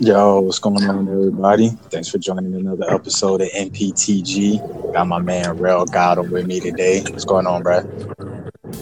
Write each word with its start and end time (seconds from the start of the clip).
Yo, 0.00 0.40
what's 0.40 0.58
going 0.58 0.82
on, 0.88 1.08
everybody? 1.08 1.68
Thanks 1.90 2.08
for 2.08 2.18
joining 2.18 2.54
another 2.54 2.92
episode 2.92 3.40
of 3.40 3.48
NPTG. 3.50 4.92
Got 4.92 5.06
my 5.06 5.20
man 5.20 5.58
Rel 5.58 5.84
Gotham 5.84 6.30
with 6.30 6.46
me 6.46 6.58
today. 6.58 7.02
What's 7.02 7.24
going 7.24 7.46
on, 7.46 7.62
bro? 7.62 7.82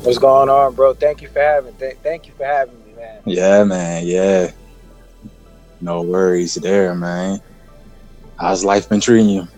What's 0.02 0.18
going 0.18 0.48
on, 0.48 0.74
bro? 0.74 0.94
Thank 0.94 1.20
you 1.20 1.28
for 1.28 1.40
having. 1.40 1.74
Th- 1.74 1.98
thank 2.02 2.26
you 2.26 2.32
for 2.32 2.44
having 2.44 2.82
me, 2.86 2.94
man. 2.94 3.20
Yeah, 3.26 3.64
man. 3.64 4.06
Yeah. 4.06 4.52
No 5.80 6.02
worries 6.02 6.54
there, 6.54 6.94
man. 6.94 7.40
How's 8.38 8.64
life 8.64 8.88
been 8.88 9.00
treating 9.00 9.28
you? 9.28 9.48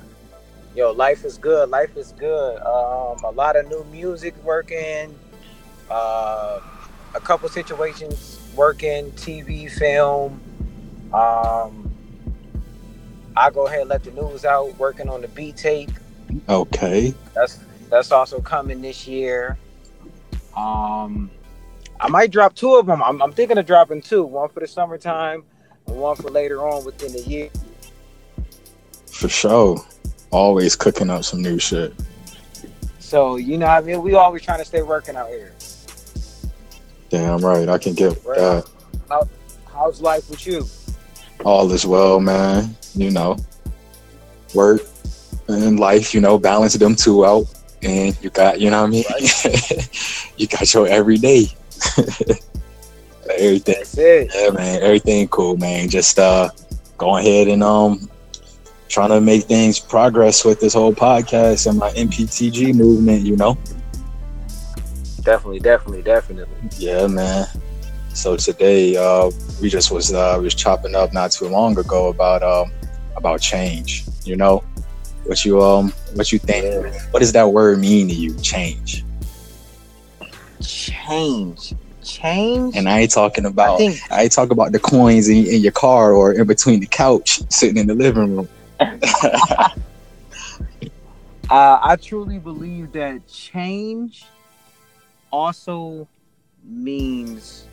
Yo, 0.74 0.90
life 0.90 1.24
is 1.24 1.36
good. 1.36 1.68
Life 1.68 1.96
is 1.98 2.12
good. 2.12 2.56
Um, 2.62 3.18
a 3.24 3.32
lot 3.34 3.56
of 3.56 3.68
new 3.68 3.84
music 3.84 4.34
working. 4.42 5.14
Uh, 5.90 6.60
a 7.14 7.20
couple 7.20 7.46
situations 7.50 8.40
working. 8.56 9.10
TV, 9.12 9.70
film. 9.70 10.40
Um, 11.12 11.90
I 13.36 13.50
go 13.50 13.66
ahead 13.66 13.80
and 13.80 13.90
let 13.90 14.02
the 14.02 14.12
news 14.12 14.46
out. 14.46 14.74
Working 14.78 15.10
on 15.10 15.20
the 15.20 15.28
beat 15.28 15.58
tape. 15.58 15.90
Okay. 16.48 17.12
That's 17.34 17.58
that's 17.90 18.10
also 18.10 18.40
coming 18.40 18.80
this 18.80 19.06
year. 19.06 19.58
Um, 20.56 21.30
I 22.00 22.08
might 22.08 22.30
drop 22.30 22.54
two 22.54 22.76
of 22.76 22.86
them. 22.86 23.02
I'm, 23.02 23.20
I'm 23.20 23.32
thinking 23.32 23.58
of 23.58 23.66
dropping 23.66 24.00
two. 24.00 24.24
One 24.24 24.48
for 24.48 24.60
the 24.60 24.66
summertime, 24.66 25.44
and 25.86 25.96
one 25.96 26.16
for 26.16 26.30
later 26.30 26.66
on 26.66 26.84
within 26.86 27.12
the 27.12 27.20
year. 27.20 27.50
For 29.06 29.28
sure. 29.28 29.84
Always 30.32 30.74
cooking 30.74 31.10
up 31.10 31.24
some 31.24 31.40
new 31.42 31.58
shit. 31.58 31.94
So 32.98 33.36
you 33.36 33.58
know, 33.58 33.66
I 33.66 33.80
mean, 33.82 34.02
we 34.02 34.14
always 34.14 34.42
trying 34.42 34.58
to 34.58 34.64
stay 34.64 34.82
working 34.82 35.14
out 35.14 35.28
here. 35.28 35.52
Damn 37.10 37.38
right. 37.44 37.68
I 37.68 37.78
can 37.78 37.92
get 37.94 38.18
Right. 38.24 38.38
that. 38.38 38.68
How, 39.08 39.28
how's 39.70 40.00
life 40.00 40.28
with 40.30 40.46
you? 40.46 40.66
All 41.44 41.70
is 41.70 41.84
well, 41.86 42.18
man. 42.20 42.74
You 42.94 43.10
know, 43.10 43.36
work 44.54 44.80
and 45.48 45.78
life, 45.78 46.14
you 46.14 46.20
know, 46.20 46.38
balance 46.38 46.74
them 46.74 46.94
two 46.96 47.26
out. 47.26 47.44
And 47.82 48.16
you 48.22 48.30
got, 48.30 48.60
you 48.60 48.70
know 48.70 48.80
what 48.82 48.88
I 48.88 48.90
mean? 48.90 49.04
you 50.36 50.46
got 50.46 50.72
your 50.72 50.86
everyday. 50.86 51.46
Everything. 53.38 53.74
That's 53.76 53.98
it. 53.98 54.30
Yeah, 54.34 54.50
man. 54.50 54.82
Everything 54.82 55.28
cool, 55.28 55.56
man. 55.56 55.88
Just 55.88 56.18
uh 56.18 56.48
going 56.98 57.26
ahead 57.26 57.48
and 57.48 57.62
um 57.62 58.08
trying 58.92 59.08
to 59.08 59.20
make 59.20 59.44
things 59.44 59.80
progress 59.80 60.44
with 60.44 60.60
this 60.60 60.74
whole 60.74 60.92
podcast 60.92 61.66
and 61.66 61.78
my 61.78 61.90
MPTG 61.92 62.74
movement, 62.74 63.22
you 63.22 63.36
know? 63.36 63.56
Definitely, 65.22 65.60
definitely, 65.60 66.02
definitely. 66.02 66.68
Yeah, 66.76 67.06
man. 67.06 67.46
So 68.12 68.36
today, 68.36 68.96
uh, 68.96 69.30
we 69.62 69.70
just 69.70 69.90
was 69.90 70.12
uh, 70.12 70.38
was 70.40 70.54
chopping 70.54 70.94
up 70.94 71.12
not 71.14 71.30
too 71.32 71.48
long 71.48 71.78
ago 71.78 72.08
about 72.08 72.42
um 72.42 72.70
about 73.16 73.40
change. 73.40 74.04
You 74.24 74.36
know, 74.36 74.62
what 75.24 75.44
you 75.44 75.62
um 75.62 75.92
what 76.14 76.30
you 76.32 76.38
think? 76.38 76.94
What 77.12 77.20
does 77.20 77.32
that 77.32 77.48
word 77.48 77.78
mean 77.78 78.08
to 78.08 78.14
you? 78.14 78.36
Change. 78.40 79.04
Change, 80.60 81.74
change. 82.02 82.76
And 82.76 82.88
I 82.88 83.00
ain't 83.00 83.12
talking 83.12 83.46
about 83.46 83.74
I 83.74 83.78
think 83.78 84.00
I 84.10 84.22
ain't 84.24 84.32
talking 84.32 84.52
about 84.52 84.72
the 84.72 84.78
coins 84.80 85.28
in, 85.28 85.46
in 85.46 85.62
your 85.62 85.72
car 85.72 86.12
or 86.12 86.32
in 86.32 86.46
between 86.46 86.80
the 86.80 86.86
couch 86.86 87.40
sitting 87.50 87.78
in 87.78 87.86
the 87.86 87.94
living 87.94 88.36
room. 88.36 88.48
uh, 91.50 91.78
I 91.82 91.96
truly 92.00 92.38
believe 92.38 92.92
that 92.92 93.26
change 93.28 94.24
also 95.30 96.08
means 96.64 97.66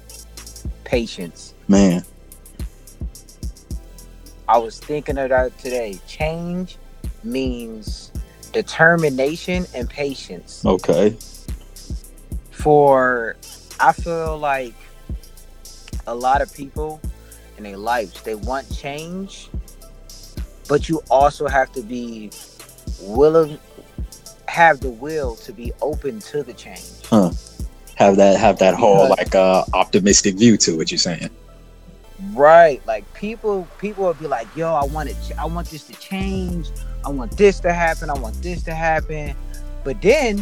patience. 0.83 1.53
man, 1.67 2.03
I 4.47 4.57
was 4.57 4.79
thinking 4.79 5.17
of 5.17 5.29
that 5.29 5.57
today. 5.59 6.00
Change 6.07 6.78
means 7.23 8.11
determination 8.51 9.66
and 9.75 9.89
patience. 9.89 10.66
okay. 10.66 11.16
For 12.51 13.35
I 13.79 13.94
feel 13.94 14.38
like 14.38 14.73
a 16.07 16.16
lot 16.16 16.41
of 16.41 16.53
people 16.53 17.00
in 17.57 17.63
their 17.63 17.78
lives 17.78 18.22
they 18.23 18.35
want 18.35 18.69
change, 18.75 19.50
but 20.69 20.88
you 20.88 21.03
also 21.09 21.47
have 21.50 21.69
to 21.74 21.81
be 21.81 22.31
willing, 23.02 23.59
have 24.47 24.80
the 24.80 24.90
will 24.90 25.35
to 25.38 25.52
be 25.52 25.74
open 25.81 26.19
to 26.19 26.44
the 26.44 26.53
change. 26.53 27.06
Have 27.96 28.16
that 28.16 28.40
have 28.40 28.59
that 28.59 28.75
whole 28.75 29.09
Because- 29.09 29.18
like 29.18 29.35
uh 29.35 29.66
optimistic 29.74 30.35
view 30.35 30.56
to 30.58 30.78
what 30.78 30.90
you're 30.90 30.97
saying. 30.97 31.29
Right. 32.34 32.81
Like 32.85 33.12
people 33.13 33.68
people 33.79 34.06
will 34.06 34.13
be 34.13 34.28
like, 34.28 34.47
yo, 34.56 34.74
I 34.74 34.85
want 34.85 35.09
it 35.09 35.18
I 35.38 35.46
want 35.46 35.69
this 35.69 35.84
to 35.85 35.94
change. 35.94 36.69
I 37.06 37.09
want 37.09 37.35
this 37.35 37.59
to 37.62 37.74
happen. 37.74 38.09
I 38.09 38.13
want 38.13 38.41
this 38.41 38.63
to 38.63 38.74
happen. 38.74 39.35
But 39.84 40.02
then 40.02 40.40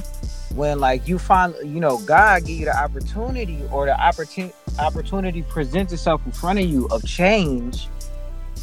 when 0.56 0.80
like 0.80 1.08
you 1.08 1.18
find 1.18 1.56
you 1.64 1.80
know, 1.80 1.98
God 2.00 2.46
give 2.46 2.58
you 2.58 2.66
the 2.66 2.78
opportunity 2.78 3.64
or 3.72 3.86
the 3.86 4.00
opportunity 4.00 4.54
opportunity 4.80 5.42
presents 5.44 5.92
itself 5.94 6.24
in 6.26 6.32
front 6.32 6.60
of 6.60 6.66
you 6.66 6.88
of 6.92 7.04
change, 7.06 7.88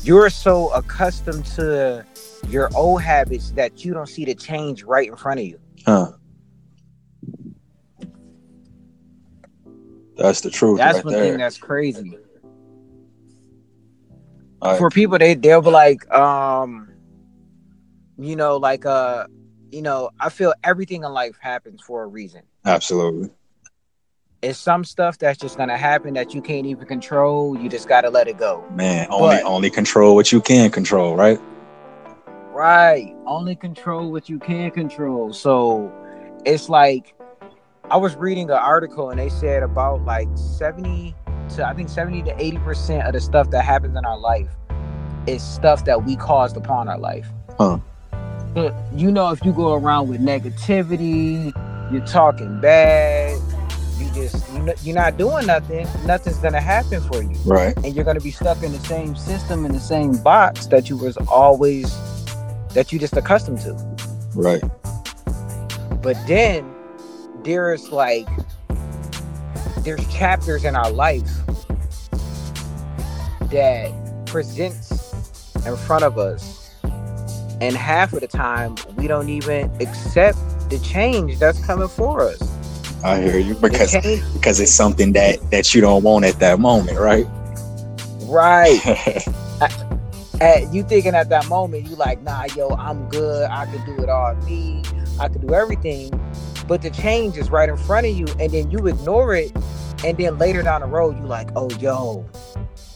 you're 0.05 0.29
so 0.31 0.71
accustomed 0.73 1.47
to 1.47 2.05
your 2.49 2.71
old 2.77 3.03
habits 3.03 3.51
that 3.53 3.85
you 3.85 3.95
don't 3.95 4.09
see 4.09 4.25
the 4.25 4.35
change 4.35 4.85
right 4.85 5.09
in 5.09 5.17
front 5.17 5.41
of 5.41 5.47
you. 5.47 5.59
Huh. 5.87 6.13
That's 10.17 10.43
the 10.43 10.51
truth 10.51 10.79
That's 10.79 10.97
right 10.97 11.05
one 11.05 11.15
there. 11.15 11.25
thing 11.25 11.39
that's 11.39 11.59
crazy. 11.59 12.17
All 14.63 14.77
for 14.77 14.91
people 14.91 15.19
they 15.19 15.35
they'll 15.35 15.61
be 15.61 15.71
like 15.71 16.11
um 16.15 16.89
you 18.17 18.37
know 18.37 18.57
like 18.57 18.87
uh 18.87 19.27
you 19.71 19.83
know 19.83 20.09
i 20.21 20.29
feel 20.31 20.55
everything 20.63 21.03
in 21.05 21.13
life 21.13 21.37
happens 21.41 21.83
for 21.83 22.05
a 22.05 22.07
reason 22.07 22.43
Absolutely. 22.65 23.31
It's 24.45 24.59
some 24.59 24.85
stuff 24.85 25.19
that's 25.19 25.39
just 25.39 25.57
gonna 25.57 25.77
happen 25.77 26.15
that 26.15 26.35
you 26.35 26.43
can't 26.43 26.67
even 26.67 26.87
control. 26.87 27.59
You 27.59 27.69
just 27.69 27.89
gotta 27.89 28.11
let 28.11 28.29
it 28.29 28.37
go. 28.37 28.63
Man, 28.75 29.07
only 29.11 29.37
But- 29.37 29.45
only 29.45 29.71
control 29.71 30.15
what 30.15 30.31
you 30.33 30.41
can 30.41 30.71
control, 30.71 31.17
right? 31.17 31.41
right. 32.53 33.13
Only 33.27 33.57
control 33.57 34.13
what 34.13 34.29
you 34.29 34.39
can 34.39 34.71
control. 34.71 35.33
So 35.33 35.91
it's 36.45 36.69
like 36.69 37.15
i 37.91 37.97
was 37.97 38.17
reading 38.17 38.49
an 38.51 38.57
article 38.57 39.11
and 39.11 39.19
they 39.19 39.29
said 39.29 39.63
about 39.63 40.03
like 40.05 40.29
70 40.35 41.15
to 41.55 41.67
i 41.67 41.75
think 41.75 41.89
70 41.89 42.23
to 42.23 42.43
80 42.43 42.59
percent 42.59 43.07
of 43.07 43.13
the 43.13 43.21
stuff 43.21 43.51
that 43.51 43.63
happens 43.65 43.97
in 43.97 44.05
our 44.07 44.19
life 44.19 44.49
is 45.27 45.43
stuff 45.43 45.85
that 45.85 46.05
we 46.05 46.17
caused 46.17 46.57
upon 46.57 46.89
our 46.89 46.99
life. 46.99 47.27
Huh. 47.59 47.79
But 48.55 48.75
you 48.95 49.11
know 49.11 49.31
if 49.31 49.45
you 49.45 49.53
go 49.53 49.75
around 49.75 50.09
with 50.09 50.21
negativity 50.21 51.53
you're 51.91 52.07
talking 52.07 52.61
bad 52.61 53.34
just 54.67 54.85
you 54.87 54.93
know, 54.93 55.01
you're 55.01 55.05
not 55.05 55.17
doing 55.19 55.47
nothing 55.47 55.87
nothing's 56.07 56.39
gonna 56.39 56.61
happen 56.61 57.01
for 57.03 57.23
you 57.23 57.37
Right. 57.45 57.77
and 57.79 57.95
you're 57.95 58.05
gonna 58.05 58.21
be 58.21 58.31
stuck 58.31 58.63
in 58.63 58.73
the 58.73 58.79
same 58.81 59.17
system 59.17 59.65
in 59.65 59.73
the 59.73 59.81
same 59.81 60.17
box 60.23 60.67
that 60.67 60.89
you 60.89 60.97
was 60.97 61.17
always 61.29 61.95
that 62.75 62.93
you 62.93 62.99
just 62.99 63.17
accustomed 63.17 63.61
to 63.61 63.75
Right. 64.35 64.63
but 66.03 66.17
then 66.27 66.65
there's 67.43 67.91
like 67.91 68.29
there's 69.81 70.07
chapters 70.13 70.65
in 70.65 70.75
our 70.77 70.91
life 70.91 71.29
that 73.51 73.93
presents 74.27 75.55
in 75.67 75.77
front 75.77 76.05
of 76.05 76.19
us 76.19 76.71
and 77.61 77.77
half 77.77 78.13
of 78.13 78.21
the 78.21 78.27
time 78.27 78.75
we 78.97 79.07
don't 79.07 79.29
even 79.29 79.71
accept 79.81 80.39
the 80.71 80.79
change 80.81 81.39
that's 81.39 81.65
coming 81.65 81.89
for 81.89 82.23
us 82.23 82.41
I 83.03 83.21
hear 83.21 83.39
you. 83.39 83.55
Because 83.55 83.93
change- 83.93 84.23
because 84.35 84.61
it's 84.61 84.73
something 84.73 85.13
that 85.13 85.39
that 85.51 85.75
you 85.75 85.81
don't 85.81 86.03
want 86.03 86.25
at 86.25 86.39
that 86.41 86.59
moment, 86.61 86.99
right? 86.99 87.27
right. 88.35 89.27
At 90.41 90.75
you 90.75 90.83
thinking 90.83 91.15
at 91.15 91.29
that 91.29 91.47
moment 91.47 91.89
you 91.89 91.95
like 91.95 92.21
nah 92.23 92.45
yo 92.57 92.69
i'm 92.71 93.09
good. 93.09 93.49
I 93.49 93.67
can 93.67 93.85
do 93.87 94.03
it 94.03 94.09
all. 94.09 94.35
Me 94.47 94.83
i 95.21 95.29
can 95.29 95.47
do 95.47 95.55
everything. 95.55 96.11
But 96.67 96.83
the 96.83 96.91
change 96.91 97.37
is 97.37 97.51
right 97.51 97.69
in 97.69 97.77
front 97.77 98.07
of 98.07 98.17
you 98.17 98.27
and 98.41 98.51
then 98.51 98.69
you 98.71 98.87
ignore 98.89 99.37
it. 99.37 99.53
And 100.05 100.19
then 100.19 100.37
later 100.37 100.63
down 100.63 100.81
the 100.81 100.89
road 100.89 101.17
you 101.17 101.25
like 101.25 101.51
oh 101.55 101.71
yo 101.79 102.27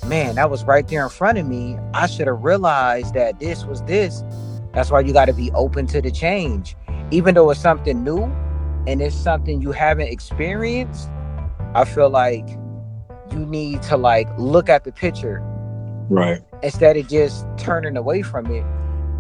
man 0.07 0.35
that 0.35 0.51
was 0.51 0.65
right 0.65 0.87
there 0.89 1.05
in 1.05 1.11
front 1.11 1.39
of 1.39 1.47
me. 1.47 1.79
I 1.95 2.07
should 2.09 2.27
have 2.27 2.43
realized 2.43 3.15
that 3.15 3.39
this 3.39 3.65
was 3.65 3.83
this. 3.83 4.25
That's 4.75 4.91
why 4.91 5.01
you 5.01 5.13
got 5.13 5.27
to 5.27 5.33
be 5.33 5.53
open 5.53 5.87
to 5.89 6.03
the 6.03 6.11
change. 6.11 6.77
Even 7.13 7.37
though 7.37 7.51
it's 7.51 7.61
something 7.61 8.03
new 8.03 8.27
and 8.89 9.01
it's 9.01 9.15
something 9.15 9.63
you 9.63 9.71
haven't 9.71 10.09
experienced 10.09 11.09
i 11.75 11.85
feel 11.85 12.11
like 12.11 12.49
you 13.33 13.47
need 13.47 13.83
to 13.83 13.97
like 13.97 14.29
look 14.39 14.69
at 14.69 14.85
the 14.85 14.93
picture 14.93 15.43
right. 16.09 16.43
instead 16.63 16.97
of 16.97 17.09
just 17.09 17.47
turning 17.57 17.97
away 17.97 18.23
from 18.23 18.47
it. 18.47 18.65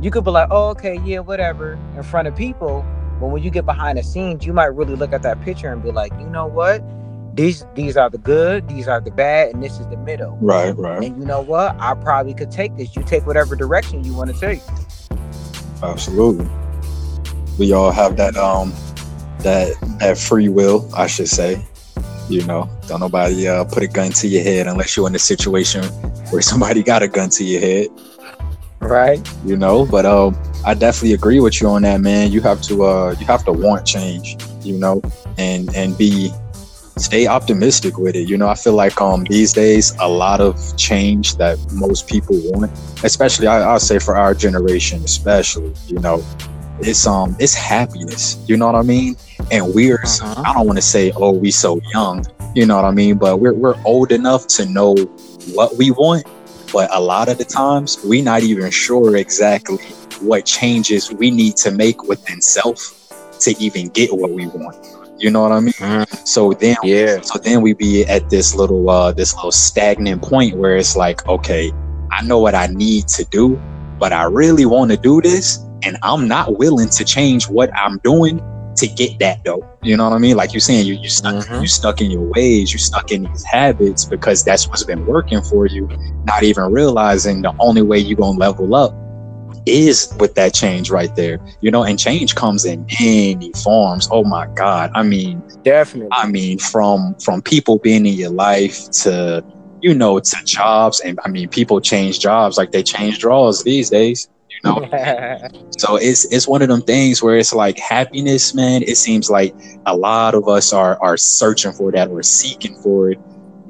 You 0.01 0.11
could 0.11 0.25
be 0.25 0.31
like, 0.31 0.49
oh, 0.51 0.69
okay, 0.71 0.99
yeah, 1.05 1.21
whatever, 1.21 1.79
in 1.97 2.03
front 2.03 2.29
of 2.29 2.37
people. 2.37 2.85
But 3.21 3.29
when 3.29 3.43
you 3.43 3.51
get 3.51 3.67
behind 3.67 3.99
the 3.99 4.03
scenes, 4.03 4.47
you 4.47 4.53
might 4.53 4.67
really 4.67 4.95
look 4.95 5.13
at 5.13 5.23
that 5.23 5.41
picture 5.43 5.73
and 5.73 5.83
be 5.83 5.91
like, 5.91 6.13
you 6.13 6.27
know 6.27 6.47
what? 6.47 6.83
These 7.35 7.67
these 7.75 7.97
are 7.97 8.11
the 8.11 8.19
good, 8.19 8.69
these 8.69 8.89
are 8.89 9.01
the 9.01 9.11
bad, 9.11 9.55
and 9.55 9.63
this 9.63 9.79
is 9.79 9.87
the 9.89 9.97
middle. 9.97 10.37
Right, 10.41 10.77
right. 10.77 11.05
And 11.05 11.21
you 11.21 11.27
know 11.27 11.41
what? 11.41 11.77
I 11.79 11.95
probably 11.95 12.35
could 12.35 12.51
take 12.51 12.77
this. 12.77 12.97
You 12.97 13.03
take 13.03 13.27
whatever 13.27 13.55
direction 13.55 14.05
you 14.05 14.15
want 14.15 14.35
to 14.35 14.41
take. 14.41 14.61
Absolutely. 15.83 16.49
We 17.59 17.73
all 17.73 17.93
have 17.93 18.17
that 18.17 18.37
um 18.37 18.73
that 19.41 19.75
that 19.99 20.19
free 20.19 20.49
will, 20.49 20.89
I 20.95 21.07
should 21.07 21.29
say. 21.29 21.65
You 22.29 22.45
know, 22.45 22.69
don't 22.87 23.01
nobody 23.01 23.49
uh, 23.49 23.65
put 23.65 23.83
a 23.83 23.87
gun 23.87 24.11
to 24.13 24.29
your 24.29 24.43
head 24.43 24.67
unless 24.67 24.97
you're 24.97 25.09
in 25.09 25.15
a 25.15 25.19
situation 25.19 25.83
where 26.31 26.43
somebody 26.43 26.83
got 26.93 27.03
a 27.03 27.09
gun 27.09 27.31
to 27.31 27.45
your 27.45 27.61
head. 27.61 27.89
Right. 28.81 29.21
You 29.45 29.57
know, 29.57 29.87
but 29.87 30.07
um 30.07 30.37
I 30.65 30.75
definitely 30.75 31.15
agree 31.15 31.41
with 31.41 31.61
you 31.61 31.69
on 31.69 31.83
that, 31.83 32.01
man. 32.01 32.31
You 32.31 32.41
have 32.43 32.63
to 32.63 32.85
uh 32.85 33.17
you 33.19 33.27
have 33.27 33.45
to 33.45 33.53
want 33.53 33.87
change, 33.87 34.37
you 34.63 34.79
know, 34.79 35.03
and 35.37 35.75
and 35.75 35.97
be 35.99 36.31
stay 36.97 37.27
optimistic 37.27 37.99
with 37.99 38.15
it. 38.15 38.29
You 38.29 38.37
know, 38.37 38.49
I 38.49 38.55
feel 38.55 38.75
like 38.75 39.01
um 39.01 39.25
these 39.25 39.53
days 39.53 39.95
a 39.99 40.09
lot 40.09 40.41
of 40.41 40.77
change 40.77 41.37
that 41.37 41.59
most 41.73 42.07
people 42.07 42.37
want, 42.53 42.71
especially 43.03 43.47
I, 43.47 43.63
I'll 43.63 43.81
say 43.81 43.99
for 43.99 44.17
our 44.17 44.35
generation, 44.35 45.03
especially, 45.03 45.75
you 45.89 45.99
know, 45.99 46.25
it's 46.79 47.07
um 47.07 47.37
it's 47.41 47.55
happiness. 47.55 48.39
You 48.47 48.57
know 48.57 48.67
what 48.67 48.77
I 48.77 48.83
mean? 48.83 49.17
And 49.51 49.75
we're 49.75 49.99
Uh-huh. 50.05 50.43
I 50.45 50.53
don't 50.55 50.67
want 50.67 50.79
to 50.79 50.83
say 50.83 51.13
oh 51.17 51.33
we 51.33 51.51
so 51.51 51.81
young, 51.93 52.25
you 52.55 52.67
know 52.67 52.77
what 52.77 52.85
I 52.85 52.91
mean, 52.91 53.19
but 53.19 53.41
we're 53.41 53.55
we're 53.55 53.77
old 53.85 54.13
enough 54.13 54.47
to 54.49 54.67
know 54.67 54.95
what 55.55 55.77
we 55.77 55.91
want, 55.91 56.25
but 56.73 56.89
a 56.95 57.01
lot 57.01 57.29
of 57.29 57.39
the 57.39 57.45
times 57.45 57.99
we're 58.05 58.23
not 58.23 58.43
even 58.43 58.71
sure 58.71 59.17
exactly 59.17 59.79
what 60.21 60.45
changes 60.45 61.11
we 61.13 61.31
need 61.31 61.57
to 61.57 61.71
make 61.71 62.03
within 62.05 62.41
self 62.41 62.95
to 63.41 63.55
even 63.59 63.89
get 63.89 64.13
what 64.13 64.33
we 64.33 64.47
want. 64.47 64.77
You 65.19 65.31
know 65.31 65.43
what 65.43 65.53
I 65.53 65.61
mean? 65.61 66.07
So 66.25 66.53
then 66.53 66.77
Yeah. 66.83 67.21
so 67.23 67.39
then 67.39 67.63
we 67.63 67.73
be 67.73 68.05
at 68.07 68.29
this 68.31 68.55
little 68.55 68.89
uh 68.91 69.13
this 69.13 69.35
little 69.35 69.53
stagnant 69.53 70.23
point 70.23 70.57
where 70.57 70.77
it's 70.77 70.97
like, 70.97 71.27
okay, 71.27 71.73
I 72.11 72.23
know 72.23 72.39
what 72.39 72.55
I 72.55 72.67
need 72.67 73.09
to 73.09 73.25
do, 73.25 73.59
but 73.99 74.13
I 74.13 74.25
really 74.25 74.67
want 74.67 74.91
to 74.91 74.97
do 74.97 75.21
this 75.21 75.59
and 75.83 75.97
I'm 76.03 76.27
not 76.29 76.59
willing 76.59 76.89
to 76.91 77.05
change 77.05 77.49
what 77.49 77.71
I'm 77.75 77.99
doing 78.05 78.41
to 78.79 78.89
get 78.89 79.19
that 79.21 79.45
though. 79.45 79.65
You 79.83 79.97
know 79.97 80.05
what 80.09 80.15
I 80.15 80.19
mean? 80.19 80.37
Like 80.37 80.53
you're 80.53 80.61
saying, 80.61 80.87
you 80.87 80.95
you 80.95 81.09
stuck 81.09 81.35
Mhm. 81.47 81.61
you 81.63 81.67
stuck 81.69 82.01
in 82.01 82.11
your 82.11 82.23
ways, 82.37 82.73
you 82.73 82.79
stuck 82.79 83.11
in 83.13 83.25
these 83.25 83.45
habits 83.45 84.05
because 84.05 84.45
that's 84.45 84.69
what's 84.69 84.85
been 84.85 85.05
working 85.07 85.43
for 85.43 85.67
you, 85.67 85.89
not 86.25 86.43
even 86.43 86.65
realizing 86.73 87.43
the 87.43 87.53
only 87.59 87.83
way 87.83 87.99
you're 87.99 88.17
gonna 88.19 88.39
level 88.39 88.75
up 88.75 88.95
is 89.67 90.13
with 90.19 90.35
that 90.35 90.55
change 90.55 90.91
right 90.91 91.15
there. 91.17 91.39
You 91.61 91.71
know, 91.71 91.83
and 91.85 91.99
change 91.99 92.35
comes 92.35 92.65
in 92.65 92.87
many 93.01 93.53
forms. 93.63 94.09
Oh 94.11 94.25
my 94.25 94.47
God. 94.55 94.91
I 94.95 95.03
mean, 95.03 95.43
Definitely. 95.63 96.09
I 96.13 96.27
mean, 96.27 96.59
from 96.59 97.15
from 97.23 97.43
people 97.43 97.79
being 97.79 98.07
in 98.07 98.15
your 98.15 98.31
life 98.31 98.91
to 99.03 99.45
you 99.83 99.95
know 99.95 100.19
to 100.19 100.37
jobs, 100.45 101.01
and 101.01 101.19
I 101.25 101.29
mean, 101.29 101.49
people 101.49 101.81
change 101.81 102.21
jobs 102.21 102.57
like 102.57 102.73
they 102.73 102.83
change 102.83 103.19
draws 103.19 103.63
these 103.65 103.91
days. 103.91 104.29
You 104.65 104.71
know, 104.71 105.49
so 105.79 105.97
it's 105.97 106.25
it's 106.33 106.49
one 106.49 106.63
of 106.63 106.69
them 106.69 106.83
things 106.83 107.23
where 107.23 107.37
it's 107.37 107.55
like 107.55 107.79
happiness, 107.79 108.55
man. 108.55 108.83
It 108.83 108.97
seems 108.97 109.31
like 109.31 109.55
a 109.87 109.97
lot 109.97 110.35
of 110.35 110.49
us 110.49 110.73
are 110.73 110.99
are 111.01 111.17
searching 111.17 111.73
for 111.73 111.93
that 111.93 112.09
or 112.09 112.23
seeking 112.23 112.77
for 112.83 113.11
it, 113.11 113.19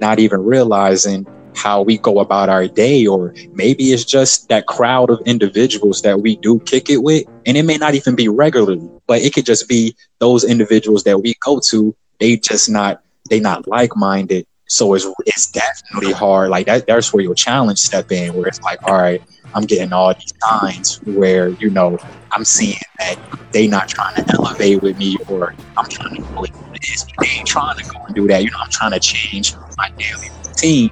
not 0.00 0.18
even 0.18 0.44
realizing 0.44 1.26
how 1.54 1.82
we 1.82 1.98
go 1.98 2.20
about 2.20 2.48
our 2.48 2.68
day, 2.68 3.06
or 3.06 3.34
maybe 3.52 3.92
it's 3.92 4.04
just 4.04 4.48
that 4.48 4.66
crowd 4.66 5.10
of 5.10 5.20
individuals 5.26 6.02
that 6.02 6.20
we 6.20 6.36
do 6.36 6.60
kick 6.60 6.88
it 6.88 6.98
with, 6.98 7.24
and 7.46 7.56
it 7.56 7.64
may 7.64 7.76
not 7.76 7.94
even 7.94 8.14
be 8.14 8.28
regularly, 8.28 8.88
but 9.06 9.20
it 9.20 9.34
could 9.34 9.46
just 9.46 9.68
be 9.68 9.94
those 10.20 10.44
individuals 10.44 11.04
that 11.04 11.18
we 11.18 11.34
go 11.40 11.60
to. 11.70 11.94
They 12.20 12.36
just 12.36 12.70
not 12.70 13.02
they 13.28 13.40
not 13.40 13.66
like 13.66 13.96
minded, 13.96 14.46
so 14.68 14.94
it's 14.94 15.06
it's 15.26 15.50
definitely 15.50 16.12
hard. 16.12 16.50
Like 16.50 16.66
that, 16.66 16.86
that's 16.86 17.12
where 17.12 17.22
your 17.22 17.34
challenge 17.34 17.78
step 17.78 18.10
in, 18.12 18.34
where 18.34 18.46
it's 18.46 18.60
like, 18.60 18.82
all 18.84 18.94
right, 18.96 19.22
I'm 19.54 19.64
getting 19.64 19.92
all 19.92 20.14
these 20.14 20.32
signs 20.42 21.00
where 21.04 21.54
you 21.58 21.70
know 21.70 21.98
I'm 22.32 22.44
seeing 22.44 22.78
that 22.98 23.16
they 23.52 23.66
not 23.66 23.88
trying 23.88 24.14
to 24.16 24.24
elevate 24.34 24.82
with 24.82 24.98
me, 24.98 25.16
or 25.28 25.54
I'm 25.76 25.88
trying 25.88 26.16
to 26.16 26.22
go 26.34 26.44
this, 26.80 27.04
they 27.20 27.28
ain't 27.38 27.46
trying 27.46 27.76
to 27.76 27.84
go 27.84 28.00
and 28.06 28.14
do 28.14 28.26
that. 28.28 28.42
You 28.42 28.50
know, 28.50 28.58
I'm 28.60 28.70
trying 28.70 28.92
to 28.92 29.00
change 29.00 29.54
my 29.76 29.90
daily 29.98 30.30
routine, 30.44 30.90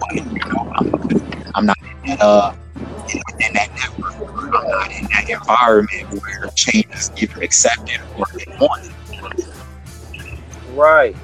but 0.00 0.14
you 0.14 0.40
know, 0.46 0.72
I'm, 0.76 0.92
I'm 1.54 1.66
not 1.66 1.76
in 2.04 2.10
that 2.10 2.20
uh 2.20 2.52
in 3.38 3.52
that 3.54 3.68
network. 3.76 4.14
I'm 4.36 4.50
not 4.50 4.90
in 4.90 5.06
that 5.12 5.28
environment 5.28 6.10
where 6.10 6.50
change 6.56 6.86
is 6.92 7.12
either 7.16 7.40
accepted 7.42 8.00
or 8.16 8.24
they 8.34 8.44
want. 8.60 8.90
Right. 10.72 11.16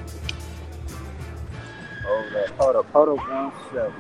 Hold 2.05 2.37
up, 2.37 2.49
hold 2.59 2.77
up, 2.77 2.87
hold 2.93 3.09
up 3.09 3.19
one 3.29 3.53
second. 3.73 3.95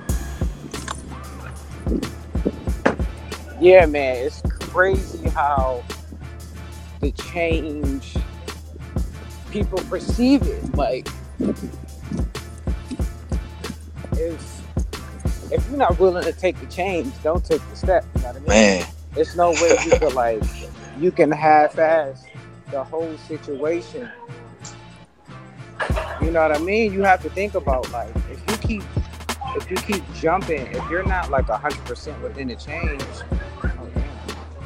Yeah, 3.60 3.86
man, 3.86 4.16
it's 4.16 4.40
crazy 4.58 5.28
how 5.30 5.84
the 7.00 7.12
change 7.12 8.16
people 9.50 9.78
perceive 9.84 10.42
it. 10.42 10.74
Like, 10.74 11.08
if 14.12 14.62
if 15.52 15.68
you're 15.68 15.78
not 15.78 15.98
willing 15.98 16.24
to 16.24 16.32
take 16.32 16.58
the 16.60 16.66
change, 16.66 17.12
don't 17.22 17.44
take 17.44 17.60
the 17.70 17.76
step. 17.76 18.04
You 18.16 18.22
know 18.22 18.28
what 18.28 18.36
I 18.36 18.40
mean? 18.40 18.48
Man, 18.48 18.86
There's 19.14 19.36
no 19.36 19.50
way 19.50 19.76
you 19.84 19.98
could 19.98 20.14
like 20.14 20.42
you 20.98 21.10
can 21.12 21.30
half-ass 21.30 22.24
the 22.70 22.82
whole 22.82 23.16
situation. 23.18 24.08
You 26.22 26.30
know 26.30 26.42
what 26.42 26.56
I 26.56 26.58
mean? 26.60 26.92
You 26.92 27.02
have 27.02 27.22
to 27.22 27.30
think 27.30 27.54
about 27.54 27.90
like 27.92 28.14
if 28.30 28.40
you 28.48 28.56
keep 28.68 28.82
if 29.56 29.70
you 29.70 29.76
keep 29.76 30.04
jumping, 30.14 30.66
if 30.68 30.88
you're 30.90 31.04
not 31.06 31.30
like 31.30 31.46
hundred 31.46 31.84
percent 31.84 32.20
within 32.22 32.48
the 32.48 32.56
change. 32.56 33.02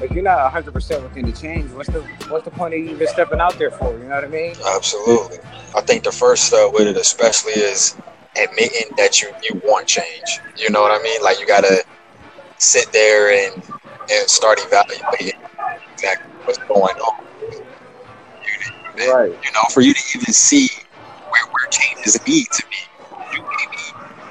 If 0.05 0.13
you're 0.13 0.23
not 0.23 0.51
hundred 0.53 0.73
percent 0.73 1.03
within 1.03 1.27
the 1.27 1.33
change, 1.33 1.71
what's 1.73 1.89
the 1.89 2.03
what's 2.29 2.45
the 2.45 2.51
point 2.51 2.75
of 2.75 2.81
you 2.81 2.91
even 2.91 3.07
stepping 3.09 3.41
out 3.41 3.59
there 3.59 3.71
for? 3.71 3.93
You 3.99 4.05
know 4.05 4.15
what 4.17 4.25
I 4.25 4.29
mean? 4.29 4.55
Absolutely. 4.77 5.39
I 5.77 5.81
think 5.81 6.05
the 6.05 6.13
first 6.13 6.45
step 6.47 6.71
with 6.73 6.87
it, 6.87 6.97
especially, 6.97 7.53
is 7.53 7.97
admitting 8.37 8.91
that 8.97 9.21
you 9.23 9.31
you 9.43 9.61
want 9.65 9.87
change. 9.89 10.41
You 10.57 10.71
know 10.71 10.83
what 10.83 10.99
I 10.99 11.03
mean? 11.03 11.23
Like 11.23 11.41
you 11.41 11.47
gotta 11.47 11.85
sit 12.59 12.93
there 12.93 13.31
and 13.31 13.63
and 14.11 14.29
start 14.29 14.59
evaluating 14.63 15.41
exactly 15.93 16.31
what's 16.45 16.59
going 16.69 16.97
on. 16.97 17.25
You, 18.97 19.13
Right. 19.13 19.31
you 19.31 19.53
know, 19.55 19.63
for 19.73 19.81
you 19.81 19.93
to 19.95 20.03
even 20.17 20.33
see 20.33 20.69
where 21.29 21.43
where 21.51 21.69
changes 21.71 22.19
need 22.27 22.47
to 22.53 22.65
be. 22.71 22.77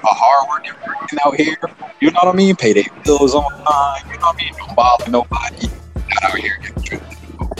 A 0.03 0.07
hard 0.07 0.49
working 0.49 1.19
out 1.25 1.35
here. 1.35 1.57
You 2.01 2.11
know 2.11 2.19
what 2.23 2.33
I 2.33 2.37
mean? 2.37 2.55
Pay 2.55 2.73
their 2.73 2.83
bills 3.05 3.33
on 3.35 3.43
time. 3.63 4.11
You 4.11 4.19
know 4.19 4.27
what 4.27 4.35
I 4.35 4.43
mean? 4.43 4.53
Don't 4.57 4.75
bother 4.75 5.09
nobody. 5.09 5.67
Not 5.95 6.23
out 6.23 6.37
here 6.37 6.57
getting 6.61 6.83
tripped 6.83 7.13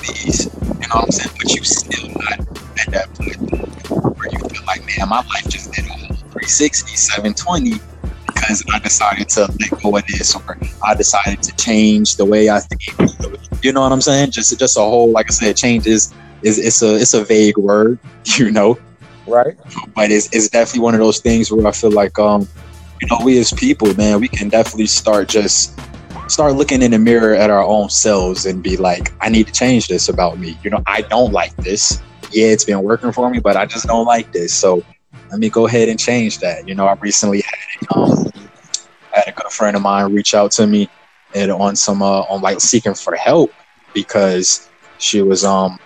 these. 0.03 0.45
You 0.45 0.88
know 0.89 0.95
what 0.95 1.05
I'm 1.05 1.12
saying? 1.12 1.35
But 1.38 1.53
you 1.53 1.63
still 1.63 2.09
not 2.09 2.39
at 2.79 2.91
that 2.91 3.13
point 3.15 4.17
where 4.17 4.29
you 4.31 4.39
feel 4.39 4.65
like, 4.65 4.85
man, 4.85 5.09
my 5.09 5.17
life 5.17 5.47
just 5.50 5.71
did 5.71 5.85
a 5.85 5.89
whole 5.89 6.15
360, 6.15 6.95
720 6.95 7.79
because 8.27 8.63
I 8.73 8.79
decided 8.79 9.29
to 9.29 9.41
let 9.59 9.81
go 9.81 9.95
of 9.95 10.05
this 10.07 10.35
or 10.35 10.57
I 10.83 10.95
decided 10.95 11.41
to 11.43 11.55
change 11.55 12.17
the 12.17 12.25
way 12.25 12.50
I 12.50 12.59
think. 12.59 12.81
You 13.63 13.71
know 13.71 13.81
what 13.81 13.91
I'm 13.91 14.01
saying? 14.01 14.31
Just 14.31 14.57
just 14.59 14.77
a 14.77 14.81
whole, 14.81 15.12
like 15.12 15.27
I 15.29 15.33
said, 15.33 15.55
change 15.55 15.88
is 15.88 16.13
is 16.41 16.59
it's 16.59 16.81
a 16.81 16.95
it's 16.95 17.13
a 17.13 17.23
vague 17.23 17.57
word, 17.57 18.00
you 18.38 18.51
know, 18.51 18.77
Right. 19.25 19.58
but 19.96 20.12
it's 20.12 20.27
it's 20.34 20.50
definitely 20.50 20.82
one 20.82 20.94
of 20.94 21.00
those 21.00 21.20
things 21.20 21.51
where 21.51 21.65
I 21.65 21.72
feel 21.72 21.92
like 21.92 22.20
um, 22.20 22.48
you 23.01 23.08
know, 23.10 23.20
we 23.25 23.38
as 23.38 23.51
people, 23.51 23.94
man, 23.96 24.22
we 24.22 24.27
can 24.30 24.50
definitely 24.50 24.86
start 24.86 25.27
just 25.27 25.77
start 26.27 26.56
looking 26.56 26.82
in 26.82 26.92
the 26.92 27.00
mirror 27.00 27.36
at 27.36 27.50
our 27.50 27.63
own 27.63 27.89
selves 27.89 28.46
and 28.46 28.63
be 28.63 28.77
like, 28.77 29.12
I 29.22 29.30
need 29.30 29.48
to 29.48 29.53
change 29.53 29.88
this 29.88 30.08
about 30.08 30.39
me. 30.39 30.58
You 30.63 30.70
know, 30.70 30.82
I 30.88 31.01
don't 31.01 31.34
like 31.34 31.56
this. 31.58 32.01
Yeah, 32.32 32.48
it's 32.48 32.63
been 32.63 32.82
working 32.82 33.12
for 33.12 33.30
me, 33.30 33.39
but 33.39 33.58
I 33.58 33.65
just 33.65 33.88
don't 33.88 34.06
like 34.06 34.32
this. 34.32 34.53
So 34.53 34.84
let 35.30 35.39
me 35.39 35.50
go 35.50 35.68
ahead 35.68 35.89
and 35.89 36.00
change 36.00 36.39
that. 36.39 36.68
You 36.68 36.75
know, 36.75 36.86
I 36.86 36.94
recently 36.94 37.42
had 37.42 37.88
um, 37.96 38.32
I 39.13 39.20
had 39.20 39.27
a 39.27 39.32
good 39.34 39.51
friend 39.51 39.75
of 39.75 39.82
mine 39.82 40.13
reach 40.13 40.34
out 40.34 40.51
to 40.51 40.65
me 40.65 40.89
and 41.36 41.51
on 41.51 41.75
some 41.75 42.01
uh, 42.01 42.22
on 42.22 42.42
like 42.42 42.62
seeking 42.62 42.94
for 42.94 43.15
help 43.15 43.51
because 43.94 44.70
she 44.98 45.22
was 45.22 45.44
um 45.44 45.77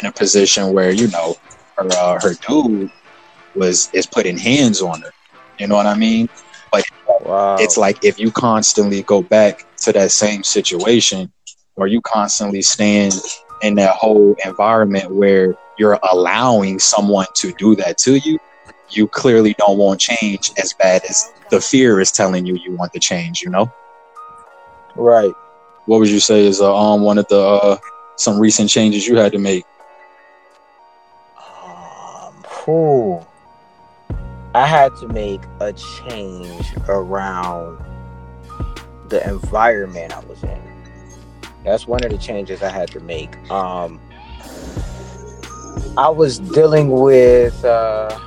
in 0.00 0.06
a 0.06 0.12
position 0.12 0.72
where 0.72 0.90
you 0.90 1.06
know 1.08 1.36
her 1.76 1.88
uh, 1.92 2.20
her 2.20 2.34
dude 2.46 2.90
was 3.54 3.90
is 3.92 4.06
putting 4.06 4.38
hands 4.38 4.82
on 4.82 5.00
her. 5.02 5.10
You 5.58 5.68
know 5.68 5.76
what 5.76 5.86
I 5.86 5.94
mean? 5.94 6.28
Wow. 7.24 7.56
It's 7.58 7.76
like 7.76 8.04
if 8.04 8.18
you 8.18 8.30
constantly 8.30 9.02
go 9.02 9.22
back 9.22 9.66
to 9.78 9.92
that 9.92 10.10
same 10.10 10.42
situation, 10.42 11.32
or 11.76 11.86
you 11.86 12.00
constantly 12.02 12.62
stand 12.62 13.14
in 13.62 13.74
that 13.76 13.94
whole 13.96 14.36
environment 14.44 15.10
where 15.10 15.54
you're 15.78 15.98
allowing 16.12 16.78
someone 16.78 17.26
to 17.34 17.52
do 17.52 17.74
that 17.76 17.98
to 17.98 18.16
you, 18.16 18.38
you 18.90 19.08
clearly 19.08 19.54
don't 19.58 19.78
want 19.78 20.00
change 20.00 20.52
as 20.58 20.72
bad 20.74 21.02
as 21.08 21.32
the 21.50 21.60
fear 21.60 22.00
is 22.00 22.12
telling 22.12 22.46
you 22.46 22.56
you 22.56 22.76
want 22.76 22.92
the 22.92 23.00
change. 23.00 23.42
You 23.42 23.50
know, 23.50 23.72
right. 24.96 25.32
what 25.86 26.00
would 26.00 26.10
you 26.10 26.20
say 26.20 26.46
is 26.46 26.60
uh, 26.60 26.76
um 26.76 27.02
one 27.02 27.18
of 27.18 27.26
the 27.28 27.40
uh, 27.40 27.78
some 28.16 28.38
recent 28.38 28.68
changes 28.70 29.06
you 29.06 29.16
had 29.16 29.32
to 29.32 29.38
make? 29.38 29.64
Cool. 32.64 33.28
I 34.54 34.66
had 34.66 34.96
to 34.96 35.08
make 35.08 35.42
a 35.60 35.74
change 35.74 36.64
around 36.88 37.78
the 39.10 39.22
environment 39.28 40.16
I 40.16 40.20
was 40.20 40.42
in. 40.42 40.62
That's 41.62 41.86
one 41.86 42.02
of 42.04 42.10
the 42.10 42.16
changes 42.16 42.62
I 42.62 42.70
had 42.70 42.90
to 42.92 43.00
make. 43.00 43.36
Um, 43.50 44.00
I 45.98 46.08
was 46.08 46.38
dealing 46.38 46.88
with 46.90 47.62
uh, 47.66 48.18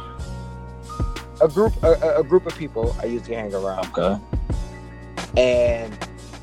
a 1.41 1.48
group 1.48 1.74
a, 1.82 2.20
a 2.20 2.24
group 2.24 2.46
of 2.46 2.56
people 2.56 2.96
I 3.01 3.06
used 3.06 3.25
to 3.25 3.34
hang 3.34 3.56
around. 3.56 3.88
Okay. 3.98 4.22
And 5.36 5.98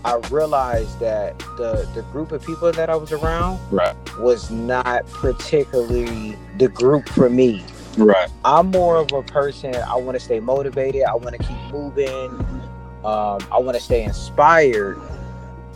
I 0.05 0.17
realized 0.33 0.99
that 0.99 1.39
the 1.59 1.89
the 1.95 2.03
group 2.11 2.33
of 2.33 2.45
people 2.45 2.73
that 2.73 2.91
I 2.91 2.97
was 2.97 3.13
around 3.13 3.61
Right. 3.71 3.95
was 4.19 4.51
not 4.51 5.07
particularly 5.11 6.37
the 6.59 6.67
group 6.67 7.09
for 7.11 7.31
me. 7.31 7.63
Right. 7.97 8.29
I'm 8.45 8.71
more 8.71 8.97
of 8.97 9.13
a 9.13 9.23
person. 9.23 9.75
I 9.75 9.97
want 9.97 10.19
to 10.19 10.25
stay 10.25 10.41
motivated. 10.41 11.05
I 11.05 11.15
want 11.15 11.37
to 11.37 11.43
keep 11.43 11.57
moving. 11.73 12.31
Um, 13.05 13.41
I 13.53 13.59
want 13.59 13.77
to 13.77 13.83
stay 13.83 14.03
inspired. 14.03 14.99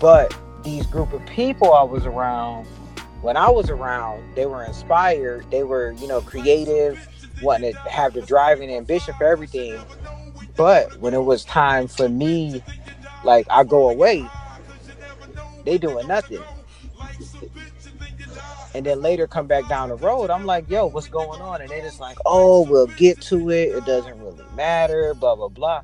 But 0.00 0.36
these 0.62 0.86
group 0.86 1.12
of 1.12 1.24
people 1.26 1.72
I 1.72 1.82
was 1.82 2.06
around, 2.06 2.66
when 3.22 3.36
I 3.36 3.50
was 3.50 3.70
around, 3.70 4.22
they 4.34 4.46
were 4.46 4.64
inspired. 4.64 5.48
They 5.50 5.62
were, 5.62 5.92
you 5.92 6.08
know, 6.08 6.20
creative, 6.20 7.06
wanting 7.42 7.72
to 7.72 7.78
have 7.90 8.14
the 8.14 8.22
drive 8.22 8.60
and 8.60 8.70
ambition 8.70 9.14
for 9.14 9.24
everything. 9.24 9.80
But 10.56 10.98
when 10.98 11.14
it 11.14 11.22
was 11.22 11.44
time 11.44 11.86
for 11.86 12.08
me, 12.08 12.62
like 13.24 13.46
I 13.50 13.64
go 13.64 13.88
away, 13.88 14.28
they 15.64 15.78
doing 15.78 16.08
nothing. 16.08 16.42
And 18.74 18.84
then 18.84 19.00
later 19.00 19.26
come 19.26 19.46
back 19.46 19.68
down 19.68 19.88
the 19.88 19.96
road, 19.96 20.30
I'm 20.30 20.44
like, 20.44 20.68
yo, 20.68 20.86
what's 20.86 21.08
going 21.08 21.40
on? 21.40 21.60
And 21.60 21.70
they 21.70 21.80
just 21.80 22.00
like, 22.00 22.18
oh, 22.26 22.68
we'll 22.68 22.86
get 22.86 23.20
to 23.22 23.50
it. 23.50 23.70
It 23.70 23.86
doesn't 23.86 24.18
really 24.20 24.44
matter, 24.54 25.14
blah, 25.14 25.34
blah, 25.34 25.48
blah. 25.48 25.82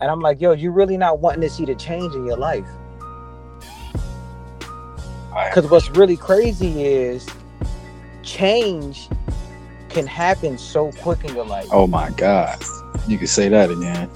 And 0.00 0.10
I'm 0.10 0.20
like, 0.20 0.40
yo, 0.40 0.52
you're 0.52 0.72
really 0.72 0.96
not 0.96 1.20
wanting 1.20 1.42
to 1.42 1.50
see 1.50 1.64
the 1.64 1.74
change 1.74 2.14
in 2.14 2.24
your 2.26 2.36
life. 2.36 2.66
Because 5.44 5.70
what's 5.70 5.90
really 5.90 6.16
crazy 6.16 6.84
is 6.84 7.28
change 8.22 9.08
can 9.88 10.06
happen 10.06 10.58
so 10.58 10.90
quick 10.92 11.24
in 11.24 11.34
your 11.34 11.46
life. 11.46 11.68
Oh 11.70 11.86
my 11.86 12.10
God. 12.10 12.62
You 13.06 13.18
can 13.18 13.26
say 13.26 13.48
that 13.48 13.70
again. 13.70 14.10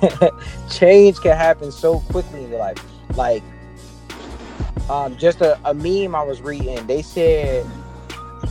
change 0.70 1.20
can 1.20 1.36
happen 1.36 1.72
so 1.72 2.00
quickly 2.00 2.44
in 2.44 2.50
your 2.50 2.58
life. 2.58 2.84
Like, 3.16 3.42
um, 4.90 5.16
just 5.16 5.40
a, 5.40 5.58
a 5.64 5.74
meme 5.74 6.14
I 6.14 6.22
was 6.22 6.40
reading, 6.40 6.86
they 6.86 7.02
said, 7.02 7.66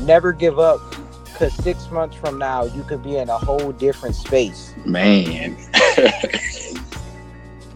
never 0.02 0.34
give 0.34 0.60
up 0.60 0.80
because 1.26 1.54
six 1.56 1.90
months 1.92 2.16
from 2.16 2.38
now, 2.38 2.64
you 2.64 2.84
could 2.84 3.04
be 3.04 3.18
in 3.18 3.30
a 3.30 3.38
whole 3.38 3.72
different 3.72 4.16
space. 4.16 4.74
Man. 4.86 5.58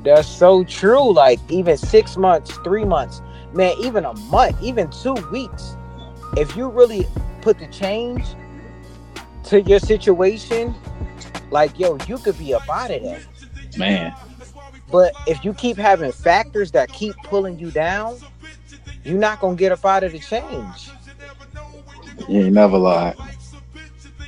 That's 0.03 0.27
so 0.27 0.63
true. 0.63 1.11
Like, 1.11 1.39
even 1.49 1.77
six 1.77 2.17
months, 2.17 2.55
three 2.63 2.85
months, 2.85 3.21
man, 3.53 3.75
even 3.79 4.05
a 4.05 4.13
month, 4.13 4.61
even 4.61 4.89
two 4.89 5.15
weeks, 5.31 5.75
if 6.37 6.55
you 6.55 6.69
really 6.69 7.05
put 7.41 7.59
the 7.59 7.67
change 7.67 8.23
to 9.45 9.61
your 9.61 9.79
situation, 9.79 10.75
like, 11.49 11.77
yo, 11.79 11.97
you 12.07 12.17
could 12.19 12.37
be 12.37 12.53
up 12.53 12.69
out 12.69 12.91
of 12.91 13.03
that. 13.03 13.25
Man. 13.77 14.13
But 14.91 15.13
if 15.25 15.43
you 15.43 15.53
keep 15.53 15.77
having 15.77 16.11
factors 16.11 16.71
that 16.71 16.89
keep 16.89 17.15
pulling 17.23 17.59
you 17.59 17.71
down, 17.71 18.17
you're 19.07 19.17
not 19.17 19.39
gonna 19.39 19.55
get 19.55 19.71
up 19.71 19.85
out 19.85 20.03
of 20.03 20.11
the 20.11 20.19
change. 20.19 20.91
You 22.27 22.41
ain't 22.41 22.53
never 22.53 22.77
lie. 22.77 23.15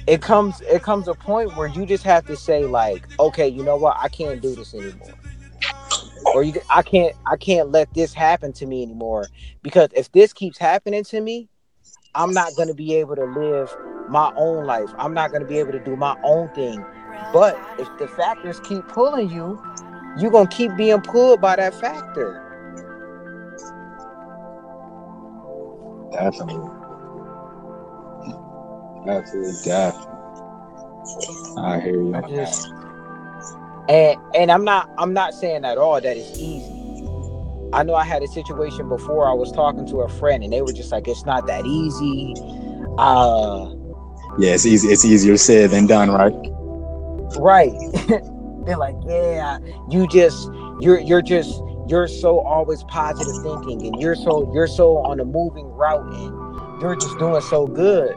It 0.08 0.22
comes 0.22 0.62
it 0.62 0.82
comes 0.82 1.08
a 1.08 1.14
point 1.14 1.56
where 1.58 1.68
you 1.68 1.86
just 1.86 2.04
have 2.04 2.26
to 2.28 2.38
say 2.38 2.66
like, 2.66 3.06
okay, 3.20 3.48
you 3.48 3.64
know 3.64 3.76
what, 3.76 3.98
I 4.00 4.08
can't 4.08 4.42
do 4.42 4.56
this 4.56 4.74
anymore. 4.74 5.14
Or 6.34 6.44
you 6.44 6.54
I 6.70 6.82
can't 6.82 7.14
I 7.30 7.36
can't 7.36 7.72
let 7.72 7.94
this 7.94 8.14
happen 8.14 8.54
to 8.54 8.66
me 8.66 8.82
anymore. 8.82 9.28
Because 9.62 9.90
if 9.94 10.12
this 10.14 10.32
keeps 10.32 10.58
happening 10.58 11.04
to 11.06 11.20
me, 11.20 11.50
I'm 12.16 12.34
not 12.34 12.56
gonna 12.56 12.74
be 12.74 12.96
able 12.96 13.18
to 13.18 13.26
live 13.26 13.76
my 14.08 14.32
own 14.38 14.66
life. 14.66 14.90
I'm 14.98 15.14
not 15.14 15.34
gonna 15.34 15.46
be 15.46 15.60
able 15.60 15.74
to 15.74 15.84
do 15.84 15.98
my 15.98 16.18
own 16.24 16.50
thing. 16.54 16.84
But 17.34 17.60
if 17.78 17.90
the 18.00 18.08
factors 18.08 18.62
keep 18.62 18.88
pulling 18.88 19.30
you, 19.30 19.62
you're 20.18 20.32
gonna 20.32 20.48
keep 20.48 20.76
being 20.78 21.02
pulled 21.02 21.42
by 21.42 21.58
that 21.58 21.76
factor. 21.76 22.49
Definitely. 26.20 26.70
Absolutely, 29.08 29.54
definitely. 29.64 30.06
I 31.58 31.80
hear 31.80 32.02
you. 32.02 32.16
I 32.16 32.22
just 32.30 32.68
and 33.88 34.20
and 34.36 34.52
I'm 34.52 34.66
not 34.66 34.90
I'm 34.98 35.14
not 35.14 35.34
saying 35.34 35.64
at 35.64 35.78
all 35.78 36.02
that 36.02 36.18
it's 36.18 36.38
easy. 36.38 36.76
I 37.72 37.84
know 37.84 37.96
I 37.96 38.04
had 38.04 38.22
a 38.22 38.28
situation 38.28 38.90
before 38.90 39.30
I 39.30 39.34
was 39.34 39.52
talking 39.52 39.86
to 39.88 40.02
a 40.02 40.10
friend 40.10 40.44
and 40.44 40.52
they 40.52 40.62
were 40.62 40.74
just 40.74 40.92
like 40.92 41.08
it's 41.08 41.26
not 41.26 41.48
that 41.48 41.66
easy. 41.66 42.36
Uh 42.98 43.74
Yeah, 44.38 44.54
it's 44.54 44.66
easy. 44.66 44.90
It's 44.90 45.06
easier 45.06 45.38
said 45.38 45.72
than 45.72 45.88
done, 45.88 46.12
right? 46.12 46.34
right. 47.40 47.72
They're 48.66 48.78
like, 48.78 48.96
yeah, 49.08 49.60
you 49.90 50.08
just 50.08 50.50
you're 50.82 51.00
you're 51.00 51.22
just 51.22 51.62
you're 51.90 52.08
so 52.08 52.40
always 52.42 52.84
positive 52.84 53.42
thinking 53.42 53.88
and 53.88 54.00
you're 54.00 54.16
so 54.16 54.52
you're 54.54 54.68
so 54.68 54.98
on 54.98 55.20
a 55.20 55.26
moving 55.26 55.66
route 55.72 56.06
and 56.14 56.82
you're 56.82 56.96
just 56.96 57.18
doing 57.18 57.42
so 57.42 57.66
good. 57.66 58.14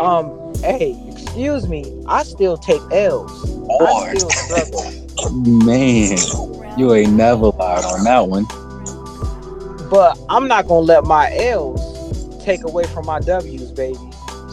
Um, 0.00 0.54
hey, 0.56 0.98
excuse 1.12 1.68
me, 1.68 2.02
I 2.06 2.22
still 2.22 2.56
take 2.56 2.80
L's. 2.90 3.30
I 3.80 4.16
still 4.16 4.30
struggle. 4.30 5.36
Man, 5.64 6.16
you 6.78 6.94
ain't 6.94 7.12
never 7.12 7.46
lied 7.48 7.84
on 7.84 8.04
that 8.04 8.28
one. 8.28 8.44
But 9.90 10.18
I'm 10.30 10.48
not 10.48 10.66
gonna 10.66 10.80
let 10.80 11.04
my 11.04 11.30
L's 11.36 12.44
take 12.44 12.64
away 12.64 12.84
from 12.84 13.04
my 13.04 13.20
W's, 13.20 13.72
baby. 13.72 13.98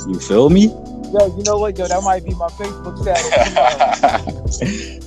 You 0.08 0.20
feel 0.20 0.50
me? 0.50 0.66
Yo, 0.66 1.36
you 1.38 1.44
know 1.44 1.60
what? 1.60 1.78
Yo, 1.78 1.88
that 1.88 2.04
might 2.04 2.26
be 2.26 2.34
my 2.36 2.48
Facebook 2.50 2.98
status. 4.52 5.03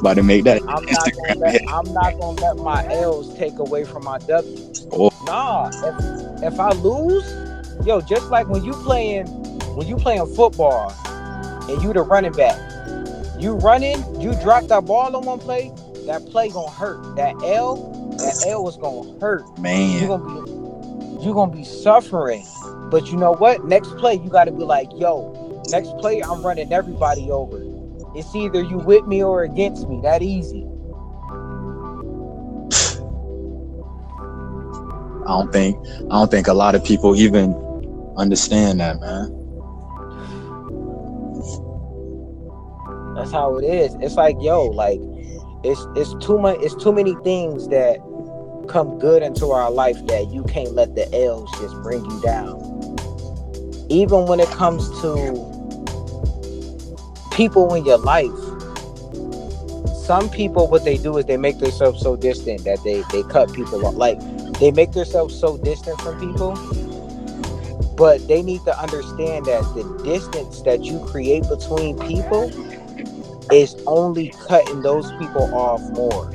About 0.00 0.14
to 0.14 0.22
make 0.22 0.44
that 0.44 0.62
I'm 0.68 0.88
not 0.90 1.14
gonna 1.16 1.38
let. 1.40 1.60
I'm 1.68 1.92
not 1.92 2.18
gonna 2.18 2.40
let 2.40 2.56
my 2.56 2.86
L's 2.90 3.36
take 3.36 3.58
away 3.58 3.84
from 3.84 4.04
my 4.04 4.18
W's. 4.18 4.86
Oh. 4.92 5.10
Nah, 5.26 5.70
if, 5.82 6.52
if 6.52 6.60
I 6.60 6.70
lose, 6.72 7.36
yo, 7.84 8.00
just 8.00 8.30
like 8.30 8.48
when 8.48 8.64
you 8.64 8.72
playing 8.74 9.26
when 9.74 9.86
you 9.86 9.96
playing 9.96 10.26
football 10.26 10.92
and 11.68 11.82
you 11.82 11.92
the 11.92 12.02
running 12.02 12.32
back, 12.32 12.58
you 13.38 13.54
running, 13.54 14.04
you 14.20 14.34
drop 14.42 14.66
that 14.68 14.86
ball 14.86 15.14
on 15.16 15.24
one 15.24 15.38
play, 15.38 15.72
that 16.06 16.26
play 16.26 16.48
gonna 16.50 16.70
hurt. 16.70 17.16
That 17.16 17.34
L, 17.42 17.76
that 18.20 18.36
L 18.46 18.64
was 18.64 18.76
gonna 18.76 19.18
hurt. 19.20 19.44
You're 19.98 20.08
Man, 20.08 20.08
gonna 20.08 20.24
be 20.24 21.24
you're 21.24 21.34
gonna 21.34 21.52
be 21.52 21.64
suffering. 21.64 22.44
But 22.90 23.10
you 23.10 23.16
know 23.16 23.32
what? 23.34 23.64
Next 23.64 23.90
play, 23.96 24.14
you 24.14 24.30
gotta 24.30 24.52
be 24.52 24.64
like, 24.64 24.88
yo, 24.94 25.64
next 25.70 25.90
play, 25.98 26.22
I'm 26.22 26.42
running 26.42 26.72
everybody 26.72 27.30
over. 27.30 27.67
It's 28.18 28.34
either 28.34 28.60
you 28.60 28.78
with 28.78 29.06
me 29.06 29.22
or 29.22 29.44
against 29.44 29.88
me. 29.88 30.00
That 30.02 30.22
easy. 30.22 30.66
I 35.24 35.38
don't 35.38 35.52
think 35.52 35.78
I 36.10 36.18
don't 36.18 36.28
think 36.28 36.48
a 36.48 36.52
lot 36.52 36.74
of 36.74 36.82
people 36.84 37.14
even 37.14 37.54
understand 38.16 38.80
that, 38.80 38.98
man. 38.98 39.34
That's 43.14 43.30
how 43.30 43.56
it 43.58 43.64
is. 43.64 43.94
It's 44.00 44.16
like, 44.16 44.34
yo, 44.40 44.64
like 44.64 44.98
it's 45.62 45.86
it's 45.94 46.12
too 46.26 46.40
much 46.40 46.56
it's 46.60 46.74
too 46.74 46.92
many 46.92 47.14
things 47.22 47.68
that 47.68 47.98
come 48.66 48.98
good 48.98 49.22
into 49.22 49.52
our 49.52 49.70
life 49.70 50.04
that 50.08 50.32
you 50.32 50.42
can't 50.42 50.72
let 50.72 50.96
the 50.96 51.08
L's 51.14 51.48
just 51.60 51.80
bring 51.84 52.04
you 52.04 52.20
down. 52.20 52.96
Even 53.90 54.26
when 54.26 54.40
it 54.40 54.48
comes 54.48 54.88
to 55.02 55.47
people 57.38 57.72
in 57.74 57.84
your 57.84 57.98
life. 57.98 58.34
Some 60.04 60.28
people 60.28 60.66
what 60.66 60.84
they 60.84 60.98
do 60.98 61.16
is 61.18 61.26
they 61.26 61.36
make 61.36 61.60
themselves 61.60 62.02
so 62.02 62.16
distant 62.16 62.64
that 62.64 62.82
they 62.82 63.04
they 63.12 63.22
cut 63.30 63.52
people 63.52 63.86
off. 63.86 63.94
Like 63.94 64.18
they 64.58 64.72
make 64.72 64.90
themselves 64.90 65.38
so 65.38 65.56
distant 65.56 66.00
from 66.00 66.18
people. 66.18 66.56
But 67.96 68.26
they 68.26 68.42
need 68.42 68.64
to 68.64 68.76
understand 68.76 69.46
that 69.46 69.62
the 69.76 69.84
distance 70.02 70.62
that 70.62 70.84
you 70.84 70.98
create 71.06 71.48
between 71.48 71.96
people 72.00 72.50
is 73.52 73.76
only 73.86 74.30
cutting 74.48 74.82
those 74.82 75.08
people 75.12 75.54
off 75.54 75.80
more. 75.90 76.28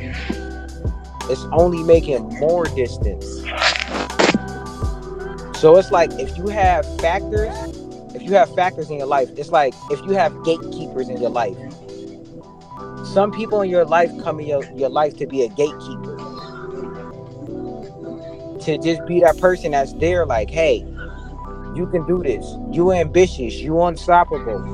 It's 1.30 1.44
only 1.52 1.84
making 1.84 2.24
more 2.40 2.64
distance. 2.64 3.26
So 5.60 5.76
it's 5.76 5.92
like 5.92 6.12
if 6.14 6.38
you 6.38 6.48
have 6.48 6.86
factors, 7.02 7.73
you 8.24 8.34
have 8.36 8.54
factors 8.56 8.90
in 8.90 8.98
your 8.98 9.08
life, 9.08 9.30
it's 9.38 9.52
like 9.52 9.76
if 9.90 10.02
you 10.06 10.14
have 10.14 10.44
gatekeepers 10.44 11.10
in 11.10 11.20
your 11.20 11.32
life. 11.32 11.58
Some 13.04 13.32
people 13.32 13.62
in 13.62 13.70
your 13.70 13.86
life 13.86 14.12
come 14.18 14.40
in 14.40 14.48
your, 14.48 14.66
your 14.76 14.90
life 14.90 15.18
to 15.18 15.28
be 15.28 15.44
a 15.44 15.50
gatekeeper. 15.50 16.24
To 18.62 18.78
just 18.80 19.06
be 19.06 19.22
that 19.22 19.38
person 19.38 19.72
that's 19.72 19.94
there, 19.96 20.26
like, 20.26 20.50
hey, 20.52 20.86
You 21.74 21.88
can 21.88 22.06
do 22.06 22.24
this. 22.24 22.58
You 22.72 22.92
ambitious. 22.92 23.62
You 23.62 23.82
unstoppable. 23.84 24.66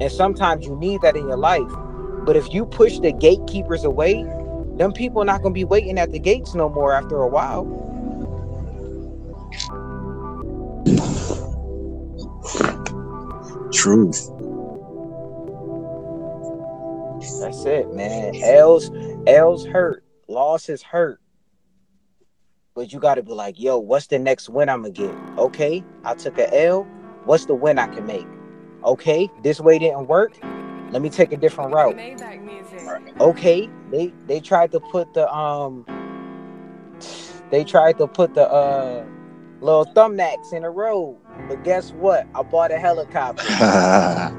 And 0.00 0.12
sometimes 0.12 0.66
you 0.66 0.76
need 0.76 1.02
that 1.02 1.16
in 1.16 1.26
your 1.26 1.38
life. 1.38 1.72
But 2.24 2.36
if 2.36 2.52
you 2.52 2.66
push 2.66 3.00
the 3.00 3.12
gatekeepers 3.12 3.84
away, 3.84 4.28
them 4.78 4.92
people 4.92 5.22
are 5.22 5.26
not 5.26 5.42
gonna 5.42 5.54
be 5.54 5.64
waiting 5.64 5.98
at 5.98 6.12
the 6.12 6.20
gates 6.20 6.54
no 6.54 6.68
more 6.70 6.92
after 6.94 7.16
a 7.22 7.28
while. 7.28 7.70
Truth. 13.72 14.30
That's 17.40 17.64
it, 17.64 17.92
man. 17.92 18.34
L's 18.42 18.90
L's 19.26 19.64
hurt. 19.66 20.04
Loss 20.28 20.68
is 20.68 20.82
hurt. 20.82 21.20
But 22.74 22.92
you 22.92 22.98
gotta 22.98 23.22
be 23.22 23.32
like, 23.32 23.60
yo, 23.60 23.78
what's 23.78 24.06
the 24.06 24.18
next 24.18 24.48
win 24.48 24.68
I'm 24.68 24.82
gonna 24.82 24.92
get? 24.92 25.14
Okay, 25.38 25.84
I 26.04 26.14
took 26.14 26.38
a 26.38 26.52
L. 26.66 26.86
What's 27.24 27.46
the 27.46 27.54
win 27.54 27.78
I 27.78 27.86
can 27.86 28.06
make? 28.06 28.26
Okay, 28.84 29.30
this 29.42 29.60
way 29.60 29.78
didn't 29.78 30.08
work. 30.08 30.32
Let 30.90 31.02
me 31.02 31.10
take 31.10 31.32
a 31.32 31.36
different 31.36 31.72
route. 31.72 31.98
Okay, 33.20 33.70
they 33.90 34.12
they 34.26 34.40
tried 34.40 34.72
to 34.72 34.80
put 34.80 35.14
the 35.14 35.32
um 35.32 35.86
they 37.50 37.62
tried 37.64 37.98
to 37.98 38.06
put 38.06 38.34
the 38.34 38.50
uh 38.50 39.04
little 39.62 39.86
thumbnacks 39.86 40.52
in 40.52 40.62
the 40.62 40.70
road. 40.70 41.16
But 41.48 41.64
guess 41.64 41.92
what? 41.92 42.26
I 42.34 42.42
bought 42.42 42.72
a 42.72 42.78
helicopter. 42.78 43.44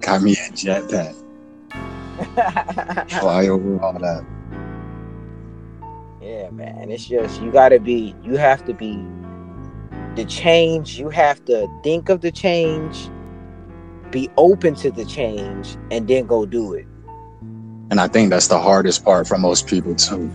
Got 0.00 0.22
me 0.22 0.32
a 0.32 0.50
jetpack. 0.52 1.14
Fly 3.20 3.48
over 3.48 3.80
all 3.82 3.92
that. 3.98 4.24
Yeah, 6.22 6.50
man. 6.50 6.90
It's 6.90 7.06
just 7.06 7.40
you 7.42 7.52
gotta 7.52 7.78
be 7.78 8.14
you 8.24 8.36
have 8.36 8.64
to 8.64 8.72
be 8.72 9.04
the 10.16 10.24
change, 10.24 10.98
you 10.98 11.10
have 11.10 11.44
to 11.44 11.68
think 11.84 12.08
of 12.08 12.22
the 12.22 12.32
change, 12.32 13.10
be 14.10 14.30
open 14.38 14.74
to 14.76 14.90
the 14.90 15.04
change, 15.04 15.76
and 15.90 16.08
then 16.08 16.26
go 16.26 16.46
do 16.46 16.72
it. 16.72 16.86
And 17.90 18.00
I 18.00 18.08
think 18.08 18.30
that's 18.30 18.48
the 18.48 18.58
hardest 18.58 19.04
part 19.04 19.28
for 19.28 19.36
most 19.36 19.66
people 19.66 19.94
too, 19.94 20.30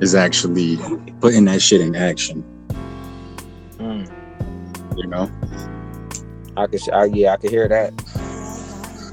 is 0.00 0.14
actually 0.14 0.78
putting 1.20 1.44
that 1.46 1.60
shit 1.60 1.80
in 1.80 1.96
action. 1.96 2.44
Know? 5.14 5.30
I 6.56 6.66
could 6.66 6.90
I, 6.92 7.04
yeah, 7.04 7.34
I 7.34 7.36
could 7.36 7.50
hear 7.50 7.68
that. 7.68 7.92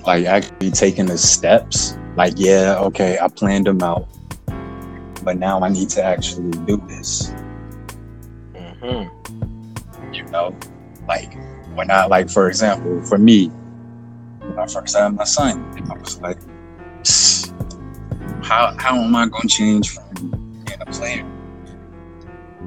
Like 0.05 0.25
actually 0.25 0.71
taking 0.71 1.05
the 1.05 1.17
steps. 1.17 1.95
Like, 2.15 2.33
yeah, 2.37 2.77
okay, 2.79 3.19
I 3.21 3.27
planned 3.27 3.67
them 3.67 3.81
out. 3.83 4.07
But 5.23 5.37
now 5.37 5.61
I 5.61 5.69
need 5.69 5.89
to 5.89 6.03
actually 6.03 6.51
do 6.65 6.77
this. 6.87 7.31
Mm-hmm. 8.53 10.13
You 10.13 10.23
know? 10.25 10.55
Like 11.07 11.35
when 11.75 11.91
I 11.91 12.05
like 12.05 12.29
for 12.29 12.47
example, 12.47 13.03
for 13.03 13.17
me, 13.17 13.47
when 14.39 14.57
I 14.57 14.65
first 14.65 14.97
had 14.97 15.09
my 15.09 15.23
son, 15.23 15.63
I 15.89 15.97
was 15.97 16.19
like, 16.21 16.39
how 18.43 18.75
how 18.77 18.95
am 18.95 19.15
I 19.15 19.27
gonna 19.27 19.47
change 19.47 19.91
from 19.91 20.31
being 20.65 20.81
a 20.81 20.85
player 20.87 21.25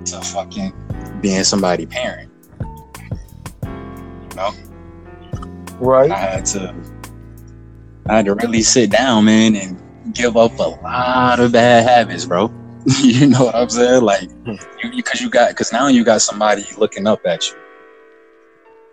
to 0.07 0.21
fucking 0.21 0.73
being 1.21 1.45
somebody 1.45 1.87
parent? 1.87 2.31
You 4.35 4.41
know? 4.41 4.55
Right. 5.79 6.11
I 6.11 6.19
had 6.19 6.47
to 6.47 6.75
I 8.07 8.17
had 8.17 8.27
to 8.27 8.35
really 8.35 8.63
sit 8.63 8.91
down, 8.91 9.25
man, 9.25 9.57
and 9.57 9.81
give 10.13 10.37
up 10.37 10.59
a 10.59 10.63
lot 10.83 11.41
of 11.41 11.53
bad 11.53 11.89
habits, 11.89 12.27
bro. 12.27 12.53
you 13.01 13.29
know 13.29 13.47
what 13.47 13.55
I'm 13.55 13.71
saying? 13.71 14.03
Like, 14.03 14.29
you 14.83 14.91
because 14.95 15.21
you, 15.21 15.31
got 15.31 15.51
because 15.51 15.73
now 15.73 15.87
you 15.87 16.05
got 16.05 16.21
somebody 16.21 16.67
looking 16.77 17.07
up 17.07 17.21
at 17.25 17.49
you. 17.49 17.57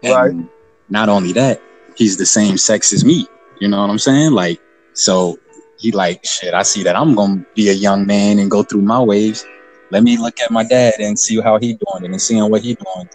And 0.03 0.13
Right. 0.13 0.49
Not 0.89 1.09
only 1.09 1.31
that, 1.33 1.61
he's 1.95 2.17
the 2.17 2.25
same 2.25 2.57
sex 2.57 2.93
as 2.93 3.05
me. 3.05 3.27
You 3.59 3.67
know 3.67 3.81
what 3.81 3.89
I'm 3.89 3.99
saying? 3.99 4.31
Like, 4.31 4.61
so 4.93 5.39
he 5.77 5.91
like 5.91 6.23
shit. 6.25 6.53
I 6.53 6.63
see 6.63 6.83
that 6.83 6.95
I'm 6.95 7.15
gonna 7.15 7.45
be 7.55 7.69
a 7.69 7.73
young 7.73 8.05
man 8.05 8.39
and 8.39 8.49
go 8.49 8.63
through 8.63 8.81
my 8.81 8.99
waves. 8.99 9.45
Let 9.89 10.03
me 10.03 10.17
look 10.17 10.39
at 10.39 10.51
my 10.51 10.63
dad 10.63 10.95
and 10.99 11.19
see 11.19 11.39
how 11.41 11.59
he 11.59 11.73
doing 11.73 12.05
it 12.05 12.11
and 12.11 12.21
seeing 12.21 12.49
what 12.49 12.61
he 12.61 12.75
doing 12.75 13.09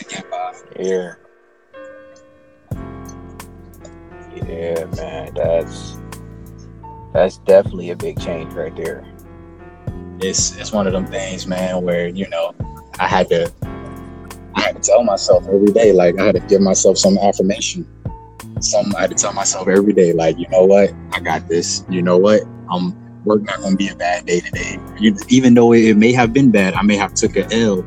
to 0.00 0.04
get 0.16 0.30
by. 0.30 0.54
Yeah. 0.78 1.14
Yeah, 4.46 4.84
man. 4.96 5.34
That's 5.34 5.96
that's 7.12 7.38
definitely 7.38 7.90
a 7.90 7.96
big 7.96 8.20
change 8.20 8.52
right 8.54 8.74
there. 8.74 9.04
it's 10.22 10.56
it's 10.56 10.72
one 10.72 10.86
of 10.86 10.92
them 10.92 11.06
things, 11.06 11.46
man, 11.46 11.82
where 11.82 12.08
you 12.08 12.28
know 12.28 12.54
I 12.98 13.06
had 13.06 13.28
to 13.30 13.52
I 14.54 14.60
had 14.62 14.76
to 14.76 14.82
tell 14.82 15.02
myself 15.02 15.46
every 15.48 15.72
day, 15.72 15.92
like 15.92 16.18
I 16.18 16.26
had 16.26 16.34
to 16.36 16.40
give 16.40 16.60
myself 16.60 16.98
some 16.98 17.18
affirmation. 17.18 17.86
Some 18.60 18.94
I 18.96 19.02
had 19.02 19.10
to 19.10 19.16
tell 19.16 19.32
myself 19.32 19.68
every 19.68 19.92
day, 19.92 20.12
like 20.12 20.38
you 20.38 20.48
know 20.48 20.64
what, 20.64 20.92
I 21.12 21.20
got 21.20 21.48
this. 21.48 21.84
You 21.88 22.02
know 22.02 22.18
what, 22.18 22.42
I'm 22.70 22.94
work 23.24 23.42
not 23.42 23.60
gonna 23.60 23.76
be 23.76 23.88
a 23.88 23.96
bad 23.96 24.26
day 24.26 24.40
today. 24.40 24.78
You, 24.98 25.16
even 25.28 25.54
though 25.54 25.72
it, 25.72 25.84
it 25.84 25.96
may 25.96 26.12
have 26.12 26.32
been 26.32 26.50
bad, 26.50 26.74
I 26.74 26.82
may 26.82 26.96
have 26.96 27.14
took 27.14 27.36
a 27.36 27.52
L. 27.54 27.84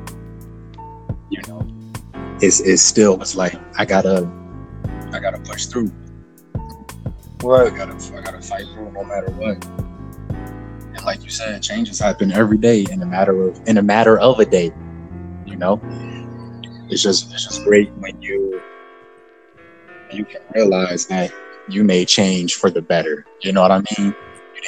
It's 2.43 2.60
it's 2.60 2.82
still 2.82 3.21
it's 3.21 3.38
like 3.38 3.56
I 3.79 3.86
gotta 3.86 4.29
I 5.13 5.19
gotta 5.21 5.39
push 5.39 5.67
through. 5.67 5.89
I 7.39 7.69
gotta 7.69 7.95
I 8.17 8.21
gotta 8.21 8.41
fight 8.41 8.65
through 8.73 8.91
no 8.91 9.01
matter 9.06 9.32
what. 9.32 9.63
And 9.63 11.06
like 11.06 11.23
you 11.23 11.29
said, 11.29 11.63
changes 11.63 11.99
happen 11.99 12.34
every 12.34 12.58
day 12.58 12.86
in 12.91 13.01
a 13.01 13.06
matter 13.06 13.47
of 13.47 13.65
in 13.65 13.77
a 13.77 13.82
matter 13.82 14.19
of 14.19 14.41
a 14.41 14.45
day. 14.45 14.73
You 15.45 15.56
know, 15.56 15.79
it's 16.89 17.01
just 17.01 17.32
it's 17.32 17.45
just 17.45 17.63
great 17.63 17.89
when 17.93 18.21
you 18.21 18.62
you 20.12 20.25
can 20.25 20.41
realize 20.53 21.06
that 21.06 21.32
you 21.69 21.86
may 21.86 22.03
change 22.03 22.56
for 22.56 22.69
the 22.69 22.82
better. 22.82 23.25
You 23.39 23.53
know 23.53 23.62
what 23.62 23.71
I 23.71 23.77
mean? 23.97 24.13
You 24.53 24.62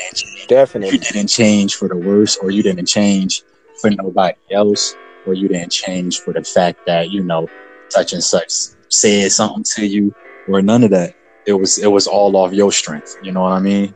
didn't 0.48 0.72
change, 0.72 0.94
you 0.94 1.00
didn't 1.00 1.28
change 1.28 1.76
for 1.76 1.90
the 1.90 1.98
worse, 1.98 2.38
or 2.38 2.52
you 2.52 2.64
didn't 2.64 2.86
change 2.86 3.44
for 3.82 3.90
nobody 3.90 4.38
else, 4.52 4.96
or 5.28 5.34
you 5.34 5.50
didn't 5.50 5.74
change 5.74 6.22
for 6.22 6.32
the 6.32 6.42
fact 6.42 6.86
that 6.86 7.12
you 7.12 7.22
know 7.22 7.50
such 7.90 8.14
and 8.14 8.24
such 8.24 8.52
said 8.90 9.32
something 9.32 9.64
to 9.76 9.86
you, 9.86 10.14
or 10.48 10.62
none 10.62 10.84
of 10.84 10.92
that. 10.92 11.16
It 11.46 11.54
was 11.54 11.78
it 11.78 11.88
was 11.88 12.08
all 12.08 12.36
off 12.38 12.54
your 12.54 12.72
strength. 12.72 13.18
You 13.22 13.32
know 13.32 13.42
what 13.42 13.52
I 13.54 13.60
mean? 13.60 13.96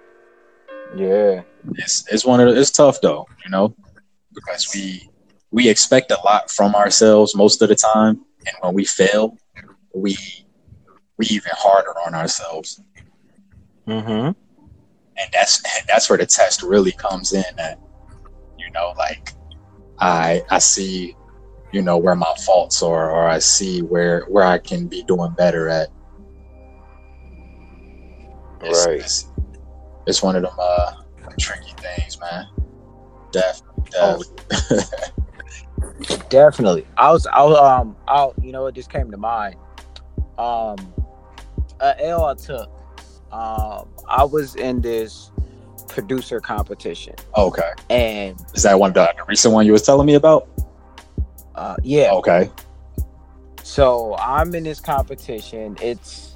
Yeah. 0.95 1.41
it's 1.75 2.03
it's 2.11 2.25
one 2.25 2.39
of 2.39 2.53
the, 2.53 2.59
it's 2.59 2.71
tough 2.71 2.99
though, 3.01 3.27
you 3.43 3.51
know, 3.51 3.75
because 4.33 4.69
we 4.73 5.09
we 5.51 5.67
expect 5.69 6.11
a 6.11 6.19
lot 6.23 6.49
from 6.51 6.75
ourselves 6.75 7.35
most 7.35 7.61
of 7.61 7.69
the 7.69 7.75
time, 7.75 8.21
and 8.45 8.55
when 8.61 8.73
we 8.73 8.85
fail, 8.85 9.37
we 9.93 10.15
we 11.17 11.25
even 11.27 11.51
harder 11.55 11.93
on 12.05 12.13
ourselves, 12.15 12.81
Mm-hmm. 13.87 14.09
and 15.17 15.31
that's 15.33 15.61
that's 15.87 16.09
where 16.09 16.17
the 16.19 16.25
test 16.25 16.61
really 16.61 16.91
comes 16.91 17.33
in. 17.33 17.43
That 17.57 17.79
you 18.57 18.69
know, 18.71 18.93
like 18.97 19.33
I 19.99 20.43
I 20.49 20.59
see, 20.59 21.15
you 21.71 21.81
know, 21.81 21.97
where 21.97 22.15
my 22.15 22.33
faults 22.45 22.81
are, 22.81 23.11
or 23.11 23.27
I 23.27 23.39
see 23.39 23.81
where 23.81 24.21
where 24.27 24.43
I 24.43 24.57
can 24.57 24.87
be 24.87 25.03
doing 25.03 25.31
better 25.37 25.69
at. 25.69 25.89
It's, 28.61 28.85
Right. 28.85 28.99
It's, 28.99 29.27
it's 30.07 30.23
one 30.23 30.35
of 30.35 30.43
them 30.43 30.51
uh 30.59 30.91
tricky 31.39 31.73
things, 31.77 32.19
man. 32.19 32.45
Def, 33.31 33.61
Oh. 33.95 34.21
def. 34.69 36.29
Definitely. 36.29 36.85
I 36.97 37.11
was 37.11 37.25
I 37.27 37.43
was 37.43 37.57
um 37.57 37.95
I 38.07 38.29
you 38.41 38.51
know 38.51 38.65
it 38.67 38.73
just 38.75 38.89
came 38.89 39.11
to 39.11 39.17
mind. 39.17 39.55
Um 40.37 40.77
a 41.79 41.95
L 42.05 42.25
I 42.25 42.33
took. 42.33 42.69
Um 43.31 43.87
I 44.07 44.23
was 44.23 44.55
in 44.55 44.81
this 44.81 45.31
producer 45.87 46.39
competition 46.39 47.15
Okay. 47.37 47.71
and 47.89 48.35
Is 48.53 48.63
that 48.63 48.79
one 48.79 48.93
the, 48.93 49.11
the 49.17 49.23
recent 49.27 49.53
one 49.53 49.65
you 49.65 49.71
was 49.71 49.81
telling 49.83 50.05
me 50.05 50.15
about? 50.15 50.47
Uh 51.59 51.75
yeah. 51.83 52.11
Okay. 52.13 52.49
So 53.63 54.15
I'm 54.15 54.55
in 54.55 54.63
this 54.63 54.79
competition. 54.79 55.77
It's 55.81 56.33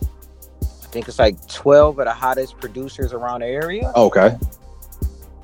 I 0.62 0.88
think 0.94 1.08
it's 1.08 1.18
like 1.18 1.48
12 1.48 2.00
of 2.00 2.06
the 2.06 2.14
hottest 2.14 2.60
producers 2.60 3.14
around 3.14 3.40
the 3.40 3.48
area. 3.48 3.92
Okay. 3.96 4.38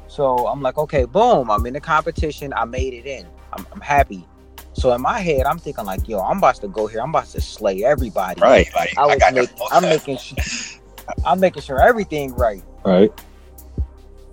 So 0.08 0.48
I'm 0.48 0.62
like, 0.62 0.78
okay, 0.78 1.06
boom, 1.06 1.50
I'm 1.50 1.66
in 1.66 1.74
the 1.74 1.80
competition. 1.80 2.54
I 2.54 2.66
made 2.66 2.94
it 2.94 3.06
in. 3.06 3.26
I'm, 3.54 3.66
I'm 3.72 3.80
happy. 3.82 4.28
So 4.74 4.94
in 4.94 5.02
my 5.02 5.20
head, 5.20 5.46
I'm 5.46 5.58
thinking 5.58 5.86
like, 5.86 6.08
yo, 6.08 6.20
I'm 6.20 6.40
about 6.40 6.56
to 6.56 6.68
go 6.68 6.88
here. 6.88 7.02
I'm 7.02 7.10
about 7.10 7.28
to 7.28 7.42
slay 7.42 7.84
everybody. 7.84 8.42
Right. 8.42 8.68
Like 8.76 8.98
I 8.98 9.04
I, 9.04 9.06
was 9.06 9.34
make, 9.34 9.50
I'm 9.72 9.84
making 9.84 10.18
su- 10.18 10.80
I'm 11.26 11.40
making 11.40 11.64
sure 11.64 11.82
everything 11.82 12.36
right. 12.36 12.64
right. 12.84 13.12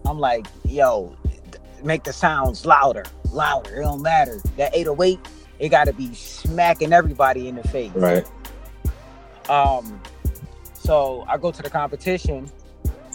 I'm 0.04 0.18
like, 0.18 0.46
yo, 0.64 1.16
make 1.84 2.04
the 2.04 2.12
sounds 2.12 2.66
louder, 2.66 3.04
louder. 3.32 3.80
It 3.80 3.84
don't 3.84 4.02
matter. 4.02 4.40
That 4.56 4.74
808, 4.74 5.20
it 5.58 5.68
got 5.70 5.84
to 5.84 5.92
be 5.92 6.12
smacking 6.14 6.92
everybody 6.92 7.48
in 7.48 7.56
the 7.56 7.66
face. 7.68 7.92
Right. 7.94 8.26
Um, 9.48 10.00
so 10.74 11.24
I 11.28 11.36
go 11.36 11.50
to 11.50 11.62
the 11.62 11.70
competition. 11.70 12.50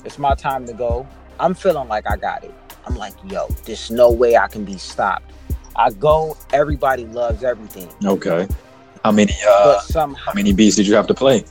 It's 0.04 0.18
my 0.18 0.36
time 0.36 0.66
to 0.66 0.74
go. 0.74 1.08
I'm 1.40 1.54
feeling 1.54 1.88
like 1.88 2.10
I 2.10 2.18
got 2.18 2.44
it. 2.44 2.54
I'm 2.86 2.96
like, 2.96 3.14
yo, 3.26 3.48
there's 3.66 3.92
no 3.92 4.12
way 4.12 4.38
I 4.38 4.48
can 4.48 4.66
be 4.66 4.78
stopped. 4.78 5.32
I 5.76 5.92
go, 5.92 6.38
everybody 6.52 7.06
loves 7.06 7.44
everything. 7.44 7.90
Okay. 8.04 8.48
How 9.04 9.12
many 9.12 9.34
uh 9.48 9.64
but 9.64 9.82
somehow 9.82 10.26
how 10.26 10.34
many 10.34 10.54
beats 10.54 10.76
did 10.76 10.88
you 10.88 10.94
have 10.96 11.08
to 11.08 11.14
play? 11.14 11.44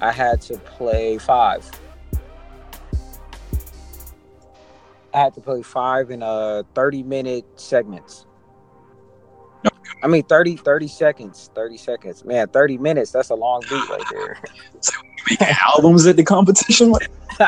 I 0.00 0.10
had 0.10 0.40
to 0.42 0.56
play 0.58 1.18
five. 1.18 1.68
I 5.12 5.18
had 5.18 5.34
to 5.34 5.40
play 5.40 5.62
five 5.62 6.10
in 6.10 6.22
uh 6.22 6.62
30 6.74 7.02
minute 7.02 7.44
segments. 7.56 8.26
I 10.04 10.06
mean 10.06 10.22
30 10.24 10.56
30 10.56 10.86
seconds, 10.86 11.50
30 11.54 11.78
seconds. 11.78 12.24
Man, 12.26 12.46
30 12.48 12.76
minutes, 12.76 13.10
that's 13.10 13.30
a 13.30 13.34
long 13.34 13.62
beat 13.62 13.88
right 13.88 14.02
there. 14.10 14.38
Making 15.30 15.56
albums 15.66 16.06
at 16.06 16.16
the 16.16 16.24
competition? 16.24 16.92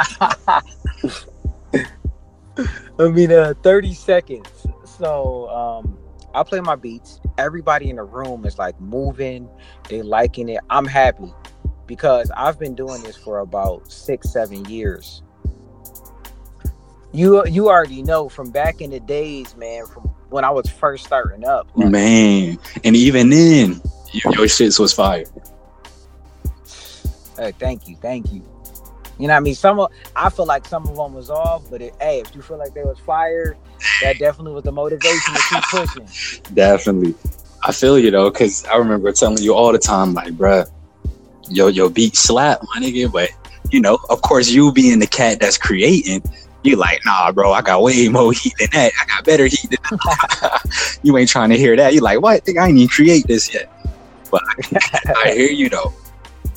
I 2.98 3.08
mean, 3.08 3.30
uh, 3.30 3.52
30 3.62 3.92
seconds. 3.92 4.48
So 4.86 5.50
um, 5.50 5.98
I 6.34 6.42
play 6.44 6.60
my 6.60 6.76
beats. 6.76 7.20
Everybody 7.36 7.90
in 7.90 7.96
the 7.96 8.04
room 8.04 8.46
is 8.46 8.58
like 8.58 8.80
moving, 8.80 9.50
they 9.90 10.00
liking 10.00 10.48
it. 10.48 10.60
I'm 10.70 10.86
happy 10.86 11.34
because 11.86 12.30
I've 12.34 12.58
been 12.58 12.74
doing 12.74 13.02
this 13.02 13.18
for 13.18 13.40
about 13.40 13.92
six, 13.92 14.32
seven 14.32 14.64
years. 14.64 15.22
You 17.12 17.46
you 17.46 17.68
already 17.68 18.02
know 18.02 18.30
from 18.30 18.50
back 18.50 18.80
in 18.80 18.90
the 18.90 19.00
days, 19.00 19.54
man, 19.56 19.84
from 19.86 20.14
when 20.30 20.44
I 20.44 20.50
was 20.50 20.68
first 20.68 21.06
starting 21.06 21.44
up. 21.44 21.68
like, 21.74 21.90
man. 21.90 22.58
And 22.84 22.96
even 22.96 23.30
then, 23.30 23.80
your, 24.12 24.34
your 24.34 24.46
shits 24.46 24.78
was 24.78 24.92
fire. 24.92 25.24
Hey, 27.36 27.52
thank 27.52 27.88
you, 27.88 27.96
thank 27.96 28.32
you. 28.32 28.42
You 29.18 29.28
know 29.28 29.34
what 29.34 29.38
I 29.38 29.40
mean? 29.40 29.54
Some 29.54 29.80
of 29.80 29.90
I 30.14 30.28
feel 30.28 30.46
like 30.46 30.66
some 30.66 30.86
of 30.86 30.96
them 30.96 31.14
was 31.14 31.30
off, 31.30 31.70
but 31.70 31.80
it, 31.80 31.94
hey, 32.00 32.20
if 32.20 32.34
you 32.34 32.42
feel 32.42 32.58
like 32.58 32.74
they 32.74 32.82
was 32.82 32.98
fired, 32.98 33.56
that 34.02 34.18
definitely 34.18 34.52
was 34.52 34.64
the 34.64 34.72
motivation 34.72 35.34
to 35.34 35.42
keep 35.50 35.62
pushing. 35.64 36.42
Definitely. 36.54 37.14
I 37.62 37.72
feel 37.72 37.98
you 37.98 38.10
though, 38.10 38.30
because 38.30 38.64
I 38.66 38.76
remember 38.76 39.10
telling 39.12 39.42
you 39.42 39.54
all 39.54 39.72
the 39.72 39.78
time, 39.78 40.12
like, 40.12 40.34
bruh, 40.34 40.70
yo, 41.48 41.68
yo, 41.68 41.88
beat 41.88 42.14
slap, 42.14 42.60
my 42.74 42.80
nigga. 42.80 43.10
But 43.10 43.30
you 43.70 43.80
know, 43.80 43.98
of 44.10 44.20
course, 44.22 44.50
you 44.50 44.70
being 44.72 44.98
the 44.98 45.06
cat 45.06 45.40
that's 45.40 45.58
creating, 45.58 46.22
you 46.66 46.76
like, 46.76 47.00
nah, 47.04 47.32
bro, 47.32 47.52
I 47.52 47.62
got 47.62 47.82
way 47.82 48.08
more 48.08 48.32
heat 48.32 48.54
than 48.58 48.68
that. 48.72 48.92
I 49.00 49.06
got 49.06 49.24
better 49.24 49.46
heat 49.46 49.70
than 49.70 49.78
that. 49.90 50.98
you 51.02 51.16
ain't 51.16 51.28
trying 51.28 51.50
to 51.50 51.56
hear 51.56 51.76
that. 51.76 51.94
You 51.94 52.00
like, 52.00 52.20
what? 52.20 52.44
Think 52.44 52.58
I 52.58 52.68
ain't 52.68 52.78
even 52.78 52.88
create 52.88 53.26
this 53.26 53.52
yet. 53.52 53.72
But 54.30 54.42
I, 54.48 55.14
I 55.24 55.34
hear 55.34 55.50
you 55.50 55.68
though. 55.68 55.94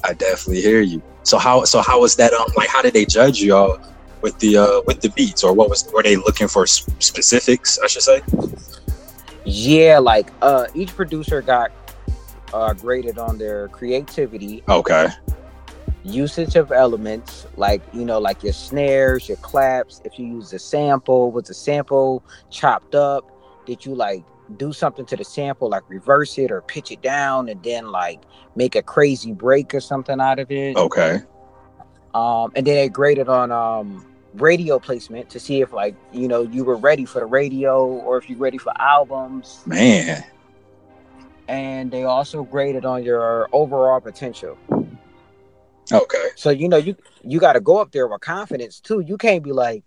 I 0.04 0.14
definitely 0.14 0.62
hear 0.62 0.82
you. 0.82 1.02
So 1.24 1.38
how 1.38 1.64
so 1.66 1.82
how 1.82 2.02
was 2.02 2.16
that 2.16 2.34
um 2.34 2.48
like 2.56 2.70
how 2.70 2.82
did 2.82 2.94
they 2.94 3.06
judge 3.06 3.42
y'all 3.42 3.80
with 4.22 4.38
the 4.40 4.58
uh 4.58 4.82
with 4.88 5.02
the 5.02 5.10
beats 5.10 5.44
or 5.44 5.54
what 5.54 5.70
was 5.70 5.90
were 5.94 6.04
they 6.04 6.16
looking 6.16 6.48
for 6.48 6.66
specifics 6.66 7.80
I 7.80 7.88
should 7.88 8.02
say? 8.02 8.22
Yeah, 9.46 10.00
like 10.00 10.32
uh 10.42 10.66
each 10.74 10.96
producer 10.96 11.42
got 11.42 11.72
uh 12.54 12.74
graded 12.74 13.18
on 13.18 13.38
their 13.38 13.68
creativity, 13.68 14.64
Okay. 14.68 15.10
Usage 16.04 16.56
of 16.56 16.72
elements, 16.72 17.46
like 17.58 17.82
you 17.94 18.06
know, 18.06 18.20
like 18.20 18.44
your 18.44 18.54
snares, 18.54 19.28
your 19.28 19.38
claps. 19.38 20.02
If 20.06 20.18
you 20.18 20.26
use 20.26 20.54
a 20.54 20.60
sample, 20.60 21.32
was 21.32 21.46
the 21.46 21.54
sample 21.54 22.24
chopped 22.50 22.96
up? 22.96 23.30
Did 23.66 23.86
you 23.86 23.96
like 23.96 24.24
do 24.58 24.74
something 24.74 25.06
to 25.06 25.16
the 25.16 25.24
sample, 25.24 25.70
like 25.70 25.84
reverse 25.90 26.38
it 26.38 26.52
or 26.52 26.62
pitch 26.62 26.92
it 26.92 27.02
down 27.02 27.50
and 27.50 27.62
then 27.64 27.92
like 27.92 28.22
make 28.56 28.76
a 28.76 28.82
crazy 28.82 29.32
break 29.34 29.74
or 29.74 29.80
something 29.80 30.20
out 30.20 30.40
of 30.40 30.50
it? 30.52 30.76
Okay. 30.76 31.22
um, 32.14 32.52
and 32.56 32.66
then 32.66 32.76
they 32.76 32.90
graded 32.90 33.30
on 33.30 33.52
um, 33.52 34.06
radio 34.36 34.80
placement 34.80 35.30
to 35.30 35.40
see 35.40 35.62
if 35.62 35.74
like 35.74 35.96
you 36.14 36.28
know 36.28 36.42
you 36.42 36.64
were 36.64 36.78
ready 36.78 37.06
for 37.06 37.20
the 37.20 37.26
radio 37.26 37.86
or 37.86 38.18
if 38.18 38.30
you're 38.30 38.40
ready 38.40 38.58
for 38.58 38.72
albums 38.80 39.64
Man. 39.66 40.24
and 41.48 41.92
they 41.92 42.04
also 42.04 42.44
graded 42.44 42.86
on 42.86 43.04
your 43.04 43.50
overall 43.54 44.00
potential 44.00 44.58
Okay. 45.92 46.28
so 46.36 46.50
you 46.50 46.68
know 46.70 46.78
you 46.78 46.96
you 47.24 47.40
got 47.40 47.54
to 47.54 47.60
go 47.60 47.78
up 47.78 47.92
there 47.92 48.08
with 48.08 48.22
confidence 48.22 48.80
too 48.80 49.00
you 49.02 49.18
can't 49.18 49.44
be 49.44 49.52
like 49.52 49.84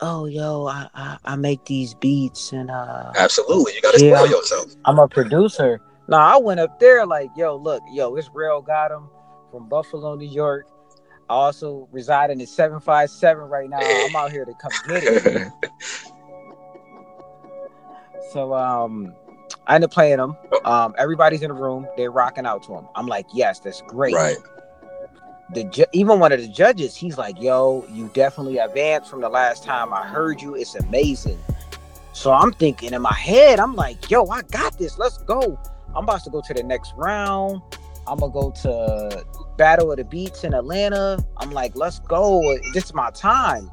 oh 0.00 0.26
yo 0.26 0.66
i 0.66 0.88
i, 0.94 1.18
I 1.24 1.36
make 1.36 1.64
these 1.64 1.94
beats 1.94 2.52
and 2.52 2.70
uh 2.70 3.12
Absolutely. 3.16 3.74
You 3.74 3.82
gotta 3.82 4.00
Yeah. 4.00 4.16
spoil 4.16 4.30
yourself. 4.30 4.66
i'm 4.84 4.98
a 4.98 5.08
producer 5.08 5.80
no 6.08 6.16
i 6.16 6.36
went 6.36 6.60
up 6.60 6.78
there 6.80 7.04
like 7.06 7.30
yo 7.36 7.56
look 7.56 7.82
yo 7.92 8.14
it's 8.16 8.28
Rel 8.34 8.62
Gotham 8.62 9.08
from 9.50 9.68
buffalo 9.68 10.14
new 10.14 10.26
york 10.28 10.66
I 11.30 11.34
also 11.34 11.88
reside 11.92 12.30
in 12.30 12.36
the 12.38 12.46
757 12.46 13.44
right 13.48 13.70
now. 13.70 13.78
I'm 13.78 14.14
out 14.16 14.32
here 14.32 14.44
to 14.44 14.52
come 14.54 14.72
get 14.86 15.02
it. 15.04 15.52
So 18.32 18.54
um 18.54 19.14
I 19.66 19.74
end 19.74 19.84
up 19.84 19.90
playing 19.90 20.16
them. 20.18 20.36
Um 20.64 20.94
everybody's 20.98 21.42
in 21.42 21.48
the 21.48 21.54
room, 21.54 21.86
they're 21.96 22.10
rocking 22.10 22.46
out 22.46 22.62
to 22.64 22.74
him. 22.74 22.86
I'm 22.94 23.06
like, 23.06 23.26
yes, 23.34 23.60
that's 23.60 23.82
great. 23.82 24.14
right. 24.14 24.36
The 25.54 25.64
ju- 25.64 25.84
even 25.92 26.18
one 26.18 26.32
of 26.32 26.40
the 26.40 26.48
judges, 26.48 26.96
he's 26.96 27.18
like, 27.18 27.40
yo, 27.40 27.84
you 27.90 28.10
definitely 28.14 28.58
advanced 28.58 29.10
from 29.10 29.20
the 29.20 29.28
last 29.28 29.64
time 29.64 29.92
I 29.92 30.06
heard 30.06 30.40
you. 30.40 30.54
It's 30.54 30.74
amazing. 30.74 31.38
So 32.12 32.32
I'm 32.32 32.52
thinking 32.52 32.92
in 32.92 33.02
my 33.02 33.14
head, 33.14 33.60
I'm 33.60 33.74
like, 33.74 34.10
yo, 34.10 34.26
I 34.26 34.42
got 34.42 34.78
this. 34.78 34.98
Let's 34.98 35.18
go. 35.18 35.58
I'm 35.94 36.04
about 36.04 36.24
to 36.24 36.30
go 36.30 36.40
to 36.40 36.54
the 36.54 36.62
next 36.62 36.94
round. 36.96 37.60
I'm 38.06 38.18
gonna 38.18 38.32
go 38.32 38.50
to 38.62 39.24
Battle 39.56 39.92
of 39.92 39.98
the 39.98 40.04
Beats 40.04 40.44
in 40.44 40.54
Atlanta. 40.54 41.24
I'm 41.36 41.50
like, 41.50 41.76
let's 41.76 42.00
go. 42.00 42.58
This 42.72 42.86
is 42.86 42.94
my 42.94 43.10
time. 43.10 43.70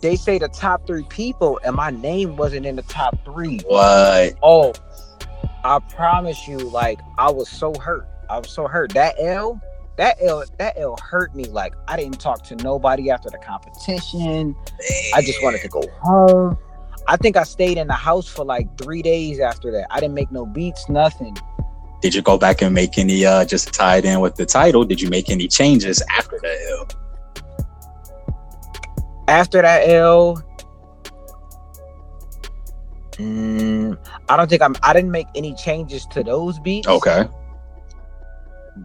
They 0.00 0.16
say 0.16 0.38
the 0.38 0.48
top 0.48 0.86
three 0.86 1.04
people, 1.04 1.60
and 1.64 1.74
my 1.74 1.90
name 1.90 2.36
wasn't 2.36 2.66
in 2.66 2.76
the 2.76 2.82
top 2.82 3.16
three. 3.24 3.58
What? 3.66 4.34
Oh, 4.42 4.72
I 5.64 5.80
promise 5.80 6.46
you, 6.46 6.58
like 6.58 7.00
I 7.18 7.30
was 7.30 7.48
so 7.48 7.74
hurt. 7.74 8.06
I 8.30 8.38
was 8.38 8.50
so 8.50 8.66
hurt. 8.68 8.92
That 8.94 9.16
L, 9.18 9.60
that 9.98 10.16
L, 10.22 10.44
that 10.58 10.78
L 10.78 10.96
hurt 11.02 11.34
me. 11.34 11.44
Like 11.44 11.74
I 11.86 11.96
didn't 11.96 12.20
talk 12.20 12.42
to 12.44 12.56
nobody 12.56 13.10
after 13.10 13.28
the 13.28 13.38
competition. 13.38 14.56
I 15.14 15.20
just 15.20 15.42
wanted 15.42 15.60
to 15.60 15.68
go 15.68 15.82
home. 16.00 16.56
I 17.06 17.16
think 17.16 17.36
I 17.36 17.42
stayed 17.42 17.78
in 17.78 17.88
the 17.88 17.94
house 17.94 18.28
for 18.28 18.44
like 18.44 18.78
three 18.78 19.02
days 19.02 19.40
after 19.40 19.70
that. 19.72 19.88
I 19.90 20.00
didn't 20.00 20.14
make 20.14 20.30
no 20.30 20.46
beats, 20.46 20.88
nothing. 20.88 21.36
Did 22.00 22.14
you 22.14 22.22
go 22.22 22.38
back 22.38 22.62
and 22.62 22.72
make 22.74 22.96
any 22.96 23.26
uh 23.26 23.44
just 23.44 23.66
to 23.66 23.72
tie 23.72 23.96
it 23.96 24.04
in 24.04 24.20
with 24.20 24.36
the 24.36 24.46
title? 24.46 24.84
Did 24.84 25.00
you 25.00 25.10
make 25.10 25.28
any 25.30 25.48
changes 25.48 26.00
after 26.16 26.38
that 26.40 26.58
L? 26.70 26.88
After 29.26 29.60
that 29.60 29.88
L, 29.88 30.42
mm, 33.12 33.98
I 34.28 34.36
don't 34.36 34.48
think 34.48 34.62
I'm. 34.62 34.76
I 34.82 34.92
didn't 34.92 35.10
make 35.10 35.26
any 35.34 35.54
changes 35.54 36.06
to 36.12 36.22
those 36.22 36.58
beats. 36.60 36.86
Okay. 36.88 37.28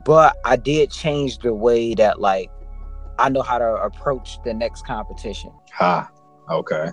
But 0.05 0.37
I 0.45 0.55
did 0.55 0.91
change 0.91 1.39
the 1.39 1.53
way 1.53 1.93
that 1.95 2.19
like 2.19 2.49
I 3.19 3.29
know 3.29 3.41
how 3.41 3.57
to 3.57 3.75
approach 3.75 4.41
the 4.43 4.53
next 4.53 4.85
competition. 4.85 5.51
Ha. 5.73 6.09
Okay. 6.49 6.89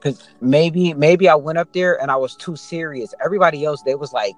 Cause 0.00 0.28
maybe 0.40 0.92
maybe 0.92 1.28
I 1.28 1.34
went 1.34 1.58
up 1.58 1.72
there 1.72 2.00
and 2.00 2.10
I 2.10 2.16
was 2.16 2.36
too 2.36 2.56
serious. 2.56 3.14
Everybody 3.24 3.64
else 3.64 3.82
they 3.82 3.94
was 3.94 4.12
like 4.12 4.34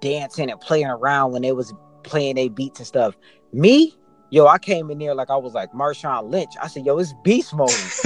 dancing 0.00 0.50
and 0.50 0.60
playing 0.60 0.88
around 0.88 1.32
when 1.32 1.42
they 1.42 1.52
was 1.52 1.72
playing 2.02 2.36
their 2.36 2.50
beats 2.50 2.80
and 2.80 2.86
stuff. 2.86 3.16
Me, 3.52 3.96
yo, 4.30 4.46
I 4.46 4.58
came 4.58 4.90
in 4.90 4.98
there 4.98 5.14
like 5.14 5.30
I 5.30 5.36
was 5.36 5.54
like 5.54 5.72
Marshawn 5.72 6.30
Lynch. 6.30 6.52
I 6.60 6.68
said, 6.68 6.84
yo, 6.84 6.98
it's 6.98 7.14
beast 7.24 7.54
mode. 7.54 7.70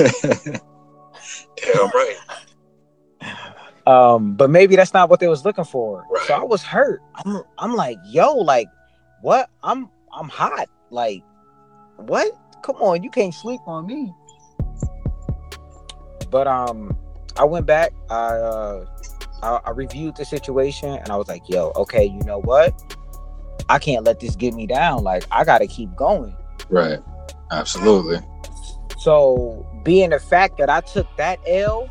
Damn 1.57 1.91
right. 1.91 2.17
um, 3.87 4.37
but 4.37 4.51
maybe 4.51 4.77
that's 4.77 4.95
not 4.95 5.11
what 5.11 5.19
they 5.21 5.29
was 5.29 5.45
looking 5.45 5.65
for. 5.65 6.05
So 6.27 6.35
I 6.35 6.45
was 6.45 6.63
hurt. 6.63 7.03
I'm 7.25 7.43
I'm 7.59 7.75
like, 7.75 7.99
yo, 8.07 8.35
like 8.35 8.69
what? 9.23 9.51
I'm 9.63 9.89
I'm 10.13 10.29
hot. 10.29 10.69
Like, 10.91 11.23
what? 11.97 12.33
Come 12.63 12.77
on, 12.77 13.03
you 13.03 13.11
can't 13.11 13.35
sleep 13.35 13.61
on 13.67 13.87
me. 13.87 14.13
But 16.31 16.47
um, 16.47 16.97
I 17.37 17.45
went 17.45 17.67
back. 17.67 17.93
I 18.09 18.15
uh, 18.15 18.85
I, 19.43 19.61
I 19.65 19.71
reviewed 19.71 20.17
the 20.17 20.25
situation, 20.25 20.91
and 20.91 21.09
I 21.11 21.17
was 21.17 21.29
like, 21.29 21.49
yo, 21.49 21.73
okay, 21.77 22.05
you 22.05 22.21
know 22.25 22.41
what? 22.41 22.75
I 23.69 23.79
can't 23.79 24.05
let 24.05 24.21
this 24.21 24.37
get 24.37 24.55
me 24.55 24.67
down. 24.67 25.05
Like, 25.05 25.25
I 25.31 25.45
got 25.45 25.59
to 25.59 25.67
keep 25.67 25.95
going. 25.95 26.35
Right. 26.69 26.99
Absolutely. 27.51 28.19
So, 28.99 29.67
being 29.85 30.11
the 30.11 30.19
fact 30.19 30.59
that 30.59 30.69
I 30.69 30.81
took 30.81 31.07
that 31.17 31.39
L, 31.47 31.89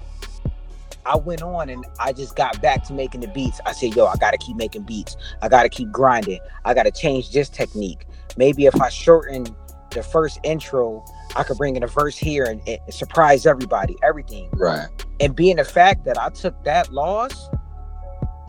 I 1.10 1.18
went 1.18 1.42
on 1.42 1.70
and 1.70 1.84
I 2.00 2.14
just 2.14 2.36
got 2.36 2.62
back 2.62 2.84
to 2.84 2.94
making 2.94 3.22
the 3.22 3.28
beats. 3.30 3.60
I 3.66 3.72
said, 3.72 3.96
yo, 3.96 4.06
I 4.06 4.16
got 4.18 4.32
to 4.32 4.38
keep 4.38 4.56
making 4.56 4.84
beats. 4.84 5.18
I 5.42 5.50
got 5.50 5.64
to 5.64 5.70
keep 5.70 5.92
grinding. 5.92 6.40
I 6.66 6.76
got 6.76 6.84
to 6.84 6.92
change 6.92 7.32
this 7.32 7.50
technique. 7.50 8.06
Maybe 8.38 8.68
if 8.68 8.80
I 8.80 8.90
shorten 8.90 9.48
the 9.90 10.04
first 10.04 10.40
intro, 10.44 11.04
I 11.36 11.42
could 11.42 11.58
bring 11.58 11.76
in 11.76 11.82
a 11.82 11.88
verse 11.88 12.16
here 12.16 12.44
and, 12.44 12.62
and 12.68 12.80
surprise 12.94 13.48
everybody, 13.48 13.96
everything. 14.04 14.52
Right. 14.54 14.88
And 15.20 15.36
being 15.36 15.56
the 15.56 15.66
fact 15.66 16.06
that 16.06 16.20
I 16.20 16.30
took 16.30 16.64
that 16.64 16.94
loss, 16.94 17.50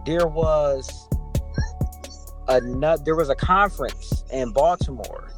there 0.05 0.27
was 0.27 1.09
another, 2.49 3.03
there 3.03 3.17
was 3.17 3.31
a 3.31 3.35
conference 3.35 4.23
in 4.31 4.53
Baltimore. 4.53 5.33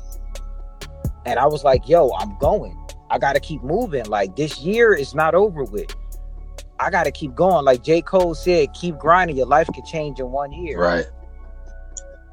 And 1.25 1.39
I 1.39 1.47
was 1.47 1.63
like, 1.63 1.89
yo, 1.89 2.11
I'm 2.19 2.37
going. 2.39 2.77
I 3.11 3.19
got 3.19 3.35
to 3.35 3.41
keep 3.41 3.63
moving. 3.63 4.07
Like 4.07 4.35
this 4.35 4.59
year 4.59 4.93
is 4.93 5.15
not 5.15 5.37
over 5.37 5.63
with. 5.63 5.95
I 6.83 6.91
gotta 6.91 7.13
keep 7.13 7.35
going. 7.35 7.65
Like 7.65 7.83
J. 7.83 8.03
Cole 8.03 8.35
said, 8.35 8.73
keep 8.75 8.99
grinding. 8.99 9.37
Your 9.37 9.47
life 9.47 9.69
could 9.75 9.85
change 9.85 10.21
in 10.21 10.31
one 10.31 10.53
year. 10.53 10.79
Right. 10.79 11.07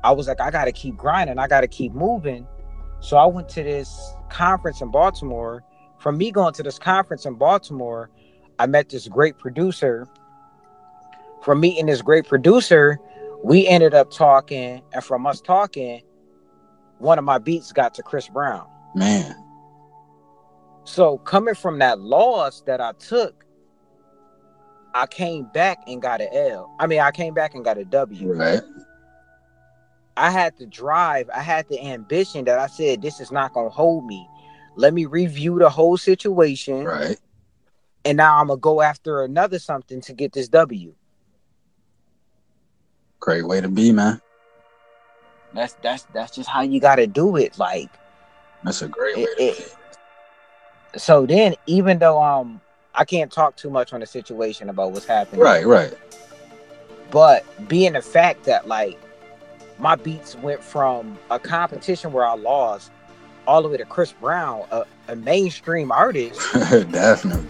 I 0.03 0.11
was 0.11 0.27
like, 0.27 0.41
I 0.41 0.49
gotta 0.49 0.71
keep 0.71 0.95
grinding. 0.97 1.37
I 1.37 1.47
gotta 1.47 1.67
keep 1.67 1.93
moving. 1.93 2.47
So 2.99 3.17
I 3.17 3.25
went 3.25 3.47
to 3.49 3.63
this 3.63 4.13
conference 4.29 4.81
in 4.81 4.91
Baltimore. 4.91 5.63
From 5.99 6.17
me 6.17 6.31
going 6.31 6.53
to 6.53 6.63
this 6.63 6.79
conference 6.79 7.25
in 7.25 7.35
Baltimore, 7.35 8.09
I 8.57 8.65
met 8.65 8.89
this 8.89 9.07
great 9.07 9.37
producer. 9.37 10.07
From 11.43 11.59
meeting 11.59 11.85
this 11.85 12.01
great 12.01 12.27
producer, 12.27 12.99
we 13.43 13.67
ended 13.67 13.93
up 13.93 14.11
talking, 14.11 14.81
and 14.93 15.03
from 15.03 15.25
us 15.25 15.39
talking, 15.39 16.01
one 16.97 17.17
of 17.17 17.23
my 17.23 17.37
beats 17.37 17.71
got 17.71 17.93
to 17.93 18.03
Chris 18.03 18.27
Brown. 18.27 18.67
Man. 18.95 19.35
So 20.83 21.19
coming 21.19 21.55
from 21.55 21.79
that 21.79 21.99
loss 21.99 22.61
that 22.61 22.81
I 22.81 22.93
took, 22.99 23.45
I 24.93 25.05
came 25.05 25.45
back 25.53 25.79
and 25.87 26.01
got 26.01 26.21
an 26.21 26.29
L. 26.33 26.75
I 26.79 26.87
mean, 26.87 26.99
I 26.99 27.11
came 27.11 27.33
back 27.33 27.53
and 27.53 27.63
got 27.63 27.77
a 27.77 27.85
W. 27.85 28.33
Right. 28.33 28.61
I 30.17 30.31
had 30.31 30.57
to 30.57 30.65
drive, 30.65 31.29
I 31.33 31.41
had 31.41 31.67
the 31.69 31.79
ambition 31.79 32.45
that 32.45 32.59
I 32.59 32.67
said, 32.67 33.01
this 33.01 33.19
is 33.21 33.31
not 33.31 33.53
gonna 33.53 33.69
hold 33.69 34.05
me. 34.05 34.27
Let 34.75 34.93
me 34.93 35.05
review 35.05 35.59
the 35.59 35.69
whole 35.69 35.97
situation. 35.97 36.83
Right. 36.83 37.17
And 38.03 38.17
now 38.17 38.39
I'm 38.39 38.47
gonna 38.47 38.59
go 38.59 38.81
after 38.81 39.23
another 39.23 39.59
something 39.59 40.01
to 40.01 40.13
get 40.13 40.33
this 40.33 40.49
W. 40.49 40.93
Great 43.19 43.45
way 43.45 43.61
to 43.61 43.69
be, 43.69 43.91
man. 43.91 44.21
That's 45.53 45.73
that's 45.81 46.03
that's 46.13 46.35
just 46.35 46.49
how 46.49 46.61
you 46.61 46.79
gotta 46.79 47.07
do 47.07 47.35
it. 47.35 47.57
Like 47.57 47.89
That's 48.63 48.81
a 48.81 48.87
great 48.87 49.17
way 49.17 49.23
it, 49.23 49.57
to 49.57 49.63
it, 49.63 49.75
so 50.97 51.25
then 51.25 51.55
even 51.65 51.99
though 51.99 52.21
um 52.21 52.61
I 52.99 53.05
can't 53.05 53.31
talk 53.31 53.55
too 53.55 53.69
much 53.69 53.93
on 53.93 54.01
the 54.01 54.05
situation 54.05 54.67
about 54.67 54.91
what's 54.91 55.05
happening. 55.05 55.39
Right, 55.39 55.65
right. 55.65 55.93
But 57.11 57.45
being 57.69 57.93
the 57.93 58.01
fact 58.01 58.43
that 58.43 58.67
like 58.67 58.99
my 59.79 59.95
beats 59.95 60.35
went 60.35 60.61
from 60.61 61.17
a 61.31 61.39
competition 61.39 62.11
where 62.11 62.25
I 62.25 62.33
lost 62.33 62.91
all 63.47 63.61
the 63.61 63.69
way 63.69 63.77
to 63.77 63.85
Chris 63.85 64.11
Brown, 64.11 64.65
a, 64.71 64.83
a 65.07 65.15
mainstream 65.15 65.93
artist, 65.93 66.41
Definitely. 66.53 67.49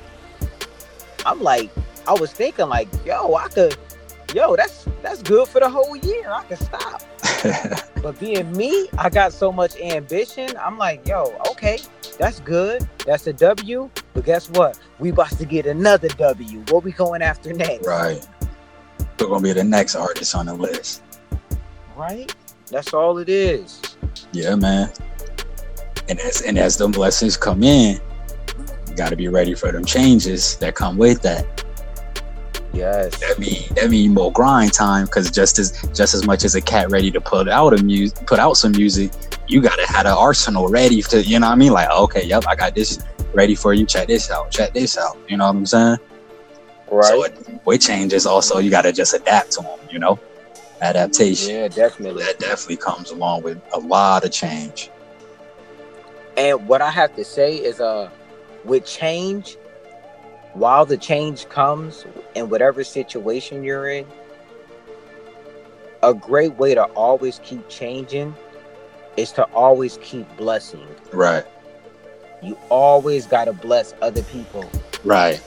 I'm 1.25 1.41
like, 1.41 1.71
I 2.07 2.13
was 2.13 2.31
thinking 2.31 2.69
like, 2.69 2.87
yo, 3.03 3.33
I 3.33 3.47
could, 3.47 3.75
yo, 4.35 4.55
that's 4.55 4.85
that's 5.01 5.23
good 5.23 5.47
for 5.47 5.59
the 5.59 5.69
whole 5.69 5.95
year. 5.97 6.29
I 6.29 6.43
can 6.43 6.57
stop. 6.57 7.01
But 8.01 8.17
being 8.17 8.49
me, 8.55 8.87
I 8.97 9.09
got 9.09 9.33
so 9.33 9.51
much 9.51 9.75
ambition. 9.77 10.51
I'm 10.57 10.77
like, 10.77 11.05
yo, 11.05 11.35
okay, 11.51 11.79
that's 12.17 12.39
good. 12.39 12.87
That's 13.05 13.27
a 13.27 13.33
W. 13.33 13.89
But 14.19 14.25
guess 14.25 14.49
what? 14.49 14.77
We 14.99 15.11
about 15.11 15.29
to 15.37 15.45
get 15.45 15.65
another 15.65 16.09
W. 16.09 16.59
What 16.71 16.83
we 16.83 16.91
going 16.91 17.21
after 17.21 17.53
next? 17.53 17.87
right. 17.87 18.27
We're 19.17 19.27
gonna 19.27 19.41
be 19.41 19.53
the 19.53 19.63
next 19.63 19.95
artist 19.95 20.35
on 20.35 20.47
the 20.47 20.53
list. 20.53 21.03
Right? 21.95 22.35
That's 22.69 22.93
all 22.93 23.19
it 23.19 23.29
is. 23.29 23.79
Yeah, 24.33 24.55
man. 24.55 24.91
And 26.09 26.19
as 26.19 26.41
and 26.41 26.59
as 26.59 26.75
them 26.75 26.91
blessings 26.91 27.37
come 27.37 27.63
in, 27.63 28.01
you 28.89 28.95
gotta 28.97 29.15
be 29.15 29.29
ready 29.29 29.53
for 29.53 29.71
them 29.71 29.85
changes 29.85 30.57
that 30.57 30.75
come 30.75 30.97
with 30.97 31.21
that. 31.21 31.63
Yes. 32.73 33.17
That 33.21 33.39
mean 33.39 33.73
that 33.75 33.89
mean 33.89 34.13
more 34.13 34.33
grind 34.33 34.73
time 34.73 35.05
because 35.05 35.31
just 35.31 35.59
as 35.59 35.81
just 35.93 36.13
as 36.13 36.25
much 36.25 36.43
as 36.43 36.55
a 36.55 36.61
cat 36.61 36.89
ready 36.91 37.09
to 37.11 37.21
put 37.21 37.47
out 37.47 37.71
a 37.71 37.81
music 37.81 38.27
put 38.27 38.39
out 38.39 38.57
some 38.57 38.73
music, 38.73 39.13
you 39.47 39.61
gotta 39.61 39.87
have 39.87 40.05
an 40.05 40.11
arsenal 40.11 40.67
ready 40.67 41.01
to 41.03 41.23
you 41.23 41.39
know 41.39 41.47
what 41.47 41.53
I 41.53 41.55
mean? 41.55 41.71
Like, 41.71 41.89
okay, 41.89 42.25
yep, 42.25 42.43
I 42.49 42.55
got 42.57 42.75
this 42.75 43.01
ready 43.33 43.55
for 43.55 43.73
you. 43.73 43.85
Check 43.85 44.07
this 44.07 44.29
out, 44.31 44.51
check 44.51 44.73
this 44.73 44.97
out. 44.97 45.17
You 45.27 45.37
know 45.37 45.45
what 45.45 45.55
I'm 45.55 45.65
saying? 45.65 45.97
Right. 46.91 47.05
So 47.05 47.23
it, 47.23 47.65
with 47.65 47.81
changes 47.81 48.25
also 48.25 48.59
you 48.59 48.69
gotta 48.69 48.91
just 48.91 49.13
adapt 49.13 49.51
to 49.53 49.61
them, 49.61 49.79
you 49.89 49.99
know? 49.99 50.19
Adaptation. 50.81 51.53
yeah, 51.53 51.67
definitely. 51.67 52.23
That 52.23 52.39
definitely 52.39 52.77
comes 52.77 53.11
along 53.11 53.43
with 53.43 53.61
a 53.73 53.79
lot 53.79 54.23
of 54.23 54.31
change. 54.31 54.89
And 56.37 56.67
what 56.67 56.81
I 56.81 56.89
have 56.89 57.15
to 57.17 57.25
say 57.25 57.57
is, 57.57 57.81
uh, 57.81 58.09
with 58.63 58.85
change, 58.85 59.57
while 60.53 60.85
the 60.85 60.95
change 60.97 61.49
comes 61.49 62.05
in 62.35 62.49
whatever 62.49 62.83
situation 62.83 63.61
you're 63.61 63.89
in, 63.89 64.05
a 66.01 66.13
great 66.13 66.55
way 66.55 66.73
to 66.75 66.83
always 66.83 67.39
keep 67.43 67.67
changing 67.67 68.33
is 69.17 69.33
to 69.33 69.43
always 69.53 69.99
keep 70.01 70.25
blessing. 70.37 70.87
Right. 71.11 71.43
You 72.41 72.57
always 72.69 73.25
got 73.25 73.45
to 73.45 73.53
bless 73.53 73.93
other 74.01 74.23
people. 74.23 74.69
Right. 75.03 75.41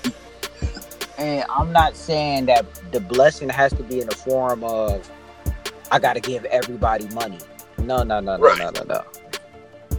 And 1.19 1.45
I'm 1.49 1.73
not 1.73 1.97
saying 1.97 2.47
that 2.47 2.67
the 2.93 3.01
blessing 3.01 3.49
has 3.49 3.73
to 3.75 3.83
be 3.83 4.01
in 4.01 4.09
the 4.09 4.15
form 4.15 4.65
of 4.65 5.09
I 5.91 5.99
got 5.99 6.15
to 6.15 6.21
give 6.21 6.45
everybody 6.47 7.07
money. 7.09 7.39
No, 7.79 8.03
no, 8.03 8.21
no, 8.21 8.37
no, 8.37 8.43
Right. 8.43 8.59
no, 8.59 8.71
no, 8.71 8.83
no. 8.85 9.05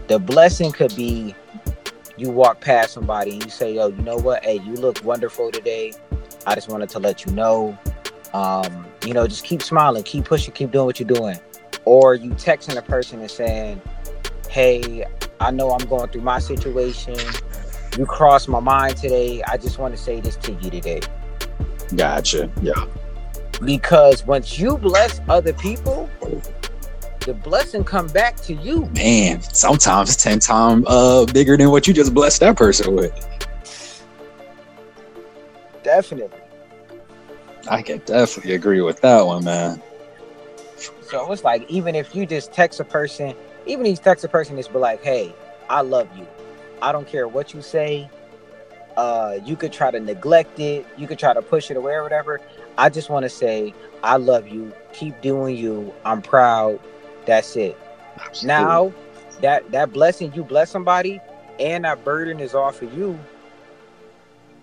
The 0.08 0.20
blessing 0.20 0.72
could 0.72 0.96
be 0.96 1.36
you 2.18 2.30
walk 2.30 2.62
past 2.62 2.94
somebody 2.94 3.32
and 3.32 3.44
you 3.44 3.50
say, 3.50 3.74
"Yo, 3.74 3.88
you 3.88 4.02
know 4.02 4.18
what? 4.18 4.44
Hey, 4.44 4.60
you 4.60 4.74
look 4.74 5.04
wonderful 5.04 5.52
today. 5.52 5.94
I 6.46 6.56
just 6.56 6.70
wanted 6.70 6.90
to 6.90 7.00
let 7.00 7.26
you 7.26 7.32
know. 7.32 7.78
Um, 8.34 8.86
you 9.06 9.14
know, 9.14 9.28
just 9.28 9.44
keep 9.46 9.62
smiling, 9.62 10.04
keep 10.04 10.26
pushing, 10.26 10.54
keep 10.54 10.72
doing 10.72 10.86
what 10.86 11.00
you're 11.00 11.08
doing." 11.08 11.40
Or 11.86 12.16
you 12.16 12.32
texting 12.32 12.78
a 12.78 12.82
person 12.82 13.20
and 13.20 13.32
saying, 13.32 13.82
"Hey, 14.50 15.06
I 15.40 15.52
know 15.52 15.72
I'm 15.72 15.86
going 15.88 16.10
through 16.10 16.22
my 16.22 16.40
situation. 16.40 17.16
You 17.98 18.06
crossed 18.06 18.48
my 18.50 18.60
mind 18.60 18.98
today. 18.98 19.44
I 19.44 19.58
just 19.58 19.78
want 19.78 19.96
to 19.96 20.02
say 20.02 20.20
this 20.20 20.36
to 20.38 20.54
you 20.54 20.70
today." 20.70 21.02
Gotcha. 21.96 22.50
Yeah. 22.62 22.74
because 23.66 24.26
once 24.26 24.58
you 24.58 24.78
bless 24.78 25.22
other 25.30 25.54
people 25.54 26.10
the 27.22 27.34
blessing 27.34 27.84
come 27.84 28.08
back 28.08 28.36
to 28.38 28.54
you 28.54 28.86
Man, 28.96 29.42
sometimes 29.42 30.16
ten 30.18 30.40
times 30.40 30.84
uh 30.88 31.26
bigger 31.32 31.56
than 31.56 31.70
what 31.72 31.88
you 31.88 31.94
just 31.94 32.14
blessed 32.14 32.40
that 32.42 32.58
person 32.58 32.96
with. 32.96 33.14
definitely 35.84 36.38
I 37.70 37.82
can 37.82 38.00
definitely 38.00 38.56
agree 38.56 38.82
with 38.82 39.00
that 39.02 39.22
one, 39.26 39.46
man. 39.46 39.82
so 41.10 41.32
it's 41.32 41.44
like 41.46 41.70
even 41.70 41.96
if 41.96 42.14
you 42.16 42.26
just 42.26 42.52
text 42.52 42.80
a 42.82 42.84
person 42.84 43.36
even 43.66 43.86
if 43.86 43.92
you 43.92 43.98
text 43.98 44.24
a 44.26 44.28
person 44.28 44.56
be 44.56 44.64
like 44.74 45.04
hey 45.04 45.34
i 45.70 45.82
love 45.82 46.08
you. 46.18 46.28
I 46.82 46.92
don't 46.92 47.08
care 47.08 47.28
what 47.28 47.54
you 47.54 47.62
say. 47.62 48.10
Uh 48.98 49.40
you 49.46 49.56
could 49.56 49.72
try 49.72 49.90
to 49.90 50.00
neglect 50.00 50.60
it. 50.60 50.86
You 50.98 51.08
could 51.08 51.18
try 51.18 51.34
to 51.34 51.42
push 51.42 51.72
it 51.72 51.78
away 51.78 51.94
or 51.94 52.04
whatever. 52.04 52.42
I 52.78 52.90
just 52.90 53.10
want 53.10 53.24
to 53.24 53.30
say 53.30 53.74
i 54.04 54.18
love 54.18 54.48
you. 54.48 54.74
Keep 54.94 55.22
doing 55.22 55.56
you. 55.56 55.94
I'm 56.04 56.22
proud. 56.22 56.80
That's 57.26 57.56
it. 57.56 57.78
Now 58.44 58.94
that 59.42 59.72
that 59.72 59.94
blessing 59.94 60.34
you 60.34 60.44
bless 60.44 60.70
somebody 60.70 61.22
and 61.60 61.86
that 61.86 62.04
burden 62.04 62.40
is 62.40 62.54
off 62.54 62.82
of 62.82 62.96
you. 62.98 63.18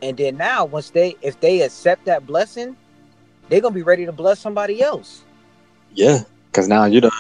And 0.03 0.17
then 0.17 0.37
now 0.37 0.67
once 0.67 0.91
they 0.91 1.17
if 1.23 1.41
they 1.41 1.63
accept 1.63 2.05
that 2.05 2.27
blessing 2.27 2.77
they're 3.49 3.61
gonna 3.61 3.75
be 3.75 3.83
ready 3.83 4.07
to 4.07 4.13
bless 4.13 4.39
somebody 4.39 4.83
else. 4.83 5.25
Yeah, 5.95 6.21
because 6.51 6.69
now 6.69 6.85
you 6.85 7.01
done 7.01 7.11